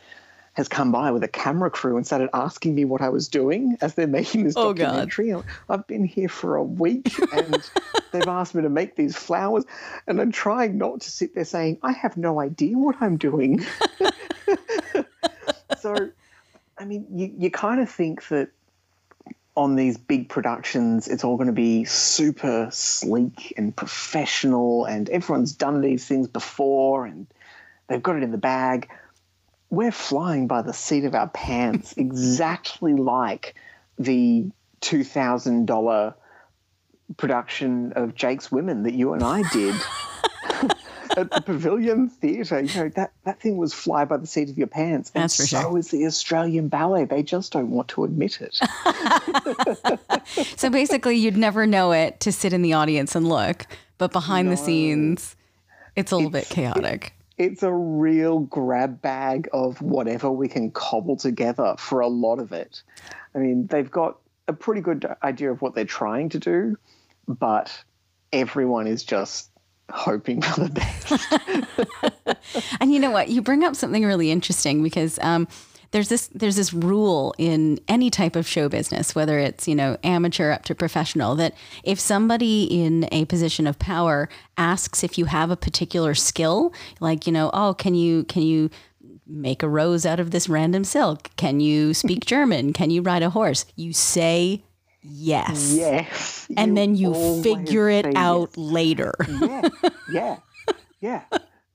has 0.55 0.69
come 0.69 0.93
by 0.93 1.11
with 1.11 1.23
a 1.25 1.29
camera 1.29 1.71
crew 1.71 1.97
and 1.97 2.07
started 2.07 2.31
asking 2.33 2.75
me 2.75 2.85
what 2.85 3.03
I 3.03 3.09
was 3.09 3.29
doing 3.29 3.77
as 3.81 3.95
they're 3.95 4.07
making 4.07 4.45
this 4.45 4.55
Oh, 4.57 4.73
God. 4.73 5.09
documentary. 5.11 5.35
I've 5.69 5.87
been 5.87 6.05
here 6.05 6.29
for 6.29 6.57
a 6.57 6.63
week 6.63 7.13
and 7.33 7.71
they've 8.13 8.29
asked 8.29 8.55
me 8.55 8.63
to 8.63 8.69
make 8.69 8.97
these 8.97 9.17
flowers, 9.17 9.65
and 10.07 10.21
I'm 10.21 10.33
trying 10.33 10.79
not 10.79 11.01
to 11.03 11.11
sit 11.11 11.35
there 11.35 11.45
saying, 11.45 11.79
I 11.83 11.93
have 11.93 12.17
no 12.17 12.41
idea 12.41 12.79
what 12.79 12.97
I'm 13.01 13.17
doing. 13.17 13.65
so, 15.79 16.11
I 16.79 16.85
mean, 16.85 17.07
you, 17.13 17.35
you 17.37 17.51
kind 17.51 17.81
of 17.81 17.91
think 17.91 18.29
that 18.29 18.51
on 19.57 19.77
these 19.77 19.97
big 19.99 20.29
productions, 20.29 21.07
it's 21.09 21.25
all 21.25 21.37
going 21.37 21.47
to 21.49 21.53
be 21.53 21.85
super 21.85 22.69
sleek 22.73 23.55
and 23.57 23.75
professional, 23.75 24.85
and 24.85 25.09
everyone's 25.11 25.53
done 25.53 25.81
these 25.81 26.07
things 26.07 26.29
before 26.29 27.07
and 27.07 27.27
they've 27.89 28.03
got 28.03 28.17
it 28.17 28.23
in 28.23 28.31
the 28.31 28.39
bag. 28.39 28.89
We're 29.75 29.93
flying 29.93 30.47
by 30.47 30.63
the 30.63 30.73
seat 30.73 31.05
of 31.05 31.15
our 31.15 31.29
pants, 31.29 31.93
exactly 31.97 32.95
like 32.95 33.55
the 33.99 34.47
$2,000 34.81 36.15
production 37.17 37.93
of 37.95 38.15
Jake's 38.15 38.51
Women 38.51 38.85
that 38.85 38.95
you 38.95 39.13
and 39.13 39.23
I 39.23 39.43
did. 39.53 39.75
At 41.17 41.31
the 41.31 41.43
Pavilion 41.43 42.09
Theatre, 42.09 42.61
you 42.61 42.75
know 42.75 42.89
that, 42.97 43.13
that 43.25 43.41
thing 43.41 43.57
was 43.57 43.73
fly 43.73 44.05
by 44.05 44.17
the 44.17 44.27
seat 44.27 44.51
of 44.51 44.59
your 44.59 44.67
pants, 44.67 45.13
and 45.15 45.23
That's 45.23 45.37
for 45.37 45.47
so 45.47 45.61
sure. 45.61 45.79
is 45.79 45.91
the 45.91 46.07
Australian 46.07 46.67
Ballet. 46.67 47.05
They 47.05 47.23
just 47.23 47.53
don't 47.53 47.71
want 47.71 47.87
to 47.89 48.05
admit 48.05 48.41
it. 48.41 48.59
So 50.57 50.71
basically, 50.71 51.17
you'd 51.17 51.37
never 51.37 51.67
know 51.67 51.93
it 51.93 52.19
to 52.21 52.33
sit 52.33 52.53
in 52.53 52.63
the 52.63 52.73
audience 52.73 53.15
and 53.15 53.29
look, 53.29 53.67
but 53.99 54.11
behind 54.11 54.51
the 54.51 54.57
scenes, 54.57 55.37
it's 55.95 56.11
a 56.11 56.17
little 56.17 56.31
bit 56.31 56.49
chaotic. 56.49 57.13
It's 57.39 57.63
a 57.63 57.73
real 57.73 58.41
grab 58.41 59.03
bag 59.03 59.49
of 59.53 59.81
whatever 59.83 60.31
we 60.31 60.49
can 60.49 60.71
cobble 60.71 61.17
together 61.17 61.75
for 61.79 62.01
a 62.01 62.09
lot 62.09 62.39
of 62.39 62.53
it. 62.53 62.83
I 63.35 63.39
mean, 63.39 63.67
they've 63.67 63.91
got 63.91 64.19
a 64.47 64.53
pretty 64.53 64.81
good 64.81 65.07
idea 65.23 65.51
of 65.51 65.63
what 65.63 65.75
they're 65.75 65.85
trying 65.85 66.29
to 66.31 66.39
do, 66.39 66.77
but 67.27 67.85
everyone 68.33 68.87
is 68.87 69.03
just 69.05 69.51
hoping 69.91 70.43
for 70.43 70.61
the 70.61 70.71
best. 70.71 72.05
And 72.81 72.93
you 72.93 73.01
know 73.01 73.11
what? 73.11 73.29
You 73.29 73.43
bring 73.43 73.65
up 73.65 73.75
something 73.75 74.05
really 74.05 74.31
interesting 74.31 74.83
because 74.83 75.19
um, 75.21 75.49
there's 75.95 76.09
this 76.09 76.27
there's 76.35 76.57
this 76.57 76.73
rule 76.73 77.37
in 77.39 77.79
any 77.87 78.11
type 78.11 78.35
of 78.35 78.49
show 78.49 78.69
business, 78.69 79.15
whether 79.15 79.39
it's 79.39 79.69
you 79.69 79.77
know 79.77 79.97
amateur 80.03 80.51
up 80.51 80.65
to 80.65 80.75
professional, 80.75 81.37
that 81.37 81.55
if 81.85 82.01
somebody 82.01 82.65
in 82.65 83.09
a 83.13 83.25
position 83.27 83.65
of 83.65 83.79
power 83.79 84.29
asks 84.59 85.05
if 85.05 85.17
you 85.17 85.27
have 85.27 85.53
a 85.53 85.57
particular 85.57 86.13
skill, 86.13 86.75
like 86.99 87.29
you 87.29 87.33
know, 87.33 87.49
oh, 87.55 87.75
can 87.75 87.95
you 87.95 88.25
can 88.25 88.43
you 88.43 88.71
make 89.25 89.63
a 89.63 89.69
rose 89.69 90.05
out 90.05 90.19
of 90.19 90.33
this 90.33 90.49
random 90.49 90.83
silk? 90.83 91.31
Can 91.37 91.61
you 91.61 91.95
speak 91.95 92.25
German? 92.27 92.73
Can 92.73 92.91
you 92.91 93.01
ride 93.01 93.23
a 93.23 93.31
horse? 93.31 93.65
You 93.77 93.93
say 93.93 94.65
yes. 95.01 95.75
yes. 95.77 96.49
And 96.57 96.77
then 96.77 96.97
you 96.97 97.41
figure 97.41 97.89
it 97.89 98.17
out 98.17 98.49
yes. 98.49 98.59
later. 98.59 99.15
yeah, 99.41 99.69
yeah, 100.11 100.37
yeah. 101.01 101.23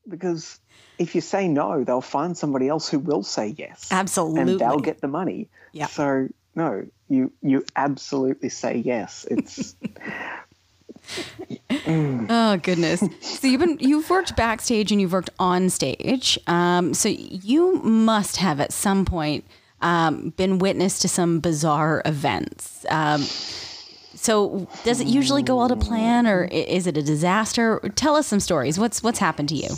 Because 0.10 0.60
if 1.00 1.16
you 1.16 1.22
say 1.22 1.48
no, 1.48 1.84
they'll 1.84 2.02
find 2.02 2.38
somebody 2.38 2.68
else 2.68 2.90
who 2.90 3.00
will 3.00 3.24
say 3.24 3.56
yes. 3.58 3.88
Absolutely. 3.90 4.42
And 4.42 4.60
they'll 4.60 4.80
get 4.80 5.02
the 5.02 5.08
money. 5.08 5.48
Yeah. 5.72 5.88
So 5.88 6.28
no, 6.56 6.86
you 7.08 7.32
you 7.42 7.66
absolutely 7.76 8.50
say 8.50 8.76
yes. 8.76 9.26
It's 9.32 9.76
Oh 11.88 12.60
goodness! 12.62 13.04
So 13.22 13.48
you've 13.48 13.62
been 13.62 13.78
you've 13.80 14.10
worked 14.10 14.36
backstage 14.36 14.92
and 14.92 15.02
you've 15.02 15.14
worked 15.14 15.32
on 15.40 15.70
stage. 15.70 16.38
Um, 16.46 16.94
so 16.94 17.10
you 17.10 17.76
must 17.78 18.38
have 18.38 18.60
at 18.60 18.72
some 18.72 19.06
point 19.06 19.46
um, 19.82 20.30
been 20.32 20.60
witness 20.60 21.00
to 21.00 21.08
some 21.08 21.40
bizarre 21.40 22.04
events. 22.06 22.86
Um, 22.90 23.22
so 23.22 24.68
does 24.84 25.00
it 25.00 25.08
usually 25.08 25.42
go 25.42 25.60
all 25.60 25.70
to 25.70 25.76
plan, 25.76 26.28
or 26.28 26.44
is 26.44 26.86
it 26.86 26.98
a 26.98 27.02
disaster? 27.02 27.80
Tell 27.96 28.16
us 28.16 28.28
some 28.28 28.42
stories. 28.42 28.78
What's 28.78 29.02
what's 29.02 29.20
happened 29.20 29.50
to 29.50 29.56
you? 29.56 29.70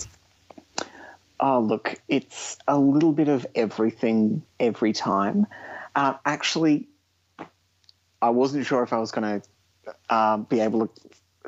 Oh, 1.41 1.59
look, 1.59 1.99
it's 2.07 2.57
a 2.67 2.77
little 2.77 3.13
bit 3.13 3.27
of 3.27 3.47
everything 3.55 4.43
every 4.59 4.93
time. 4.93 5.47
Uh, 5.95 6.13
actually, 6.23 6.87
I 8.21 8.29
wasn't 8.29 8.67
sure 8.67 8.83
if 8.83 8.93
I 8.93 8.99
was 8.99 9.11
going 9.11 9.41
to 9.41 9.47
uh, 10.09 10.37
be 10.37 10.59
able 10.59 10.87
to 10.87 10.93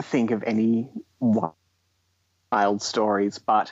think 0.01 0.31
of 0.31 0.43
any 0.43 0.89
wild 1.19 2.81
stories, 2.81 3.37
but 3.37 3.71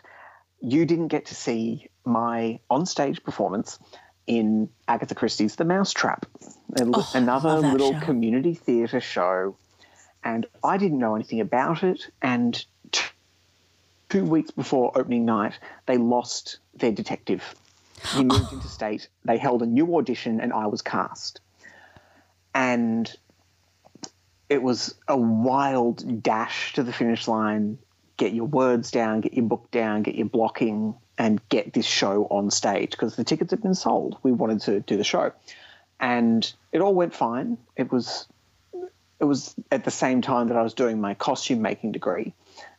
you 0.60 0.86
didn't 0.86 1.08
get 1.08 1.26
to 1.28 1.36
see 1.36 1.90
my 2.06 2.60
onstage 2.70 3.24
performance 3.24 3.80
in 4.28 4.70
Agatha 4.88 5.16
Christie's 5.16 5.56
The 5.56 5.66
Mousetrap, 5.66 6.28
li- 6.70 7.04
another 7.16 7.58
little 7.60 7.94
show. 7.94 8.00
community 8.00 8.54
theatre 8.54 9.02
show. 9.02 9.58
And 10.24 10.46
I 10.64 10.78
didn't 10.78 11.00
know 11.00 11.16
anything 11.16 11.42
about 11.42 11.84
it. 11.84 12.08
And 12.22 12.64
two 14.12 14.26
weeks 14.26 14.52
before 14.52 14.92
opening 14.96 15.26
night, 15.26 15.58
they 15.86 15.98
lost 15.98 16.60
their 16.76 16.92
detective. 16.92 17.56
He 18.14 18.24
moved 18.24 18.52
into 18.52 18.68
state. 18.68 19.08
They 19.24 19.38
held 19.38 19.62
a 19.62 19.66
new 19.66 19.98
audition, 19.98 20.42
and 20.42 20.52
I 20.52 20.68
was 20.68 20.82
cast. 20.82 21.40
And 22.54 23.12
it 24.50 24.62
was 24.62 24.96
a 25.08 25.16
wild 25.16 26.22
dash 26.22 26.74
to 26.74 26.84
the 26.84 26.92
finish 26.92 27.28
line. 27.28 27.78
Get 28.18 28.34
your 28.34 28.46
words 28.46 28.92
down, 28.92 29.22
get 29.22 29.34
your 29.34 29.46
book 29.46 29.72
down, 29.72 30.04
get 30.04 30.16
your 30.16 30.28
blocking, 30.28 30.94
and 31.18 31.42
get 31.48 31.74
this 31.74 31.86
show 31.86 32.26
on 32.26 32.52
stage 32.52 32.92
because 32.92 33.16
the 33.16 33.24
tickets 33.24 33.52
had 33.52 33.62
been 33.62 33.74
sold. 33.74 34.18
We 34.24 34.34
wanted 34.34 34.62
to 34.62 34.82
do 34.82 34.98
the 34.98 35.06
show, 35.06 35.32
and 36.00 36.52
it 36.74 36.82
all 36.82 36.94
went 36.94 37.16
fine. 37.16 37.58
It 37.78 37.92
was 37.92 38.28
it 39.20 39.26
was 39.26 39.56
at 39.72 39.86
the 39.86 39.92
same 39.92 40.22
time 40.22 40.50
that 40.50 40.58
I 40.58 40.64
was 40.64 40.74
doing 40.74 41.00
my 41.00 41.14
costume 41.14 41.62
making 41.62 41.94
degree. 41.94 42.34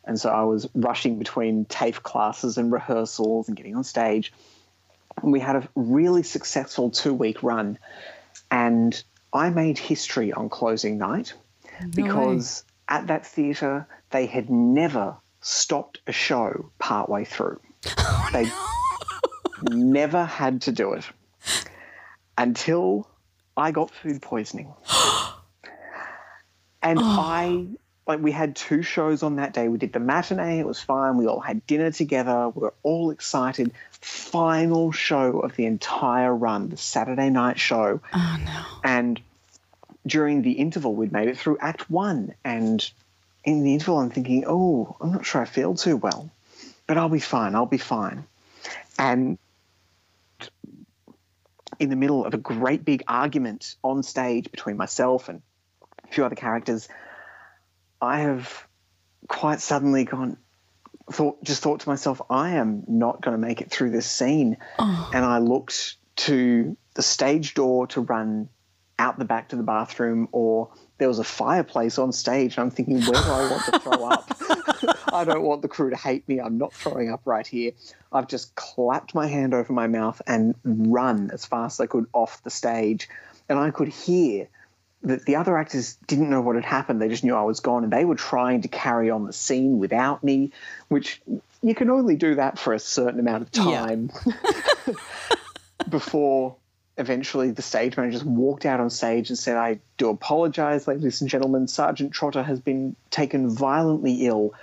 And 0.05 0.21
so 0.21 0.31
I 0.31 0.43
was 0.43 0.69
rushing 0.75 1.19
between 1.19 1.65
TAFE 1.65 2.03
classes 2.03 2.59
and 2.59 2.73
rehearsals 2.73 3.49
and 3.49 3.57
getting 3.57 3.77
on 3.77 3.85
stage. 3.85 4.33
And 5.23 5.33
we 5.33 5.41
had 5.41 5.57
a 5.57 5.69
really 5.75 6.23
successful 6.23 6.91
two 6.91 7.15
week 7.15 7.43
run. 7.43 7.79
And 8.51 9.03
I 9.33 9.51
made 9.51 9.79
history 9.79 10.33
on 10.33 10.49
closing 10.49 10.99
night 10.99 11.35
mm-hmm. 11.81 11.91
because 11.91 12.65
at 12.89 13.07
that 13.07 13.27
theatre, 13.27 13.87
they 14.11 14.27
had 14.27 14.51
never 14.51 15.17
stopped 15.41 16.01
a 16.07 16.13
show 16.13 16.71
partway 16.79 17.25
through. 17.25 17.61
Oh, 17.99 18.29
they 18.33 18.51
never 19.75 20.25
had 20.25 20.63
to 20.63 20.73
do 20.73 20.95
it. 20.95 21.05
until 22.37 23.09
I 23.57 23.71
got 23.71 23.91
food 23.91 24.23
poisoning. 24.23 24.73
and 26.83 26.99
oh. 26.99 27.03
I 27.03 27.67
like 28.07 28.21
we 28.21 28.33
had 28.33 28.57
two 28.57 28.83
shows 28.83 29.23
on 29.23 29.37
that 29.37 29.53
day. 29.53 29.69
We 29.69 29.79
did 29.79 29.93
the 29.93 30.01
matinee, 30.01 30.59
it 30.59 30.67
was 30.67 30.81
fine. 30.81 31.17
We 31.17 31.27
all 31.27 31.41
had 31.41 31.67
dinner 31.67 31.91
together. 31.91 32.49
We 32.49 32.63
were 32.63 32.75
all 32.83 33.11
excited. 33.11 33.73
Final 34.01 34.91
show 34.93 35.41
of 35.41 35.55
the 35.55 35.67
entire 35.67 36.35
run, 36.35 36.69
the 36.69 36.77
Saturday 36.77 37.31
night 37.31 37.59
show. 37.59 38.01
Oh 38.13 38.41
no. 38.45 38.65
And 38.83 39.21
during 40.07 40.43
the 40.43 40.53
interval, 40.53 40.95
we'd 40.95 41.13
made 41.13 41.29
it 41.29 41.39
through 41.39 41.59
Act 41.61 41.89
One. 41.89 42.35
And 42.45 42.85
in 43.45 43.63
the 43.63 43.75
interval, 43.75 44.01
I'm 44.01 44.11
thinking, 44.11 44.45
oh, 44.47 44.97
I'm 45.01 45.13
not 45.13 45.25
sure 45.25 45.41
I 45.41 45.45
feel 45.45 45.75
too 45.75 45.97
well, 45.97 46.31
but 46.87 46.97
I'll 46.97 47.09
be 47.09 47.21
fine. 47.21 47.55
I'll 47.55 47.67
be 47.67 47.79
fine. 47.79 48.25
And 48.99 49.39
in 51.79 51.89
the 51.89 51.97
middle 51.97 52.25
of 52.25 52.35
a 52.35 52.39
great 52.39 52.85
big 52.85 53.05
argument 53.09 53.77
on 53.83 54.03
stage 54.03 54.51
between 54.51 54.77
myself 54.77 55.29
and 55.29 55.41
a 56.05 56.13
few 56.13 56.25
other 56.25 56.37
characters, 56.37 56.89
I 58.03 58.21
have 58.21 58.67
quite 59.29 59.61
suddenly 59.61 60.05
gone, 60.05 60.37
thought, 61.11 61.43
just 61.45 61.63
thought 61.63 61.81
to 61.81 61.89
myself, 61.89 62.21
I 62.29 62.51
am 62.55 62.83
not 62.89 63.23
going 63.23 63.41
to 63.41 63.47
make 63.47 63.61
it 63.61 63.71
through 63.71 63.91
this 63.91 64.11
scene. 64.11 64.57
Oh. 64.79 65.11
And 65.15 65.25
I 65.25 65.39
looked 65.39 65.97
to 66.17 66.77
the 66.95 67.03
stage 67.03 67.55
door 67.55 67.87
to 67.89 68.01
run 68.01 68.49
out 68.99 69.19
the 69.19 69.25
back 69.25 69.51
to 69.51 69.57
the 69.57 69.63
bathroom, 69.63 70.29
or 70.33 70.71
there 70.99 71.09
was 71.09 71.21
a 71.21 71.25
fireplace 71.25 71.99
on 71.99 72.13
stage. 72.13 72.57
And 72.57 72.65
I'm 72.65 72.71
thinking, 72.71 73.01
where 73.03 73.23
do 73.23 73.31
I 73.31 73.51
want 73.51 73.65
to 73.67 73.79
throw 73.79 74.05
up? 74.11 74.37
I 75.15 75.25
don't 75.25 75.43
want 75.43 75.63
the 75.63 75.69
crew 75.69 75.91
to 75.91 75.97
hate 75.97 76.29
me. 76.29 76.41
I'm 76.41 76.59
not 76.59 76.73
throwing 76.73 77.11
up 77.11 77.23
right 77.25 77.47
here. 77.47 77.73
I've 78.11 78.27
just 78.27 78.55
clapped 78.57 79.15
my 79.15 79.29
hand 79.29 79.55
over 79.55 79.73
my 79.73 79.87
mouth 79.87 80.21
and 80.27 80.57
run 80.65 81.31
as 81.33 81.47
fast 81.47 81.77
as 81.77 81.85
I 81.85 81.87
could 81.87 82.07
off 82.13 82.43
the 82.43 82.51
stage. 82.51 83.09
And 83.49 83.59
I 83.59 83.71
could 83.71 83.89
hear 83.89 84.49
that 85.03 85.25
the 85.27 85.37
other 85.37 85.57
actors 85.59 85.97
didn't 86.07 86.31
know 86.31 86.41
what 86.41 86.55
had 86.57 86.65
happened. 86.65 87.01
They 87.03 87.09
just 87.09 87.25
knew 87.25 87.35
I 87.35 87.43
was 87.43 87.61
gone, 87.61 87.85
and 87.85 87.93
they 87.93 88.05
were 88.05 88.15
trying 88.15 88.63
to 88.63 88.69
carry 88.69 89.11
on 89.11 89.27
the 89.27 89.33
scene 89.33 89.79
without 89.79 90.23
me, 90.23 90.53
which 90.89 91.21
you 91.63 91.75
can 91.75 91.91
only 91.91 92.17
do 92.17 92.37
that 92.37 92.59
for 92.59 92.73
a 92.73 92.79
certain 92.79 93.21
amount 93.21 93.43
of 93.43 93.67
Yeah. 93.67 93.81
time 93.81 94.11
before 95.89 96.57
eventually 96.99 97.51
the 97.51 97.63
stage 97.63 97.97
manager 97.97 98.19
just 98.19 98.27
walked 98.27 98.67
out 98.67 98.79
on 98.81 98.91
stage 98.91 99.31
and 99.31 99.39
said, 99.39 99.57
I 99.57 99.81
do 99.97 100.11
apologize, 100.11 100.87
ladies 100.87 101.21
and 101.21 101.31
gentlemen. 101.31 101.67
Sergeant 101.67 102.13
Trotter 102.13 102.43
has 102.43 102.61
been 102.61 102.97
taken 103.11 103.49
violently 103.51 104.27
ill. 104.27 104.55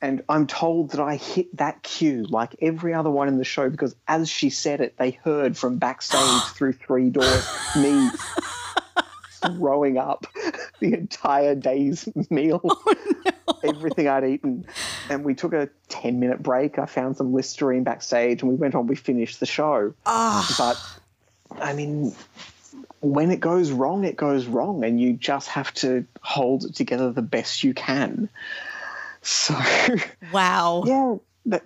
And 0.00 0.22
I'm 0.28 0.46
told 0.46 0.92
that 0.92 1.00
I 1.00 1.16
hit 1.16 1.56
that 1.56 1.82
cue 1.82 2.24
like 2.30 2.54
every 2.62 2.94
other 2.94 3.10
one 3.10 3.26
in 3.26 3.36
the 3.36 3.42
show 3.44 3.68
because 3.68 3.96
as 4.06 4.28
she 4.28 4.48
said 4.48 4.80
it, 4.80 4.96
they 4.96 5.10
heard 5.10 5.56
from 5.56 5.78
backstage 5.78 6.20
through 6.54 6.74
three 6.74 7.10
doors 7.10 7.44
me 7.82 8.08
throwing 9.38 9.98
up 9.98 10.26
the 10.80 10.94
entire 10.94 11.54
day's 11.54 12.08
meal, 12.30 12.60
oh, 12.64 13.58
everything 13.64 14.08
I'd 14.08 14.24
eaten. 14.24 14.66
And 15.08 15.24
we 15.24 15.34
took 15.34 15.52
a 15.52 15.68
10 15.88 16.20
minute 16.20 16.42
break. 16.42 16.78
I 16.78 16.86
found 16.86 17.16
some 17.16 17.32
Listerine 17.32 17.84
backstage 17.84 18.42
and 18.42 18.50
we 18.50 18.56
went 18.56 18.74
on, 18.74 18.86
we 18.86 18.96
finished 18.96 19.40
the 19.40 19.46
show. 19.46 19.94
Ah. 20.06 20.54
But 20.58 21.60
I 21.62 21.72
mean, 21.72 22.14
when 23.00 23.30
it 23.30 23.40
goes 23.40 23.70
wrong, 23.70 24.04
it 24.04 24.16
goes 24.16 24.46
wrong, 24.46 24.84
and 24.84 25.00
you 25.00 25.14
just 25.14 25.48
have 25.48 25.72
to 25.74 26.04
hold 26.20 26.64
it 26.64 26.74
together 26.74 27.12
the 27.12 27.22
best 27.22 27.64
you 27.64 27.74
can. 27.74 28.28
So, 29.22 29.54
Wow. 30.32 30.84
yeah, 30.86 31.16
that, 31.46 31.62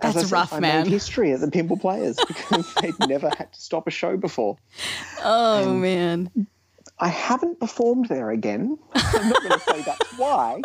as 0.00 0.14
That's 0.14 0.26
I 0.26 0.28
said, 0.28 0.32
rough, 0.32 0.52
I 0.52 0.60
man. 0.60 0.84
Made 0.84 0.92
history 0.92 1.32
at 1.32 1.40
the 1.40 1.50
Pimple 1.50 1.76
Players 1.76 2.18
because 2.28 2.72
they'd 2.74 2.98
never 3.08 3.30
had 3.36 3.52
to 3.52 3.60
stop 3.60 3.86
a 3.86 3.90
show 3.90 4.16
before. 4.16 4.56
Oh 5.24 5.74
man. 5.74 6.46
I 7.00 7.08
haven't 7.08 7.60
performed 7.60 8.08
there 8.08 8.30
again. 8.30 8.78
I'm 8.94 9.28
not 9.28 9.42
going 9.42 9.52
to 9.52 9.60
say 9.60 9.82
that's 9.82 10.18
why. 10.18 10.62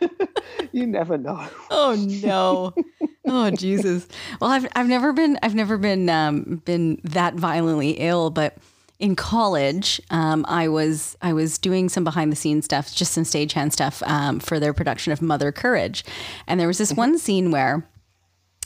you 0.72 0.86
never 0.86 1.16
know. 1.16 1.46
Oh 1.70 1.94
no. 2.22 2.74
Oh 3.26 3.50
Jesus. 3.50 4.08
Well, 4.40 4.50
I've 4.50 4.66
I've 4.74 4.88
never 4.88 5.12
been 5.12 5.38
I've 5.42 5.54
never 5.54 5.78
been 5.78 6.08
um, 6.08 6.62
been 6.64 7.00
that 7.04 7.34
violently 7.34 7.92
ill, 7.92 8.30
but 8.30 8.56
in 8.98 9.16
college, 9.16 10.00
um, 10.10 10.44
I 10.48 10.68
was 10.68 11.16
I 11.22 11.32
was 11.32 11.56
doing 11.58 11.88
some 11.88 12.04
behind 12.04 12.32
the 12.32 12.36
scenes 12.36 12.64
stuff, 12.64 12.94
just 12.94 13.12
some 13.12 13.24
stagehand 13.24 13.72
stuff 13.72 14.02
um, 14.04 14.40
for 14.40 14.58
their 14.58 14.74
production 14.74 15.12
of 15.12 15.22
Mother 15.22 15.52
Courage, 15.52 16.04
and 16.46 16.58
there 16.58 16.66
was 16.66 16.78
this 16.78 16.92
one 16.92 17.18
scene 17.18 17.50
where 17.50 17.86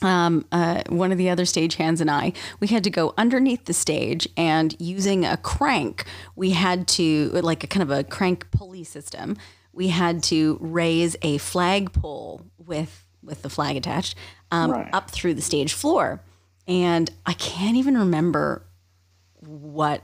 um, 0.02 0.44
uh, 0.52 0.82
one 0.88 1.12
of 1.12 1.18
the 1.18 1.30
other 1.30 1.44
stagehands 1.44 2.00
and 2.00 2.10
I, 2.10 2.32
we 2.60 2.66
had 2.66 2.84
to 2.84 2.90
go 2.90 3.14
underneath 3.16 3.64
the 3.64 3.72
stage 3.72 4.28
and 4.36 4.74
using 4.78 5.24
a 5.24 5.36
crank, 5.36 6.04
we 6.36 6.50
had 6.50 6.86
to, 6.88 7.30
like 7.30 7.64
a 7.64 7.66
kind 7.66 7.82
of 7.82 7.90
a 7.90 8.04
crank 8.04 8.50
pulley 8.50 8.84
system, 8.84 9.36
we 9.72 9.88
had 9.88 10.22
to 10.24 10.58
raise 10.60 11.16
a 11.22 11.38
flagpole 11.38 12.42
with, 12.58 13.04
with 13.22 13.42
the 13.42 13.50
flag 13.50 13.76
attached 13.76 14.16
um, 14.50 14.70
Right. 14.70 14.90
up 14.92 15.10
through 15.10 15.34
the 15.34 15.42
stage 15.42 15.72
floor. 15.72 16.20
And 16.66 17.10
I 17.26 17.32
can't 17.34 17.76
even 17.76 17.96
remember 17.98 18.64
what 19.40 20.02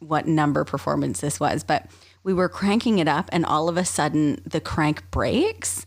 what 0.00 0.28
number 0.28 0.62
performance 0.64 1.20
this 1.20 1.40
was, 1.40 1.64
but 1.64 1.86
we 2.22 2.32
were 2.32 2.48
cranking 2.48 3.00
it 3.00 3.08
up 3.08 3.28
and 3.32 3.44
all 3.44 3.68
of 3.68 3.76
a 3.76 3.84
sudden 3.84 4.40
the 4.46 4.60
crank 4.60 5.10
breaks 5.10 5.84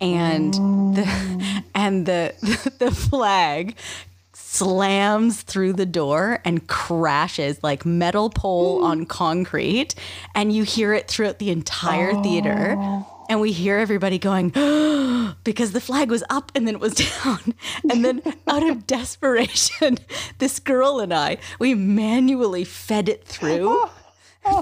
and 0.00 0.54
the 0.54 1.04
oh. 1.06 1.62
and 1.74 2.06
the 2.06 2.34
the 2.78 2.90
flag 2.90 3.76
slams 4.54 5.42
through 5.42 5.72
the 5.72 5.86
door 5.86 6.38
and 6.44 6.68
crashes 6.68 7.58
like 7.64 7.84
metal 7.84 8.30
pole 8.30 8.78
hmm. 8.78 8.84
on 8.84 9.06
concrete 9.06 9.94
and 10.34 10.52
you 10.52 10.62
hear 10.62 10.94
it 10.94 11.08
throughout 11.08 11.38
the 11.38 11.50
entire 11.50 12.14
theater. 12.22 12.76
Oh. 12.78 13.10
And 13.28 13.40
we 13.40 13.52
hear 13.52 13.78
everybody 13.78 14.18
going 14.18 14.50
because 15.44 15.72
the 15.72 15.80
flag 15.80 16.10
was 16.10 16.22
up 16.28 16.52
and 16.54 16.68
then 16.68 16.74
it 16.74 16.80
was 16.80 16.94
down. 17.24 17.54
And 17.90 18.04
then 18.04 18.22
out 18.46 18.62
of 18.62 18.86
desperation 18.86 19.98
this 20.38 20.60
girl 20.60 21.00
and 21.00 21.12
I 21.12 21.38
we 21.58 21.74
manually 21.74 22.64
fed 22.64 23.08
it 23.08 23.24
through 23.24 23.88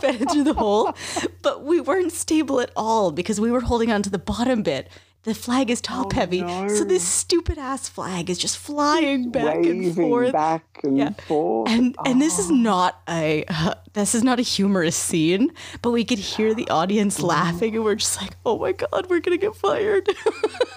fed 0.00 0.22
it 0.22 0.30
through 0.30 0.44
the 0.44 0.54
hole. 0.54 0.94
But 1.42 1.64
we 1.64 1.80
weren't 1.80 2.12
stable 2.12 2.60
at 2.60 2.70
all 2.76 3.10
because 3.10 3.40
we 3.40 3.50
were 3.50 3.60
holding 3.60 3.90
on 3.90 4.02
to 4.02 4.10
the 4.10 4.18
bottom 4.18 4.62
bit 4.62 4.88
the 5.24 5.34
flag 5.34 5.70
is 5.70 5.80
top 5.80 6.12
oh, 6.12 6.14
heavy 6.14 6.40
so 6.68 6.84
this 6.84 7.06
stupid 7.06 7.58
ass 7.58 7.88
flag 7.88 8.28
is 8.28 8.38
just 8.38 8.58
flying 8.58 9.30
back 9.30 9.56
and 9.56 9.94
forth 9.94 10.32
back 10.32 10.72
and 10.82 10.98
yeah. 10.98 11.10
forth. 11.26 11.70
And 11.70 11.96
and 12.06 12.20
this 12.20 12.38
is 12.38 12.50
ah. 12.50 12.54
not 12.54 13.02
a 13.08 13.44
this 13.92 14.14
is 14.14 14.22
not 14.22 14.38
a 14.38 14.42
humorous 14.42 14.96
scene, 14.96 15.52
but 15.80 15.90
we 15.90 16.04
could 16.04 16.18
hear 16.18 16.54
the 16.54 16.68
audience 16.68 17.20
laughing, 17.20 17.74
and 17.74 17.84
we're 17.84 17.94
just 17.94 18.20
like, 18.20 18.36
oh 18.44 18.58
my 18.58 18.72
god, 18.72 19.06
we're 19.08 19.20
gonna 19.20 19.36
get 19.36 19.54
fired. 19.54 20.06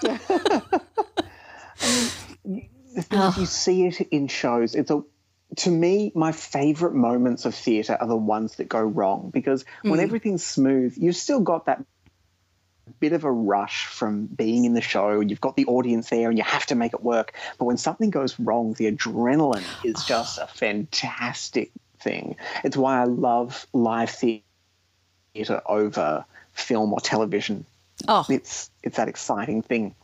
the 0.00 0.22
thing 2.44 3.20
is, 3.20 3.36
you 3.38 3.46
see 3.46 3.86
it 3.86 4.00
in 4.10 4.28
shows. 4.28 4.74
It's 4.74 4.90
a 4.90 5.02
to 5.56 5.70
me, 5.70 6.12
my 6.14 6.32
favorite 6.32 6.94
moments 6.94 7.44
of 7.44 7.54
theatre 7.54 7.96
are 8.00 8.06
the 8.06 8.16
ones 8.16 8.56
that 8.56 8.68
go 8.68 8.80
wrong 8.80 9.30
because 9.32 9.64
when 9.82 9.94
hmm. 9.94 10.00
everything's 10.00 10.44
smooth, 10.44 10.94
you've 10.96 11.16
still 11.16 11.40
got 11.40 11.66
that 11.66 11.84
bit 13.00 13.12
of 13.12 13.24
a 13.24 13.30
rush 13.30 13.86
from 13.86 14.26
being 14.26 14.64
in 14.64 14.74
the 14.74 14.80
show. 14.80 15.20
You've 15.20 15.40
got 15.40 15.56
the 15.56 15.66
audience 15.66 16.10
there 16.10 16.28
and 16.28 16.38
you 16.38 16.44
have 16.44 16.66
to 16.66 16.74
make 16.74 16.94
it 16.94 17.02
work. 17.02 17.34
But 17.58 17.64
when 17.64 17.76
something 17.76 18.10
goes 18.10 18.38
wrong, 18.38 18.74
the 18.74 18.90
adrenaline 18.90 19.64
is 19.84 20.04
just 20.04 20.38
a 20.38 20.46
fantastic 20.46 21.70
thing. 22.00 22.36
It's 22.64 22.76
why 22.76 23.00
I 23.00 23.04
love 23.04 23.66
live 23.72 24.10
theatre 24.10 24.42
over 25.66 26.24
film 26.52 26.92
or 26.92 27.00
television 27.00 27.66
oh, 28.08 28.24
it's 28.28 28.70
it's 28.82 28.96
that 28.96 29.08
exciting 29.08 29.62
thing. 29.62 29.94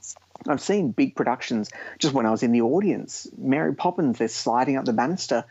I've 0.48 0.60
seen 0.60 0.90
big 0.90 1.14
productions 1.14 1.70
just 1.98 2.14
when 2.14 2.26
I 2.26 2.30
was 2.30 2.42
in 2.42 2.52
the 2.52 2.62
audience. 2.62 3.28
Mary 3.36 3.74
Poppins, 3.74 4.18
they're 4.18 4.28
sliding 4.28 4.76
up 4.76 4.84
the 4.84 4.92
banister. 4.92 5.44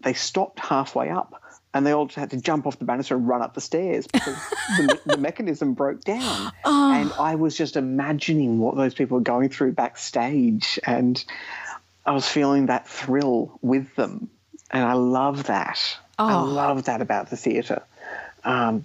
They 0.00 0.12
stopped 0.12 0.60
halfway 0.60 1.08
up 1.08 1.42
and 1.74 1.84
they 1.84 1.92
all 1.92 2.06
just 2.06 2.16
had 2.16 2.30
to 2.30 2.40
jump 2.40 2.66
off 2.66 2.78
the 2.78 2.84
banister 2.84 3.16
and 3.16 3.26
run 3.26 3.42
up 3.42 3.54
the 3.54 3.60
stairs 3.60 4.06
because 4.06 4.36
the, 4.78 5.00
the 5.04 5.16
mechanism 5.16 5.74
broke 5.74 6.02
down. 6.02 6.52
And 6.64 7.12
I 7.18 7.34
was 7.34 7.56
just 7.56 7.76
imagining 7.76 8.60
what 8.60 8.76
those 8.76 8.94
people 8.94 9.16
were 9.16 9.24
going 9.24 9.48
through 9.48 9.72
backstage 9.72 10.78
and 10.84 11.22
I 12.06 12.12
was 12.12 12.28
feeling 12.28 12.66
that 12.66 12.88
thrill 12.88 13.58
with 13.62 13.94
them. 13.96 14.30
And 14.70 14.84
I 14.84 14.92
love 14.92 15.44
that. 15.44 15.98
I 16.18 16.40
love 16.40 16.84
that 16.84 17.02
about 17.02 17.30
the 17.30 17.36
theatre. 17.36 17.82
Um, 18.44 18.84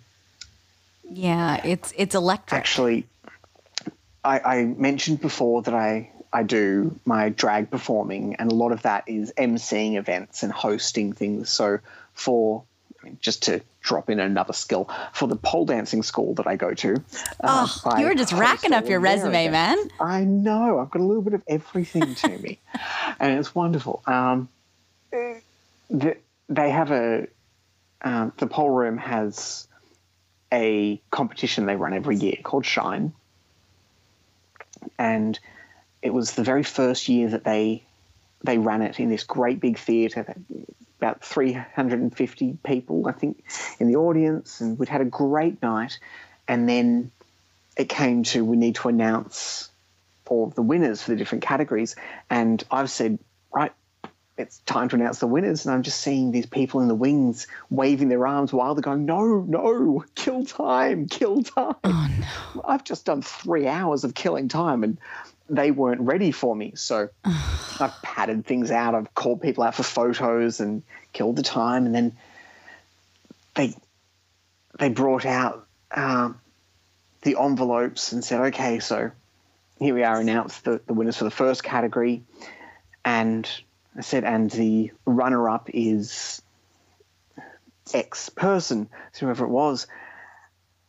yeah, 1.08 1.62
it's 1.64 1.94
it's 1.96 2.16
electric. 2.16 2.58
actually 2.58 3.06
I, 4.24 4.40
I 4.40 4.64
mentioned 4.66 5.22
before 5.22 5.62
that 5.64 5.74
I 5.74 6.12
I 6.34 6.44
do 6.44 7.00
my 7.06 7.30
drag 7.30 7.70
performing, 7.72 8.36
and 8.36 8.52
a 8.52 8.56
lot 8.56 8.72
of 8.72 8.84
that 8.84 9.04
is 9.08 9.34
emceeing 9.38 9.96
events 9.96 10.44
and 10.44 10.52
hosting 10.52 11.14
things. 11.14 11.50
So 11.50 11.80
for 12.14 12.64
I 13.02 13.06
mean, 13.06 13.18
just 13.22 13.44
to 13.44 13.62
drop 13.82 14.10
in 14.10 14.20
another 14.20 14.54
skill 14.54 14.90
for 15.14 15.28
the 15.28 15.36
pole 15.38 15.66
dancing 15.66 16.04
school 16.04 16.34
that 16.36 16.48
I 16.48 16.56
go 16.58 16.74
to. 16.74 16.96
uh, 16.96 17.68
Oh, 17.86 17.98
you 17.98 18.06
were 18.08 18.16
just 18.16 18.34
racking 18.34 18.74
up 18.74 18.88
your 18.88 18.98
of 18.98 19.04
resume, 19.04 19.48
man. 19.50 19.78
I 20.02 20.24
know. 20.26 20.80
I've 20.80 20.92
got 20.92 21.02
a 21.02 21.06
little 21.06 21.22
bit 21.24 21.34
of 21.34 21.44
everything 21.48 22.16
to 22.16 22.38
me, 22.38 22.60
and 23.20 23.40
it's 23.40 23.56
wonderful. 23.56 24.04
Um, 24.06 24.50
the, 25.90 26.18
they 26.50 26.70
have 26.70 26.92
a 26.92 27.28
um, 28.02 28.34
the 28.38 28.48
pole 28.48 28.70
room 28.70 28.98
has 28.98 29.68
a 30.52 31.02
competition 31.12 31.66
they 31.66 31.76
run 31.76 31.94
every 31.94 32.16
year 32.18 32.38
called 32.44 32.66
Shine, 32.66 33.14
and 34.98 35.40
it 36.02 36.14
was 36.14 36.34
the 36.34 36.44
very 36.44 36.64
first 36.64 37.08
year 37.10 37.30
that 37.30 37.44
they 37.44 37.84
they 38.44 38.58
ran 38.58 38.82
it 38.82 39.00
in 39.00 39.10
this 39.10 39.24
great 39.24 39.60
big 39.60 39.78
theatre, 39.78 40.36
about 41.00 41.24
350 41.24 42.58
people, 42.64 43.08
I 43.08 43.14
think, 43.14 43.44
in 43.80 43.88
the 43.88 43.96
audience, 43.96 44.62
and 44.62 44.78
we'd 44.78 44.90
had 44.90 45.02
a 45.02 45.06
great 45.06 45.62
night. 45.62 46.00
And 46.48 46.68
then 46.68 47.12
it 47.78 47.90
came 47.90 48.24
to 48.24 48.44
we 48.44 48.58
need 48.58 48.76
to 48.76 48.90
announce 48.90 49.70
all 50.28 50.48
of 50.48 50.56
the 50.56 50.62
winners 50.62 51.02
for 51.02 51.12
the 51.12 51.18
different 51.18 51.44
categories, 51.44 51.96
and 52.30 52.64
I've 52.70 52.92
said, 52.92 53.18
right, 53.52 53.72
it's 54.38 54.60
time 54.60 54.88
to 54.90 54.96
announce 54.96 55.20
the 55.20 55.28
winners. 55.28 55.66
And 55.66 55.76
I'm 55.76 55.84
just 55.84 56.00
seeing 56.00 56.32
these 56.32 56.46
people 56.46 56.82
in 56.82 56.88
the 56.88 56.96
wings 56.96 57.48
waving 57.70 58.10
their 58.10 58.26
arms 58.26 58.54
while 58.54 58.74
they're 58.74 58.82
going, 58.82 59.06
no, 59.06 59.42
no, 59.42 60.06
kill 60.16 60.46
time, 60.46 61.08
kill 61.08 61.44
time. 61.44 61.76
Oh, 61.84 62.10
no. 62.56 62.62
I've 62.66 62.84
just 62.84 63.06
done 63.06 63.22
three 63.22 63.68
hours 63.68 64.04
of 64.04 64.14
killing 64.14 64.48
time 64.48 64.84
and 64.84 64.98
they 65.50 65.72
weren't 65.72 66.02
ready 66.02 66.32
for 66.32 66.56
me. 66.56 66.74
So 66.76 67.10
I've 67.26 68.02
padded 68.02 68.46
things 68.46 68.72
out. 68.72 68.96
I've 68.96 69.14
called 69.14 69.42
people 69.42 69.64
out 69.64 69.76
for 69.76 69.84
photos 69.84 70.60
and 70.60 70.84
killed 71.14 71.36
the 71.36 71.44
time. 71.44 71.86
And 71.86 71.96
then 71.96 72.18
they, 73.56 73.74
they 74.78 74.90
brought 74.90 75.26
out 75.26 75.68
um, 75.92 76.40
the 77.22 77.38
envelopes 77.40 78.12
and 78.12 78.24
said, 78.24 78.42
okay, 78.48 78.80
so 78.80 79.12
here 79.80 79.96
we 79.96 80.04
are, 80.04 80.20
announced 80.20 80.64
the, 80.66 80.82
the 80.86 80.94
winners 80.94 81.18
for 81.18 81.24
the 81.24 81.32
first 81.32 81.64
category. 81.64 82.24
And 83.04 83.50
I 83.98 84.02
said, 84.02 84.24
and 84.24 84.52
the 84.52 84.92
runner 85.06 85.50
up 85.50 85.70
is 85.74 86.42
X 87.94 88.30
person, 88.30 88.90
so 89.14 89.26
whoever 89.26 89.46
it 89.46 89.50
was. 89.50 89.88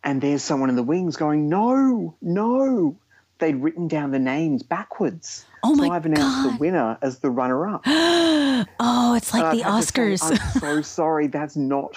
And 0.02 0.20
there's 0.20 0.42
someone 0.42 0.70
in 0.70 0.76
the 0.76 0.82
wings 0.82 1.16
going, 1.16 1.48
no, 1.48 2.16
no. 2.20 2.96
They'd 3.40 3.56
written 3.56 3.88
down 3.88 4.10
the 4.10 4.18
names 4.18 4.62
backwards. 4.62 5.44
Oh 5.62 5.74
my 5.74 5.86
so 5.86 5.92
I've 5.92 6.06
announced 6.06 6.44
God. 6.44 6.54
the 6.54 6.58
winner 6.58 6.98
as 7.02 7.18
the 7.18 7.30
runner 7.30 7.66
up. 7.66 7.84
Oh, 8.78 9.14
it's 9.14 9.32
like 9.32 9.42
uh, 9.42 9.54
the 9.54 9.62
Oscars. 9.62 10.20
I'm 10.22 10.60
so 10.60 10.82
sorry, 10.82 11.26
that's 11.28 11.56
not 11.56 11.96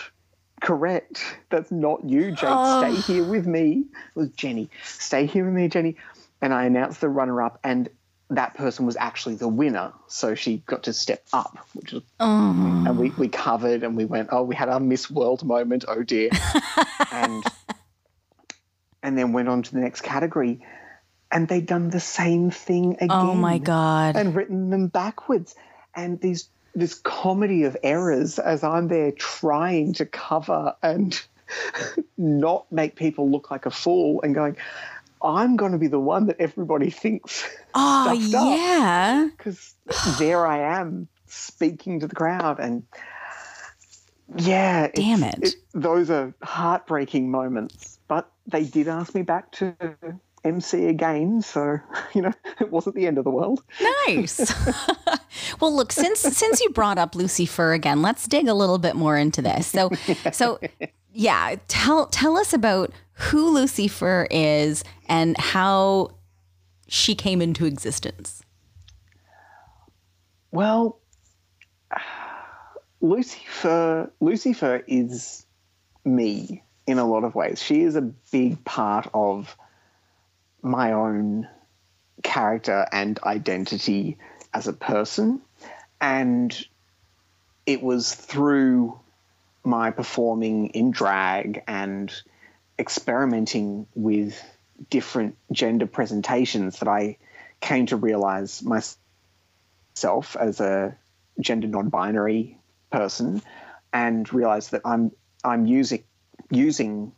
correct. 0.61 1.21
That's 1.49 1.71
not 1.71 2.05
you, 2.05 2.31
Jake. 2.31 2.43
Oh. 2.43 2.93
Stay 3.01 3.13
here 3.13 3.23
with 3.25 3.45
me. 3.45 3.83
It 4.15 4.19
was 4.19 4.29
Jenny. 4.29 4.69
Stay 4.85 5.25
here 5.25 5.43
with 5.43 5.53
me, 5.53 5.67
Jenny. 5.67 5.97
And 6.41 6.53
I 6.53 6.63
announced 6.63 7.01
the 7.01 7.09
runner 7.09 7.41
up, 7.41 7.59
and 7.65 7.89
that 8.29 8.55
person 8.55 8.85
was 8.85 8.95
actually 8.95 9.35
the 9.35 9.49
winner. 9.49 9.91
So 10.07 10.35
she 10.35 10.59
got 10.65 10.83
to 10.83 10.93
step 10.93 11.25
up, 11.33 11.57
which 11.73 11.91
was, 11.91 12.03
Oh. 12.21 12.83
and 12.87 12.97
we, 12.97 13.09
we 13.11 13.27
covered 13.27 13.83
and 13.83 13.97
we 13.97 14.05
went, 14.05 14.29
oh, 14.31 14.43
we 14.43 14.55
had 14.55 14.69
our 14.69 14.79
Miss 14.79 15.11
World 15.11 15.43
moment. 15.43 15.83
Oh 15.87 16.01
dear. 16.03 16.29
and, 17.11 17.43
and 19.03 19.17
then 19.17 19.33
went 19.33 19.49
on 19.49 19.63
to 19.63 19.73
the 19.73 19.81
next 19.81 20.01
category. 20.01 20.65
And 21.33 21.47
they'd 21.47 21.65
done 21.65 21.89
the 21.89 21.99
same 21.99 22.51
thing 22.51 22.93
again 22.93 23.09
oh 23.11 23.33
my 23.33 23.57
God. 23.57 24.15
and 24.15 24.35
written 24.35 24.69
them 24.69 24.87
backwards. 24.87 25.55
And 25.95 26.21
these 26.21 26.47
this 26.75 26.95
comedy 26.95 27.63
of 27.63 27.77
errors 27.83 28.39
as 28.39 28.63
I'm 28.63 28.87
there 28.87 29.11
trying 29.11 29.93
to 29.93 30.05
cover 30.05 30.75
and 30.81 31.19
not 32.17 32.71
make 32.71 32.95
people 32.95 33.29
look 33.29 33.51
like 33.51 33.65
a 33.65 33.71
fool 33.71 34.21
and 34.21 34.33
going, 34.33 34.57
I'm 35.21 35.55
going 35.55 35.71
to 35.71 35.77
be 35.77 35.87
the 35.87 35.99
one 35.99 36.27
that 36.27 36.37
everybody 36.39 36.89
thinks 36.89 37.47
oh, 37.73 38.11
yeah. 38.11 39.29
because 39.37 39.75
there 40.17 40.45
I 40.45 40.79
am 40.79 41.07
speaking 41.27 41.99
to 42.01 42.07
the 42.07 42.15
crowd 42.15 42.59
and 42.59 42.83
yeah, 44.37 44.87
Damn 44.93 45.23
it. 45.23 45.55
Those 45.73 46.09
are 46.09 46.33
heartbreaking 46.41 47.29
moments, 47.29 47.99
but 48.07 48.31
they 48.47 48.63
did 48.63 48.87
ask 48.87 49.13
me 49.13 49.21
back 49.21 49.51
to 49.53 49.75
MC 50.43 50.87
again, 50.87 51.41
so 51.41 51.79
you 52.13 52.21
know 52.21 52.33
it 52.59 52.71
wasn't 52.71 52.95
the 52.95 53.07
end 53.07 53.17
of 53.17 53.23
the 53.23 53.31
world. 53.31 53.63
Nice. 54.07 54.39
well, 55.59 55.75
look, 55.75 55.91
since 55.91 56.19
since 56.19 56.61
you 56.61 56.69
brought 56.69 56.97
up 56.97 57.15
Lucy 57.15 57.43
Lucifer 57.43 57.73
again, 57.73 58.01
let's 58.01 58.27
dig 58.27 58.47
a 58.47 58.53
little 58.53 58.77
bit 58.77 58.95
more 58.95 59.17
into 59.17 59.41
this. 59.41 59.67
So, 59.67 59.91
so 60.31 60.59
yeah, 61.13 61.55
tell 61.67 62.07
tell 62.07 62.37
us 62.37 62.53
about 62.53 62.91
who 63.13 63.49
Lucy 63.49 63.83
Lucifer 63.83 64.27
is 64.31 64.83
and 65.07 65.37
how 65.37 66.15
she 66.87 67.15
came 67.15 67.41
into 67.41 67.65
existence. 67.65 68.43
Well, 70.51 70.99
lucy 73.01 73.39
Lucifer 73.39 74.11
Lucifer 74.19 74.83
is 74.87 75.45
me 76.05 76.63
in 76.85 76.99
a 76.99 77.05
lot 77.05 77.23
of 77.23 77.35
ways. 77.35 77.61
She 77.61 77.81
is 77.81 77.95
a 77.95 78.01
big 78.01 78.63
part 78.65 79.09
of 79.13 79.55
my 80.63 80.93
own 80.93 81.47
character 82.23 82.87
and 82.91 83.19
identity 83.23 84.17
as 84.53 84.67
a 84.67 84.73
person. 84.73 85.41
And 86.01 86.67
it 87.65 87.83
was 87.83 88.13
through 88.13 88.99
my 89.63 89.91
performing 89.91 90.67
in 90.69 90.91
drag 90.91 91.63
and 91.67 92.11
experimenting 92.79 93.87
with 93.93 94.41
different 94.89 95.37
gender 95.51 95.85
presentations 95.85 96.79
that 96.79 96.87
I 96.87 97.17
came 97.61 97.85
to 97.87 97.95
realize 97.95 98.63
myself 98.63 100.35
as 100.35 100.59
a 100.59 100.97
gender 101.39 101.67
non-binary 101.67 102.57
person 102.91 103.41
and 103.91 104.31
realize 104.33 104.69
that 104.69 104.81
I'm 104.85 105.11
I'm 105.43 105.65
using 105.65 106.03
using 106.49 107.13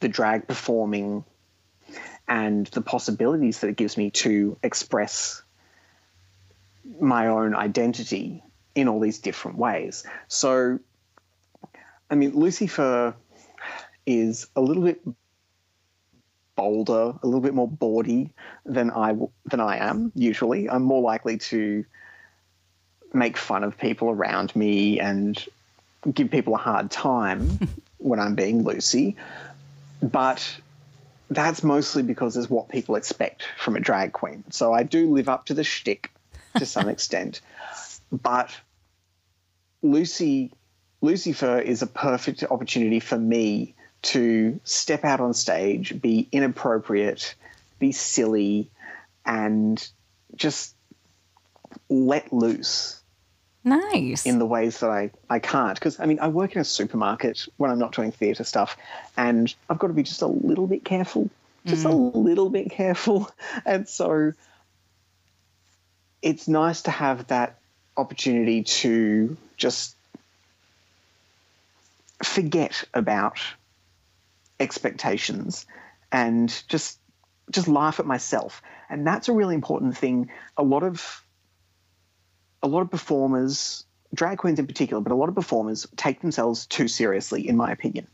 the 0.00 0.08
drag 0.08 0.48
performing 0.48 1.24
and 2.32 2.66
the 2.68 2.80
possibilities 2.80 3.60
that 3.60 3.68
it 3.68 3.76
gives 3.76 3.98
me 3.98 4.10
to 4.10 4.56
express 4.62 5.42
my 6.98 7.26
own 7.26 7.54
identity 7.54 8.42
in 8.74 8.88
all 8.88 9.00
these 9.00 9.18
different 9.18 9.58
ways. 9.58 10.02
So, 10.28 10.78
I 12.10 12.14
mean, 12.14 12.30
Lucifer 12.30 13.14
is 14.06 14.46
a 14.56 14.62
little 14.62 14.82
bit 14.82 15.02
bolder, 16.56 17.18
a 17.22 17.26
little 17.26 17.42
bit 17.42 17.52
more 17.52 17.68
bawdy 17.68 18.30
than 18.64 18.90
I 18.90 19.14
than 19.44 19.60
I 19.60 19.86
am 19.90 20.10
usually. 20.14 20.70
I'm 20.70 20.84
more 20.84 21.02
likely 21.02 21.36
to 21.52 21.84
make 23.12 23.36
fun 23.36 23.62
of 23.62 23.76
people 23.76 24.08
around 24.08 24.56
me 24.56 25.00
and 25.00 25.36
give 26.10 26.30
people 26.30 26.54
a 26.54 26.58
hard 26.58 26.90
time 26.90 27.58
when 27.98 28.18
I'm 28.18 28.36
being 28.36 28.64
Lucy, 28.64 29.16
but 30.00 30.42
that's 31.34 31.62
mostly 31.62 32.02
because 32.02 32.36
it's 32.36 32.50
what 32.50 32.68
people 32.68 32.96
expect 32.96 33.44
from 33.58 33.76
a 33.76 33.80
drag 33.80 34.12
queen. 34.12 34.44
So 34.50 34.72
I 34.72 34.82
do 34.82 35.12
live 35.12 35.28
up 35.28 35.46
to 35.46 35.54
the 35.54 35.64
shtick 35.64 36.10
to 36.58 36.66
some 36.66 36.88
extent, 36.88 37.40
but 38.10 38.50
Lucy 39.82 40.52
Lucifer 41.00 41.58
is 41.58 41.82
a 41.82 41.86
perfect 41.86 42.44
opportunity 42.44 43.00
for 43.00 43.18
me 43.18 43.74
to 44.02 44.60
step 44.64 45.04
out 45.04 45.20
on 45.20 45.34
stage, 45.34 46.00
be 46.00 46.28
inappropriate, 46.32 47.34
be 47.78 47.92
silly, 47.92 48.70
and 49.24 49.88
just 50.34 50.74
let 51.88 52.32
loose 52.32 53.01
Nice. 53.64 54.26
in 54.26 54.38
the 54.38 54.46
ways 54.46 54.80
that 54.80 54.90
I, 54.90 55.10
I 55.30 55.38
can't. 55.38 55.74
Because, 55.74 56.00
I 56.00 56.06
mean, 56.06 56.18
I 56.20 56.28
work 56.28 56.54
in 56.54 56.60
a 56.60 56.64
supermarket 56.64 57.46
when 57.56 57.70
I'm 57.70 57.78
not 57.78 57.94
doing 57.94 58.12
theatre 58.12 58.44
stuff, 58.44 58.76
and 59.16 59.52
I've 59.68 59.78
got 59.78 59.88
to 59.88 59.92
be 59.92 60.02
just 60.02 60.22
a 60.22 60.26
little 60.26 60.66
bit 60.66 60.84
careful, 60.84 61.30
just 61.64 61.84
a 61.84 61.88
mm. 61.88 62.14
little 62.14 62.50
bit 62.50 62.70
careful. 62.70 63.30
And 63.64 63.88
so 63.88 64.32
it's 66.22 66.48
nice 66.48 66.82
to 66.82 66.90
have 66.90 67.26
that 67.28 67.58
opportunity 67.96 68.62
to 68.62 69.36
just 69.56 69.94
forget 72.22 72.84
about 72.94 73.40
expectations 74.60 75.66
and 76.10 76.62
just 76.68 76.98
just 77.50 77.66
laugh 77.66 77.98
at 77.98 78.06
myself 78.06 78.62
and 78.88 79.04
that's 79.04 79.28
a 79.28 79.32
really 79.32 79.56
important 79.56 79.96
thing 79.96 80.30
a 80.56 80.62
lot 80.62 80.84
of 80.84 81.24
a 82.62 82.68
lot 82.68 82.80
of 82.80 82.90
performers, 82.90 83.84
drag 84.14 84.38
queens 84.38 84.58
in 84.58 84.66
particular, 84.66 85.02
but 85.02 85.12
a 85.12 85.16
lot 85.16 85.28
of 85.28 85.34
performers 85.34 85.86
take 85.96 86.20
themselves 86.20 86.66
too 86.66 86.88
seriously, 86.88 87.48
in 87.48 87.56
my 87.56 87.72
opinion. 87.72 88.06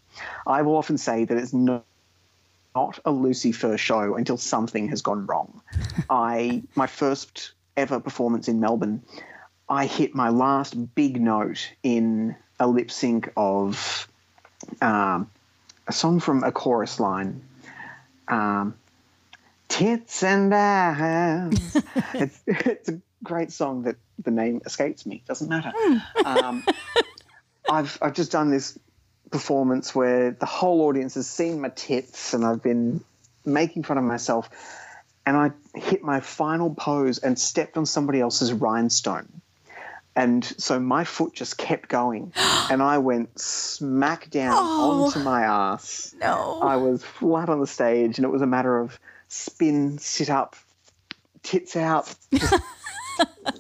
I 0.46 0.62
will 0.62 0.76
often 0.76 0.98
say 0.98 1.24
that 1.24 1.36
it's 1.36 1.52
not, 1.52 1.84
not 2.74 2.98
a 3.04 3.10
Lucifer 3.10 3.76
show 3.76 4.14
until 4.14 4.36
something 4.36 4.88
has 4.88 5.02
gone 5.02 5.26
wrong. 5.26 5.60
I 6.10 6.62
my 6.74 6.86
first 6.86 7.52
ever 7.76 8.00
performance 8.00 8.48
in 8.48 8.60
Melbourne, 8.60 9.02
I 9.68 9.86
hit 9.86 10.14
my 10.14 10.30
last 10.30 10.94
big 10.94 11.20
note 11.20 11.70
in 11.82 12.34
a 12.58 12.66
lip 12.66 12.90
sync 12.90 13.30
of 13.36 14.08
um, 14.80 15.30
a 15.86 15.92
song 15.92 16.20
from 16.20 16.42
a 16.42 16.52
chorus 16.52 16.98
line. 16.98 17.42
Um, 18.26 18.74
Tits 19.68 20.22
and 20.22 20.52
ass. 20.52 21.52
it's, 22.14 22.40
it's 22.46 22.88
a 22.88 23.00
great 23.22 23.52
song 23.52 23.82
that 23.82 23.96
the 24.28 24.34
name 24.34 24.60
escapes 24.66 25.06
me. 25.06 25.22
Doesn't 25.26 25.48
matter. 25.48 25.72
Um, 26.24 26.64
I've 27.70 27.98
I've 28.02 28.14
just 28.14 28.32
done 28.32 28.50
this 28.50 28.78
performance 29.30 29.94
where 29.94 30.32
the 30.32 30.46
whole 30.46 30.82
audience 30.82 31.14
has 31.14 31.26
seen 31.26 31.60
my 31.60 31.70
tits 31.70 32.34
and 32.34 32.44
I've 32.44 32.62
been 32.62 33.02
making 33.44 33.82
fun 33.84 33.98
of 33.98 34.04
myself 34.04 34.48
and 35.26 35.36
I 35.36 35.50
hit 35.74 36.02
my 36.02 36.20
final 36.20 36.74
pose 36.74 37.18
and 37.18 37.38
stepped 37.38 37.76
on 37.76 37.86
somebody 37.86 38.20
else's 38.20 38.52
rhinestone. 38.52 39.40
And 40.16 40.44
so 40.44 40.80
my 40.80 41.04
foot 41.04 41.34
just 41.34 41.56
kept 41.56 41.88
going 41.88 42.32
and 42.70 42.82
I 42.82 42.98
went 42.98 43.38
smack 43.38 44.30
down 44.30 44.54
onto 44.54 45.20
my 45.20 45.42
ass. 45.42 46.14
No. 46.20 46.60
I 46.62 46.76
was 46.76 47.04
flat 47.04 47.48
on 47.48 47.60
the 47.60 47.66
stage 47.66 48.18
and 48.18 48.24
it 48.24 48.30
was 48.30 48.42
a 48.42 48.46
matter 48.46 48.78
of 48.78 48.98
spin, 49.28 49.98
sit 49.98 50.30
up, 50.30 50.56
tits 51.42 51.76
out, 51.76 52.14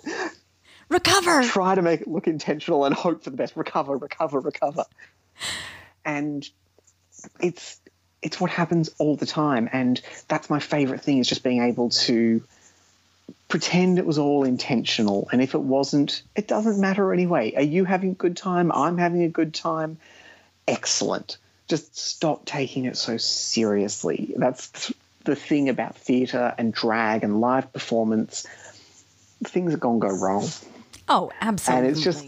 Recover. 0.88 1.42
try 1.42 1.74
to 1.74 1.82
make 1.82 2.02
it 2.02 2.08
look 2.08 2.26
intentional 2.26 2.84
and 2.84 2.94
hope 2.94 3.24
for 3.24 3.30
the 3.30 3.36
best. 3.36 3.56
Recover, 3.56 3.96
recover, 3.96 4.40
recover. 4.40 4.84
And 6.04 6.48
it's 7.40 7.80
it's 8.22 8.40
what 8.40 8.50
happens 8.50 8.90
all 8.98 9.16
the 9.16 9.26
time. 9.26 9.68
And 9.72 10.00
that's 10.26 10.50
my 10.50 10.58
favorite 10.58 11.02
thing 11.02 11.18
is 11.18 11.28
just 11.28 11.42
being 11.44 11.62
able 11.62 11.90
to 11.90 12.42
pretend 13.48 13.98
it 13.98 14.06
was 14.06 14.18
all 14.18 14.44
intentional. 14.44 15.28
And 15.32 15.40
if 15.42 15.54
it 15.54 15.60
wasn't, 15.60 16.22
it 16.34 16.48
doesn't 16.48 16.80
matter 16.80 17.12
anyway. 17.12 17.54
Are 17.54 17.62
you 17.62 17.84
having 17.84 18.10
a 18.10 18.14
good 18.14 18.36
time? 18.36 18.72
I'm 18.72 18.98
having 18.98 19.22
a 19.22 19.28
good 19.28 19.54
time. 19.54 19.98
Excellent. 20.66 21.38
Just 21.68 21.96
stop 21.96 22.44
taking 22.44 22.86
it 22.86 22.96
so 22.96 23.16
seriously. 23.16 24.34
That's 24.36 24.92
the 25.24 25.36
thing 25.36 25.68
about 25.68 25.96
theatre 25.96 26.54
and 26.56 26.72
drag 26.72 27.24
and 27.24 27.40
live 27.40 27.72
performance. 27.72 28.46
Things 29.44 29.74
are 29.74 29.78
going 29.78 30.00
to 30.00 30.06
go 30.08 30.14
wrong. 30.14 30.48
Oh, 31.08 31.30
absolutely. 31.40 31.88
And 31.88 31.96
it's 31.96 32.04
just 32.04 32.26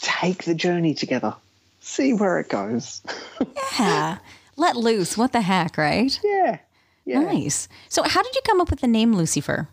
take 0.00 0.44
the 0.44 0.54
journey 0.54 0.94
together, 0.94 1.34
see 1.80 2.12
where 2.12 2.38
it 2.40 2.48
goes. 2.48 3.02
yeah. 3.78 4.18
Let 4.56 4.76
loose. 4.76 5.16
What 5.16 5.32
the 5.32 5.40
heck, 5.40 5.76
right? 5.78 6.18
yeah. 6.22 6.58
Yeah. 7.04 7.20
Nice. 7.20 7.68
So, 7.88 8.02
how 8.02 8.22
did 8.22 8.34
you 8.34 8.42
come 8.44 8.60
up 8.60 8.70
with 8.70 8.80
the 8.80 8.86
name 8.86 9.14
Lucifer? 9.14 9.68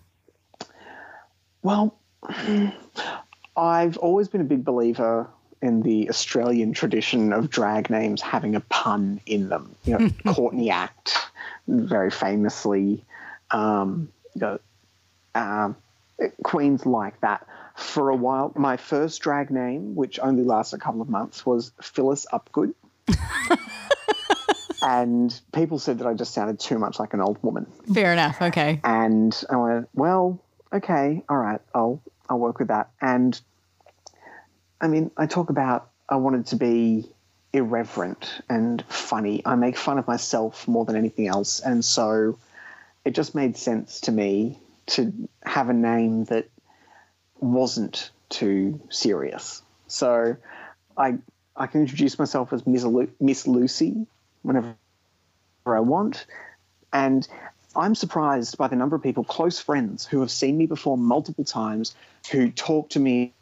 Well, 1.61 1.95
I've 3.55 3.97
always 3.97 4.28
been 4.28 4.41
a 4.41 4.45
big 4.45 4.63
believer 4.63 5.28
in 5.61 5.82
the 5.82 6.09
Australian 6.09 6.73
tradition 6.73 7.34
of 7.34 7.49
drag 7.49 7.89
names 7.89 8.21
having 8.21 8.55
a 8.55 8.59
pun 8.61 9.19
in 9.25 9.49
them. 9.49 9.75
You 9.84 9.97
know, 9.97 10.09
Courtney 10.34 10.69
Act, 10.69 11.17
very 11.67 12.11
famously, 12.11 13.03
um, 13.51 14.09
you 14.34 14.41
know, 14.41 14.59
um, 15.36 15.75
queens 16.43 16.86
like 16.86 17.19
that. 17.21 17.45
For 17.78 18.09
a 18.09 18.15
while, 18.15 18.51
my 18.55 18.75
first 18.75 19.21
drag 19.21 19.51
name, 19.51 19.93
which 19.93 20.19
only 20.19 20.43
lasted 20.43 20.78
a 20.78 20.80
couple 20.80 21.01
of 21.01 21.09
months, 21.09 21.45
was 21.45 21.71
Phyllis 21.80 22.25
Upgood. 22.34 22.73
and 24.82 25.39
people 25.53 25.78
said 25.78 25.99
that 25.99 26.07
I 26.07 26.15
just 26.15 26.34
sounded 26.34 26.59
too 26.59 26.80
much 26.80 26.97
like 26.97 27.13
an 27.13 27.21
old 27.21 27.38
woman. 27.43 27.67
Fair 27.93 28.13
enough. 28.13 28.41
Okay. 28.41 28.82
And 28.84 29.39
I 29.47 29.55
went, 29.57 29.89
well, 29.93 30.41
okay, 30.73 31.23
all 31.30 31.38
right, 31.38 31.61
I'll 31.75 32.01
I'll 32.28 32.39
work 32.39 32.57
with 32.57 32.69
that. 32.69 32.89
And 32.99 33.39
I 34.82 34.88
mean, 34.88 35.11
I 35.15 35.28
talk 35.28 35.51
about 35.51 35.91
I 36.09 36.15
wanted 36.15 36.47
to 36.47 36.55
be 36.55 37.11
irreverent 37.53 38.41
and 38.49 38.84
funny. 38.89 39.43
I 39.45 39.53
make 39.53 39.78
fun 39.78 39.99
of 39.99 40.07
myself 40.07 40.67
more 40.67 40.84
than 40.84 40.95
anything 40.95 41.28
else, 41.28 41.59
and 41.59 41.86
so 41.86 42.39
it 43.05 43.11
just 43.11 43.36
made 43.36 43.55
sense 43.55 44.01
to 44.01 44.11
me 44.11 44.59
to 44.88 45.30
have 45.43 45.69
a 45.69 45.73
name 45.73 46.25
that 46.25 46.49
wasn't 47.40 48.12
too 48.30 48.82
serious. 48.90 49.62
So 49.88 50.38
I 50.98 51.18
I 51.56 51.68
can 51.68 51.82
introduce 51.82 52.20
myself 52.20 52.54
as 52.54 52.66
Miss, 52.68 52.84
Lu- 52.84 53.12
Miss 53.20 53.48
Lucy 53.48 54.06
whenever 54.44 54.76
I 55.66 55.80
want, 55.80 56.26
and 56.94 57.28
I'm 57.76 57.96
surprised 57.96 58.58
by 58.58 58.68
the 58.68 58.76
number 58.76 58.96
of 58.96 59.04
people, 59.04 59.24
close 59.24 59.60
friends, 59.60 60.06
who 60.06 60.22
have 60.22 60.32
seen 60.32 60.58
me 60.58 60.66
before 60.66 60.98
multiple 60.98 61.44
times, 61.44 61.96
who 62.32 62.52
talk 62.52 62.90
to 62.92 63.00
me 63.00 63.34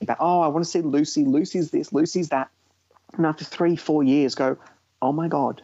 about, 0.00 0.18
oh, 0.20 0.40
I 0.40 0.48
want 0.48 0.64
to 0.64 0.70
see 0.70 0.82
Lucy, 0.82 1.24
Lucy's 1.24 1.70
this, 1.70 1.92
Lucy's 1.92 2.28
that. 2.30 2.50
And 3.16 3.26
after 3.26 3.44
three, 3.44 3.76
four 3.76 4.02
years, 4.02 4.34
go, 4.34 4.58
oh 5.00 5.12
my 5.12 5.28
God, 5.28 5.62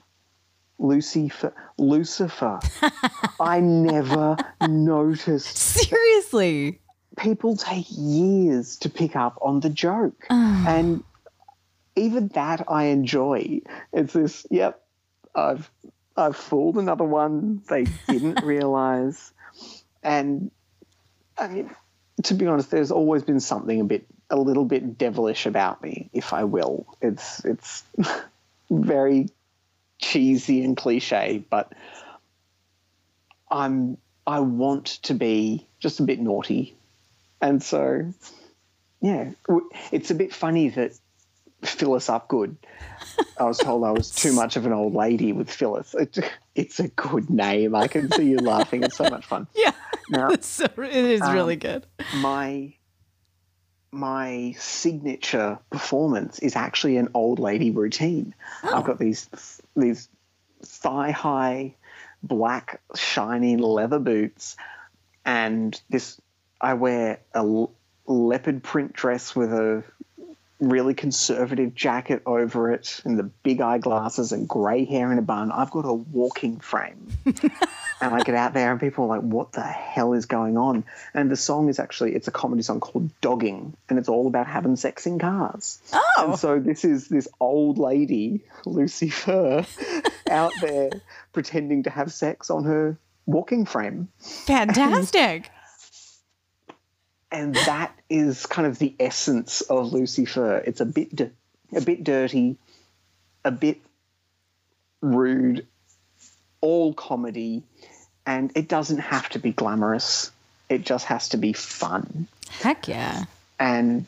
Lucifer, 0.79 1.55
Lucifer. 1.79 2.61
I 3.41 3.61
never 3.61 4.37
noticed. 4.61 5.57
Seriously. 5.57 6.81
People 7.17 7.57
take 7.57 7.87
years 7.91 8.77
to 8.79 8.91
pick 8.91 9.17
up 9.17 9.39
on 9.41 9.61
the 9.61 9.71
joke. 9.71 10.27
Ah. 10.31 10.65
and 10.69 11.05
even 11.97 12.29
that 12.29 12.65
I 12.69 12.85
enjoy. 12.85 13.61
It's 13.93 14.12
this, 14.12 14.47
yep, 14.51 14.83
I've 15.35 15.71
I've 16.17 16.37
fooled 16.37 16.77
another 16.77 17.05
one. 17.05 17.62
They 17.69 17.85
didn't 18.09 18.45
realize. 18.45 19.33
And 20.03 20.51
I 21.37 21.49
mean, 21.49 21.71
to 22.25 22.35
be 22.35 22.47
honest, 22.47 22.71
there's 22.71 22.91
always 22.91 23.23
been 23.23 23.41
something 23.41 23.81
a 23.81 23.85
bit, 23.85 24.07
a 24.31 24.37
little 24.37 24.65
bit 24.65 24.99
devilish 24.99 25.47
about 25.47 25.83
me, 25.83 26.11
if 26.12 26.33
I 26.33 26.45
will. 26.45 26.87
It's 27.01 27.45
it's 27.45 27.83
very 28.71 29.29
cheesy 29.99 30.65
and 30.65 30.77
cliche, 30.77 31.45
but 31.51 31.73
I'm 33.51 33.99
I 34.27 34.41
want 34.41 34.87
to 35.05 35.15
be 35.15 35.69
just 35.81 36.01
a 36.01 36.05
bit 36.05 36.21
naughty, 36.21 36.77
and 37.41 37.62
so 37.62 38.12
yeah, 39.01 39.30
it's 39.93 40.11
a 40.11 40.14
bit 40.14 40.32
funny 40.32 40.70
that 40.70 40.93
Phyllis 41.62 42.09
Upgood. 42.09 42.57
I 43.39 43.45
was 43.45 43.59
told 43.59 43.85
I 43.85 43.91
was 43.91 44.11
too 44.11 44.32
much 44.32 44.57
of 44.57 44.66
an 44.66 44.72
old 44.72 44.95
lady 44.95 45.32
with 45.32 45.51
Phyllis. 45.51 45.95
It, 45.95 46.18
it's 46.55 46.80
a 46.80 46.89
good 46.89 47.30
name. 47.30 47.74
I 47.74 47.87
can 47.89 48.11
see 48.11 48.28
you 48.30 48.39
laughing. 48.39 48.82
It's 48.82 48.97
so 48.97 49.05
much 49.05 49.26
fun. 49.26 49.47
Yeah. 49.57 49.72
Now, 50.11 50.30
So 50.41 50.64
it 50.64 50.93
is 50.95 51.22
um, 51.22 51.32
really 51.35 51.57
good. 51.57 51.87
my 52.16 52.74
my 53.91 54.55
signature 54.59 55.59
performance 55.70 56.39
is 56.41 56.57
actually 56.57 56.97
an 56.97 57.09
old 57.14 57.39
lady 57.39 57.70
routine. 57.70 58.35
Oh. 58.64 58.76
I've 58.76 58.85
got 58.85 58.99
these 58.99 59.28
these 59.76 60.09
thigh 60.62 61.11
high 61.11 61.74
black 62.22 62.80
shiny 62.95 63.57
leather 63.57 63.99
boots 63.99 64.57
and 65.24 65.80
this 65.91 66.20
I 66.65 66.73
wear 66.73 67.21
a 67.35 67.67
leopard 68.07 68.62
print 68.62 68.95
dress 68.95 69.37
with 69.37 69.53
a 69.53 69.85
really 70.59 70.95
conservative 70.95 71.75
jacket 71.75 72.23
over 72.25 72.73
it 72.73 73.03
and 73.05 73.19
the 73.19 73.25
big 73.25 73.61
eyeglasses 73.61 74.33
and 74.33 74.49
grey 74.49 74.87
hair 74.87 75.12
in 75.12 75.19
a 75.19 75.23
bun. 75.23 75.53
I've 75.53 75.71
got 75.71 75.85
a 75.85 75.93
walking 75.93 76.61
frame. 76.61 77.09
and 77.27 78.15
I 78.15 78.23
get 78.23 78.35
out 78.35 78.55
there 78.55 78.73
and 78.73 78.81
people 78.81 79.05
are 79.05 79.09
like, 79.09 79.21
what 79.21 79.53
the 79.53 79.61
hell 79.61 80.15
is 80.15 80.25
going 80.25 80.57
on? 80.57 80.85
And 81.12 81.31
the 81.31 81.37
song 81.37 81.69
is 81.69 81.79
actually, 81.79 82.15
it's 82.15 82.29
a 82.29 82.33
comedy 82.33 82.62
song 82.62 82.81
called 82.81 83.11
Dogging 83.21 83.77
and 83.91 83.99
it's 83.99 84.09
all 84.09 84.27
about 84.27 84.47
having 84.47 84.77
sex 84.77 85.07
in 85.07 85.19
cars. 85.19 85.81
Oh. 85.93 86.31
And 86.31 86.39
so 86.39 86.59
this 86.61 86.83
is 86.87 87.09
this 87.09 87.29
old 87.41 87.77
lady, 87.77 88.41
Lucy 88.65 89.11
Fur, 89.11 89.67
out 90.31 90.53
there 90.62 90.89
pretending 91.35 91.83
to 91.83 91.91
have 91.91 92.11
sex 92.11 92.49
on 92.49 92.65
her 92.65 92.97
walking 93.27 93.67
frame. 93.67 94.09
Fantastic. 94.47 95.51
and 97.35 97.55
that 97.55 97.93
is 98.09 98.47
kind 98.47 98.66
of 98.66 98.78
the 98.78 98.95
essence 99.01 99.61
of 99.62 99.93
Lucifer. 99.93 100.59
It's 100.59 100.80
a 100.80 100.87
bit, 100.87 101.14
di- 101.14 101.30
a 101.74 101.80
bit 101.80 102.05
dirty, 102.05 102.57
a 103.45 103.51
bit 103.51 103.80
rude, 105.01 105.66
all 106.61 106.95
comedy, 106.95 107.64
and 108.24 108.53
it 108.55 108.68
doesn't 108.68 108.99
have 108.99 109.28
to 109.30 109.39
be 109.41 109.53
glamorous. 109.53 110.30
It 110.68 110.85
just 110.87 111.07
has 111.07 111.30
to 111.30 111.37
be 111.37 111.53
fun, 111.53 112.26
Heck 112.49 112.89
yeah. 112.89 113.24
and 113.59 114.07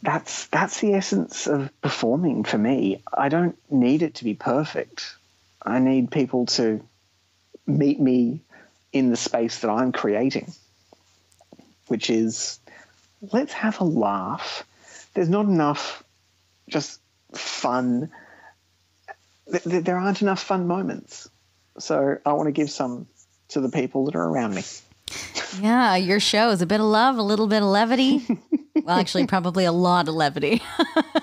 that's 0.00 0.46
that's 0.46 0.80
the 0.80 0.94
essence 0.94 1.46
of 1.46 1.70
performing 1.82 2.44
for 2.44 2.56
me. 2.56 3.02
I 3.12 3.28
don't 3.28 3.58
need 3.70 4.02
it 4.02 4.14
to 4.14 4.24
be 4.24 4.34
perfect. 4.34 5.14
I 5.62 5.78
need 5.78 6.10
people 6.10 6.46
to 6.46 6.80
meet 7.66 8.00
me 8.00 8.40
in 8.94 9.10
the 9.10 9.16
space 9.16 9.58
that 9.58 9.70
I'm 9.70 9.92
creating, 9.92 10.52
which 11.88 12.08
is 12.08 12.59
let's 13.20 13.52
have 13.52 13.80
a 13.80 13.84
laugh. 13.84 14.64
There's 15.14 15.28
not 15.28 15.46
enough 15.46 16.02
just 16.68 17.00
fun. 17.34 18.10
th- 19.50 19.64
th- 19.64 19.84
There 19.84 19.96
aren't 19.96 20.22
enough 20.22 20.42
fun 20.42 20.66
moments. 20.66 21.28
So 21.78 22.18
I 22.24 22.32
want 22.32 22.46
to 22.46 22.52
give 22.52 22.70
some 22.70 23.06
to 23.48 23.60
the 23.60 23.68
people 23.68 24.04
that 24.06 24.14
are 24.14 24.24
around 24.24 24.54
me. 24.54 24.62
Yeah, 25.60 25.96
your 25.96 26.20
show 26.20 26.50
is 26.50 26.62
a 26.62 26.66
bit 26.66 26.80
of 26.80 26.86
love, 26.86 27.16
a 27.18 27.22
little 27.22 27.48
bit 27.48 27.62
of 27.62 27.68
levity. 27.68 28.24
well, 28.84 28.98
actually, 28.98 29.26
probably 29.26 29.64
a 29.64 29.72
lot 29.72 30.08
of 30.08 30.14
levity. 30.14 30.62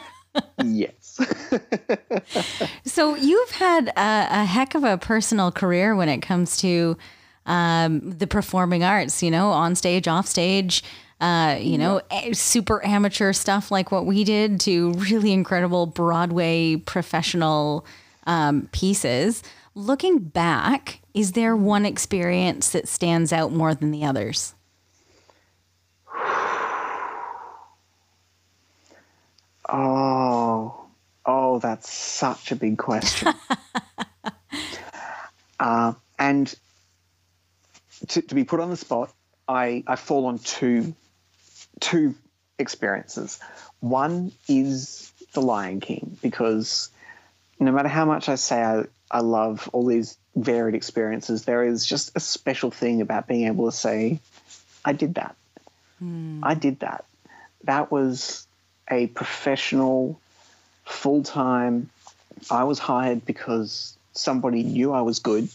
yes. 0.63 1.19
So 2.85 3.15
you've 3.15 3.51
had 3.51 3.89
a, 3.89 4.27
a 4.41 4.45
heck 4.45 4.73
of 4.75 4.83
a 4.83 4.97
personal 4.97 5.51
career 5.51 5.95
when 5.95 6.09
it 6.09 6.21
comes 6.21 6.57
to 6.57 6.97
um, 7.45 7.99
the 8.17 8.25
performing 8.27 8.83
arts. 8.83 9.21
You 9.21 9.29
know, 9.31 9.49
on 9.49 9.75
stage, 9.75 10.07
off 10.07 10.25
stage. 10.27 10.83
Uh, 11.19 11.57
you 11.59 11.77
know, 11.77 12.01
super 12.33 12.85
amateur 12.85 13.33
stuff 13.33 13.71
like 13.71 13.91
what 13.91 14.05
we 14.05 14.23
did 14.23 14.59
to 14.61 14.91
really 14.93 15.33
incredible 15.33 15.87
Broadway 15.87 16.75
professional 16.75 17.85
um, 18.27 18.69
pieces. 18.71 19.41
Looking 19.73 20.19
back, 20.19 21.01
is 21.13 21.31
there 21.31 21.55
one 21.55 21.85
experience 21.85 22.71
that 22.71 22.87
stands 22.87 23.33
out 23.33 23.51
more 23.51 23.73
than 23.73 23.91
the 23.91 24.05
others? 24.05 24.53
Oh, 29.69 30.85
oh, 31.25 31.59
that's 31.59 31.91
such 31.91 32.51
a 32.51 32.55
big 32.55 32.77
question. 32.77 33.33
uh, 35.59 35.93
and 36.17 36.55
to, 38.07 38.21
to 38.21 38.35
be 38.35 38.43
put 38.43 38.59
on 38.59 38.69
the 38.69 38.77
spot, 38.77 39.13
I, 39.47 39.83
I 39.87 39.95
fall 39.95 40.27
on 40.27 40.39
two 40.39 40.95
two 41.79 42.15
experiences. 42.59 43.39
One 43.79 44.31
is 44.47 45.11
The 45.33 45.41
Lion 45.41 45.79
King 45.79 46.17
because 46.21 46.89
no 47.59 47.71
matter 47.71 47.87
how 47.87 48.05
much 48.05 48.29
I 48.29 48.35
say 48.35 48.61
I, 48.61 48.83
I 49.09 49.19
love 49.19 49.69
all 49.73 49.85
these 49.85 50.17
varied 50.35 50.75
experiences, 50.75 51.45
there 51.45 51.63
is 51.63 51.85
just 51.85 52.15
a 52.15 52.19
special 52.19 52.71
thing 52.71 53.01
about 53.01 53.27
being 53.27 53.47
able 53.47 53.65
to 53.65 53.75
say, 53.75 54.19
I 54.85 54.93
did 54.93 55.15
that. 55.15 55.35
Hmm. 55.99 56.41
I 56.43 56.53
did 56.53 56.79
that. 56.81 57.05
That 57.63 57.91
was 57.91 58.47
a 58.89 59.07
professional, 59.07 60.19
full 60.85 61.23
time. 61.23 61.89
I 62.51 62.65
was 62.65 62.79
hired 62.79 63.25
because 63.25 63.97
somebody 64.13 64.63
knew 64.63 64.93
I 64.93 65.01
was 65.01 65.19
good, 65.19 65.49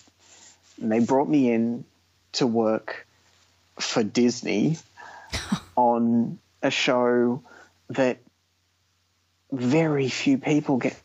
and 0.80 0.90
they 0.90 0.98
brought 0.98 1.28
me 1.28 1.52
in 1.52 1.84
to 2.32 2.46
work 2.46 3.06
for 3.78 4.02
Disney 4.02 4.78
on 5.76 6.38
a 6.62 6.70
show 6.70 7.42
that 7.90 8.18
very 9.50 10.08
few 10.08 10.38
people 10.38 10.78
get 10.78 10.96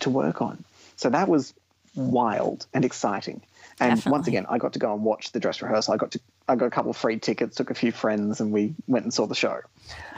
to 0.00 0.10
work 0.10 0.42
on. 0.42 0.64
So 0.96 1.10
that 1.10 1.28
was 1.28 1.54
wild 1.94 2.66
and 2.74 2.84
exciting. 2.84 3.42
And 3.78 4.02
once 4.06 4.26
again, 4.26 4.46
I 4.48 4.58
got 4.58 4.72
to 4.72 4.78
go 4.78 4.94
and 4.94 5.04
watch 5.04 5.32
the 5.32 5.40
dress 5.40 5.60
rehearsal. 5.60 5.94
I 5.94 5.96
got 5.96 6.12
to 6.12 6.20
I 6.48 6.56
got 6.56 6.66
a 6.66 6.70
couple 6.70 6.90
of 6.90 6.96
free 6.96 7.18
tickets, 7.18 7.56
took 7.56 7.70
a 7.70 7.74
few 7.74 7.92
friends, 7.92 8.40
and 8.40 8.52
we 8.52 8.74
went 8.86 9.04
and 9.04 9.12
saw 9.12 9.26
the 9.26 9.34
show. 9.34 9.60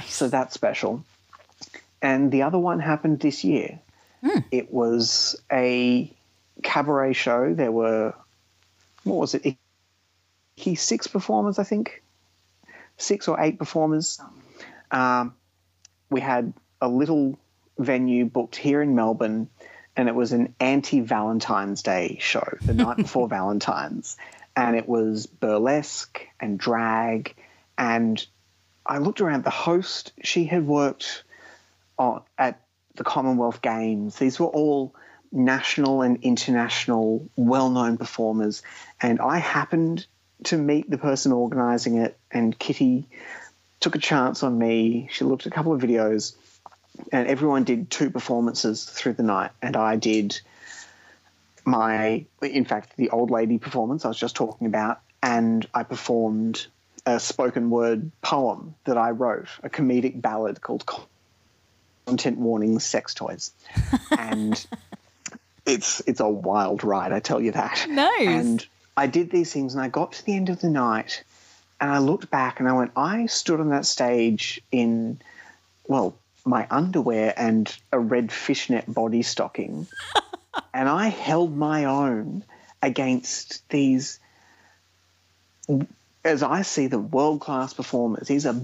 So 0.06 0.28
that's 0.28 0.54
special. 0.54 1.04
And 2.02 2.30
the 2.30 2.42
other 2.42 2.58
one 2.58 2.80
happened 2.80 3.20
this 3.20 3.44
year. 3.44 3.80
Hmm. 4.22 4.40
It 4.50 4.72
was 4.72 5.40
a 5.50 6.12
cabaret 6.62 7.14
show. 7.14 7.54
There 7.54 7.72
were 7.72 8.14
what 9.04 9.16
was 9.16 9.34
it? 9.34 9.56
He 10.54 10.74
six 10.74 11.06
performers, 11.06 11.58
I 11.58 11.64
think, 11.64 12.02
six 12.98 13.28
or 13.28 13.40
eight 13.40 13.58
performers. 13.58 14.20
Um, 14.90 15.34
we 16.10 16.20
had 16.20 16.52
a 16.80 16.88
little 16.88 17.38
venue 17.78 18.26
booked 18.26 18.56
here 18.56 18.82
in 18.82 18.94
Melbourne, 18.94 19.48
and 19.96 20.08
it 20.08 20.14
was 20.14 20.32
an 20.32 20.54
anti 20.60 21.00
Valentine's 21.00 21.82
Day 21.82 22.18
show 22.20 22.46
the 22.62 22.74
night 22.74 22.96
before 22.98 23.28
Valentine's. 23.28 24.16
And 24.54 24.76
it 24.76 24.88
was 24.88 25.26
burlesque 25.26 26.20
and 26.40 26.58
drag. 26.58 27.36
And 27.76 28.24
I 28.84 28.98
looked 28.98 29.20
around, 29.20 29.44
the 29.44 29.50
host, 29.50 30.12
she 30.22 30.44
had 30.44 30.66
worked 30.66 31.22
on, 31.96 32.22
at 32.36 32.60
the 32.96 33.04
Commonwealth 33.04 33.62
Games. 33.62 34.16
These 34.16 34.40
were 34.40 34.46
all 34.46 34.94
national 35.30 36.02
and 36.02 36.18
international 36.22 37.28
well 37.36 37.70
known 37.70 37.98
performers. 37.98 38.62
And 39.00 39.20
I 39.20 39.38
happened 39.38 40.06
to 40.44 40.56
meet 40.56 40.88
the 40.88 40.98
person 40.98 41.32
organizing 41.32 41.98
it, 41.98 42.18
and 42.30 42.56
Kitty 42.58 43.06
took 43.80 43.94
a 43.94 43.98
chance 43.98 44.42
on 44.42 44.58
me. 44.58 45.08
She 45.12 45.24
looked 45.24 45.46
at 45.46 45.52
a 45.52 45.54
couple 45.54 45.72
of 45.72 45.80
videos, 45.80 46.34
and 47.12 47.26
everyone 47.28 47.64
did 47.64 47.90
two 47.90 48.10
performances 48.10 48.84
through 48.84 49.14
the 49.14 49.22
night. 49.22 49.50
And 49.62 49.76
I 49.76 49.96
did 49.96 50.40
my, 51.64 52.24
in 52.42 52.64
fact, 52.64 52.96
the 52.96 53.10
old 53.10 53.30
lady 53.30 53.58
performance 53.58 54.04
I 54.04 54.08
was 54.08 54.18
just 54.18 54.36
talking 54.36 54.66
about, 54.66 55.00
and 55.22 55.66
I 55.74 55.82
performed 55.82 56.66
a 57.06 57.20
spoken 57.20 57.70
word 57.70 58.10
poem 58.22 58.74
that 58.84 58.98
I 58.98 59.10
wrote, 59.10 59.48
a 59.62 59.68
comedic 59.68 60.20
ballad 60.20 60.60
called 60.60 60.84
Content 62.06 62.38
Warning 62.38 62.78
Sex 62.78 63.14
Toys. 63.14 63.52
and 64.10 64.66
it's 65.66 66.02
it's 66.06 66.20
a 66.20 66.28
wild 66.28 66.84
ride, 66.84 67.12
I 67.12 67.20
tell 67.20 67.40
you 67.40 67.52
that. 67.52 67.86
Nice. 67.88 68.20
And 68.20 68.66
I 68.98 69.06
did 69.06 69.30
these 69.30 69.52
things, 69.52 69.74
and 69.74 69.82
I 69.82 69.86
got 69.86 70.10
to 70.10 70.26
the 70.26 70.34
end 70.34 70.48
of 70.48 70.60
the 70.60 70.68
night, 70.68 71.22
and 71.80 71.88
I 71.88 71.98
looked 71.98 72.32
back, 72.32 72.58
and 72.58 72.68
I 72.68 72.72
went, 72.72 72.90
I 72.96 73.26
stood 73.26 73.60
on 73.60 73.68
that 73.68 73.86
stage 73.86 74.60
in, 74.72 75.20
well, 75.86 76.16
my 76.44 76.66
underwear 76.68 77.32
and 77.36 77.72
a 77.92 78.00
red 78.00 78.32
fishnet 78.32 78.92
body 78.92 79.22
stocking, 79.22 79.86
and 80.74 80.88
I 80.88 81.08
held 81.08 81.56
my 81.56 81.84
own 81.84 82.42
against 82.82 83.68
these, 83.68 84.18
as 86.24 86.42
I 86.42 86.62
see 86.62 86.88
them, 86.88 87.12
world 87.12 87.40
class 87.40 87.74
performers. 87.74 88.26
These 88.26 88.46
are 88.46 88.56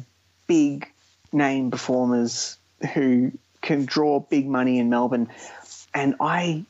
big 0.49 0.91
name 1.33 1.71
performers 1.71 2.59
who 2.93 3.31
can 3.63 3.85
draw 3.85 4.19
big 4.19 4.49
money 4.49 4.81
in 4.81 4.91
Melbourne, 4.91 5.29
and 5.95 6.17
I 6.19 6.65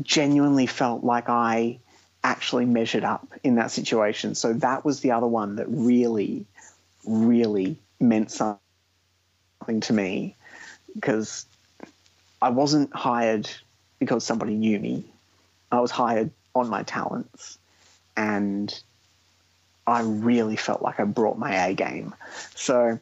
genuinely 0.00 0.64
felt 0.64 1.04
like 1.04 1.28
I 1.28 1.78
actually 2.24 2.64
measured 2.64 3.04
up 3.04 3.26
in 3.42 3.56
that 3.56 3.70
situation. 3.70 4.34
So 4.34 4.52
that 4.54 4.84
was 4.84 5.00
the 5.00 5.10
other 5.10 5.26
one 5.26 5.56
that 5.56 5.66
really, 5.68 6.46
really 7.04 7.76
meant 8.00 8.30
something 8.30 8.60
to 9.80 9.92
me 9.92 10.36
because 10.94 11.46
I 12.40 12.50
wasn't 12.50 12.94
hired 12.94 13.48
because 13.98 14.24
somebody 14.24 14.54
knew 14.54 14.78
me. 14.78 15.04
I 15.70 15.80
was 15.80 15.90
hired 15.90 16.30
on 16.54 16.68
my 16.68 16.82
talents 16.82 17.58
and 18.16 18.82
I 19.86 20.02
really 20.02 20.56
felt 20.56 20.82
like 20.82 21.00
I 21.00 21.04
brought 21.04 21.38
my 21.38 21.66
A 21.66 21.74
game. 21.74 22.14
So 22.54 22.98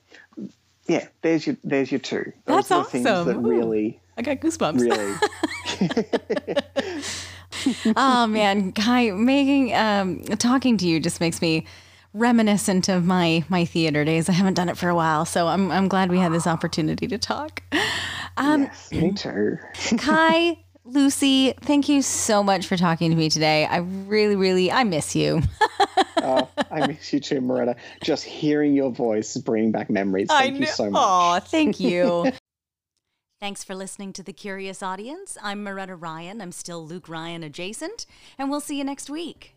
yeah, 0.87 1.07
there's 1.23 1.47
your 1.47 1.57
there's 1.63 1.91
your 1.93 2.01
two. 2.01 2.33
Those 2.47 2.69
That's 2.69 2.73
are 2.73 2.85
the 2.85 2.91
things 2.91 3.25
that 3.27 3.37
Ooh. 3.37 3.41
really 3.41 4.01
I 4.17 4.23
got 4.23 4.41
goosebumps. 4.41 4.81
really 4.81 6.57
oh 7.97 8.27
man, 8.27 8.73
Kai, 8.73 9.11
making 9.11 9.75
um, 9.75 10.23
talking 10.25 10.77
to 10.79 10.87
you 10.87 11.01
just 11.01 11.21
makes 11.21 11.41
me 11.41 11.67
reminiscent 12.13 12.89
of 12.89 13.05
my 13.05 13.45
my 13.49 13.65
theater 13.65 14.05
days. 14.05 14.29
I 14.29 14.33
haven't 14.33 14.55
done 14.55 14.69
it 14.69 14.77
for 14.77 14.89
a 14.89 14.95
while, 14.95 15.25
so 15.25 15.47
I'm 15.49 15.71
I'm 15.71 15.89
glad 15.89 16.11
we 16.11 16.19
had 16.19 16.33
this 16.33 16.47
opportunity 16.47 17.07
to 17.09 17.19
talk. 17.19 17.63
Um, 18.37 18.63
yes, 18.63 18.93
me 18.93 19.13
too. 19.13 19.59
Kai, 19.99 20.59
Lucy, 20.85 21.53
thank 21.61 21.89
you 21.89 22.03
so 22.03 22.43
much 22.43 22.67
for 22.67 22.77
talking 22.77 23.11
to 23.11 23.17
me 23.17 23.29
today. 23.29 23.67
I 23.67 23.79
really, 23.79 24.37
really, 24.37 24.73
I 24.73 24.85
miss 24.85 25.15
you. 25.15 25.43
Oh, 26.23 26.51
I 26.71 26.87
miss 26.87 27.15
you 27.15 27.21
too, 27.21 27.41
Maretta. 27.41 27.77
Just 28.03 28.25
hearing 28.25 28.75
your 28.75 28.91
voice 28.91 29.35
is 29.37 29.43
bringing 29.43 29.73
back 29.73 29.89
memories. 29.89 30.29
Thank 30.29 30.61
you 30.61 30.67
so 30.67 30.91
much. 30.91 31.01
Aw, 31.01 31.41
thank 31.41 31.81
you. 31.81 32.31
Thanks 33.41 33.65
for 33.65 33.75
listening 33.75 34.13
to 34.13 34.23
The 34.23 34.35
Curious 34.35 34.83
Audience. 34.83 35.39
I'm 35.43 35.63
Maretta 35.63 35.97
Ryan. 35.97 36.43
I'm 36.43 36.53
still 36.53 36.87
Luke 36.87 37.09
Ryan 37.09 37.43
adjacent, 37.43 38.05
and 38.37 38.51
we'll 38.51 38.61
see 38.61 38.77
you 38.77 38.85
next 38.85 39.09
week. 39.09 39.55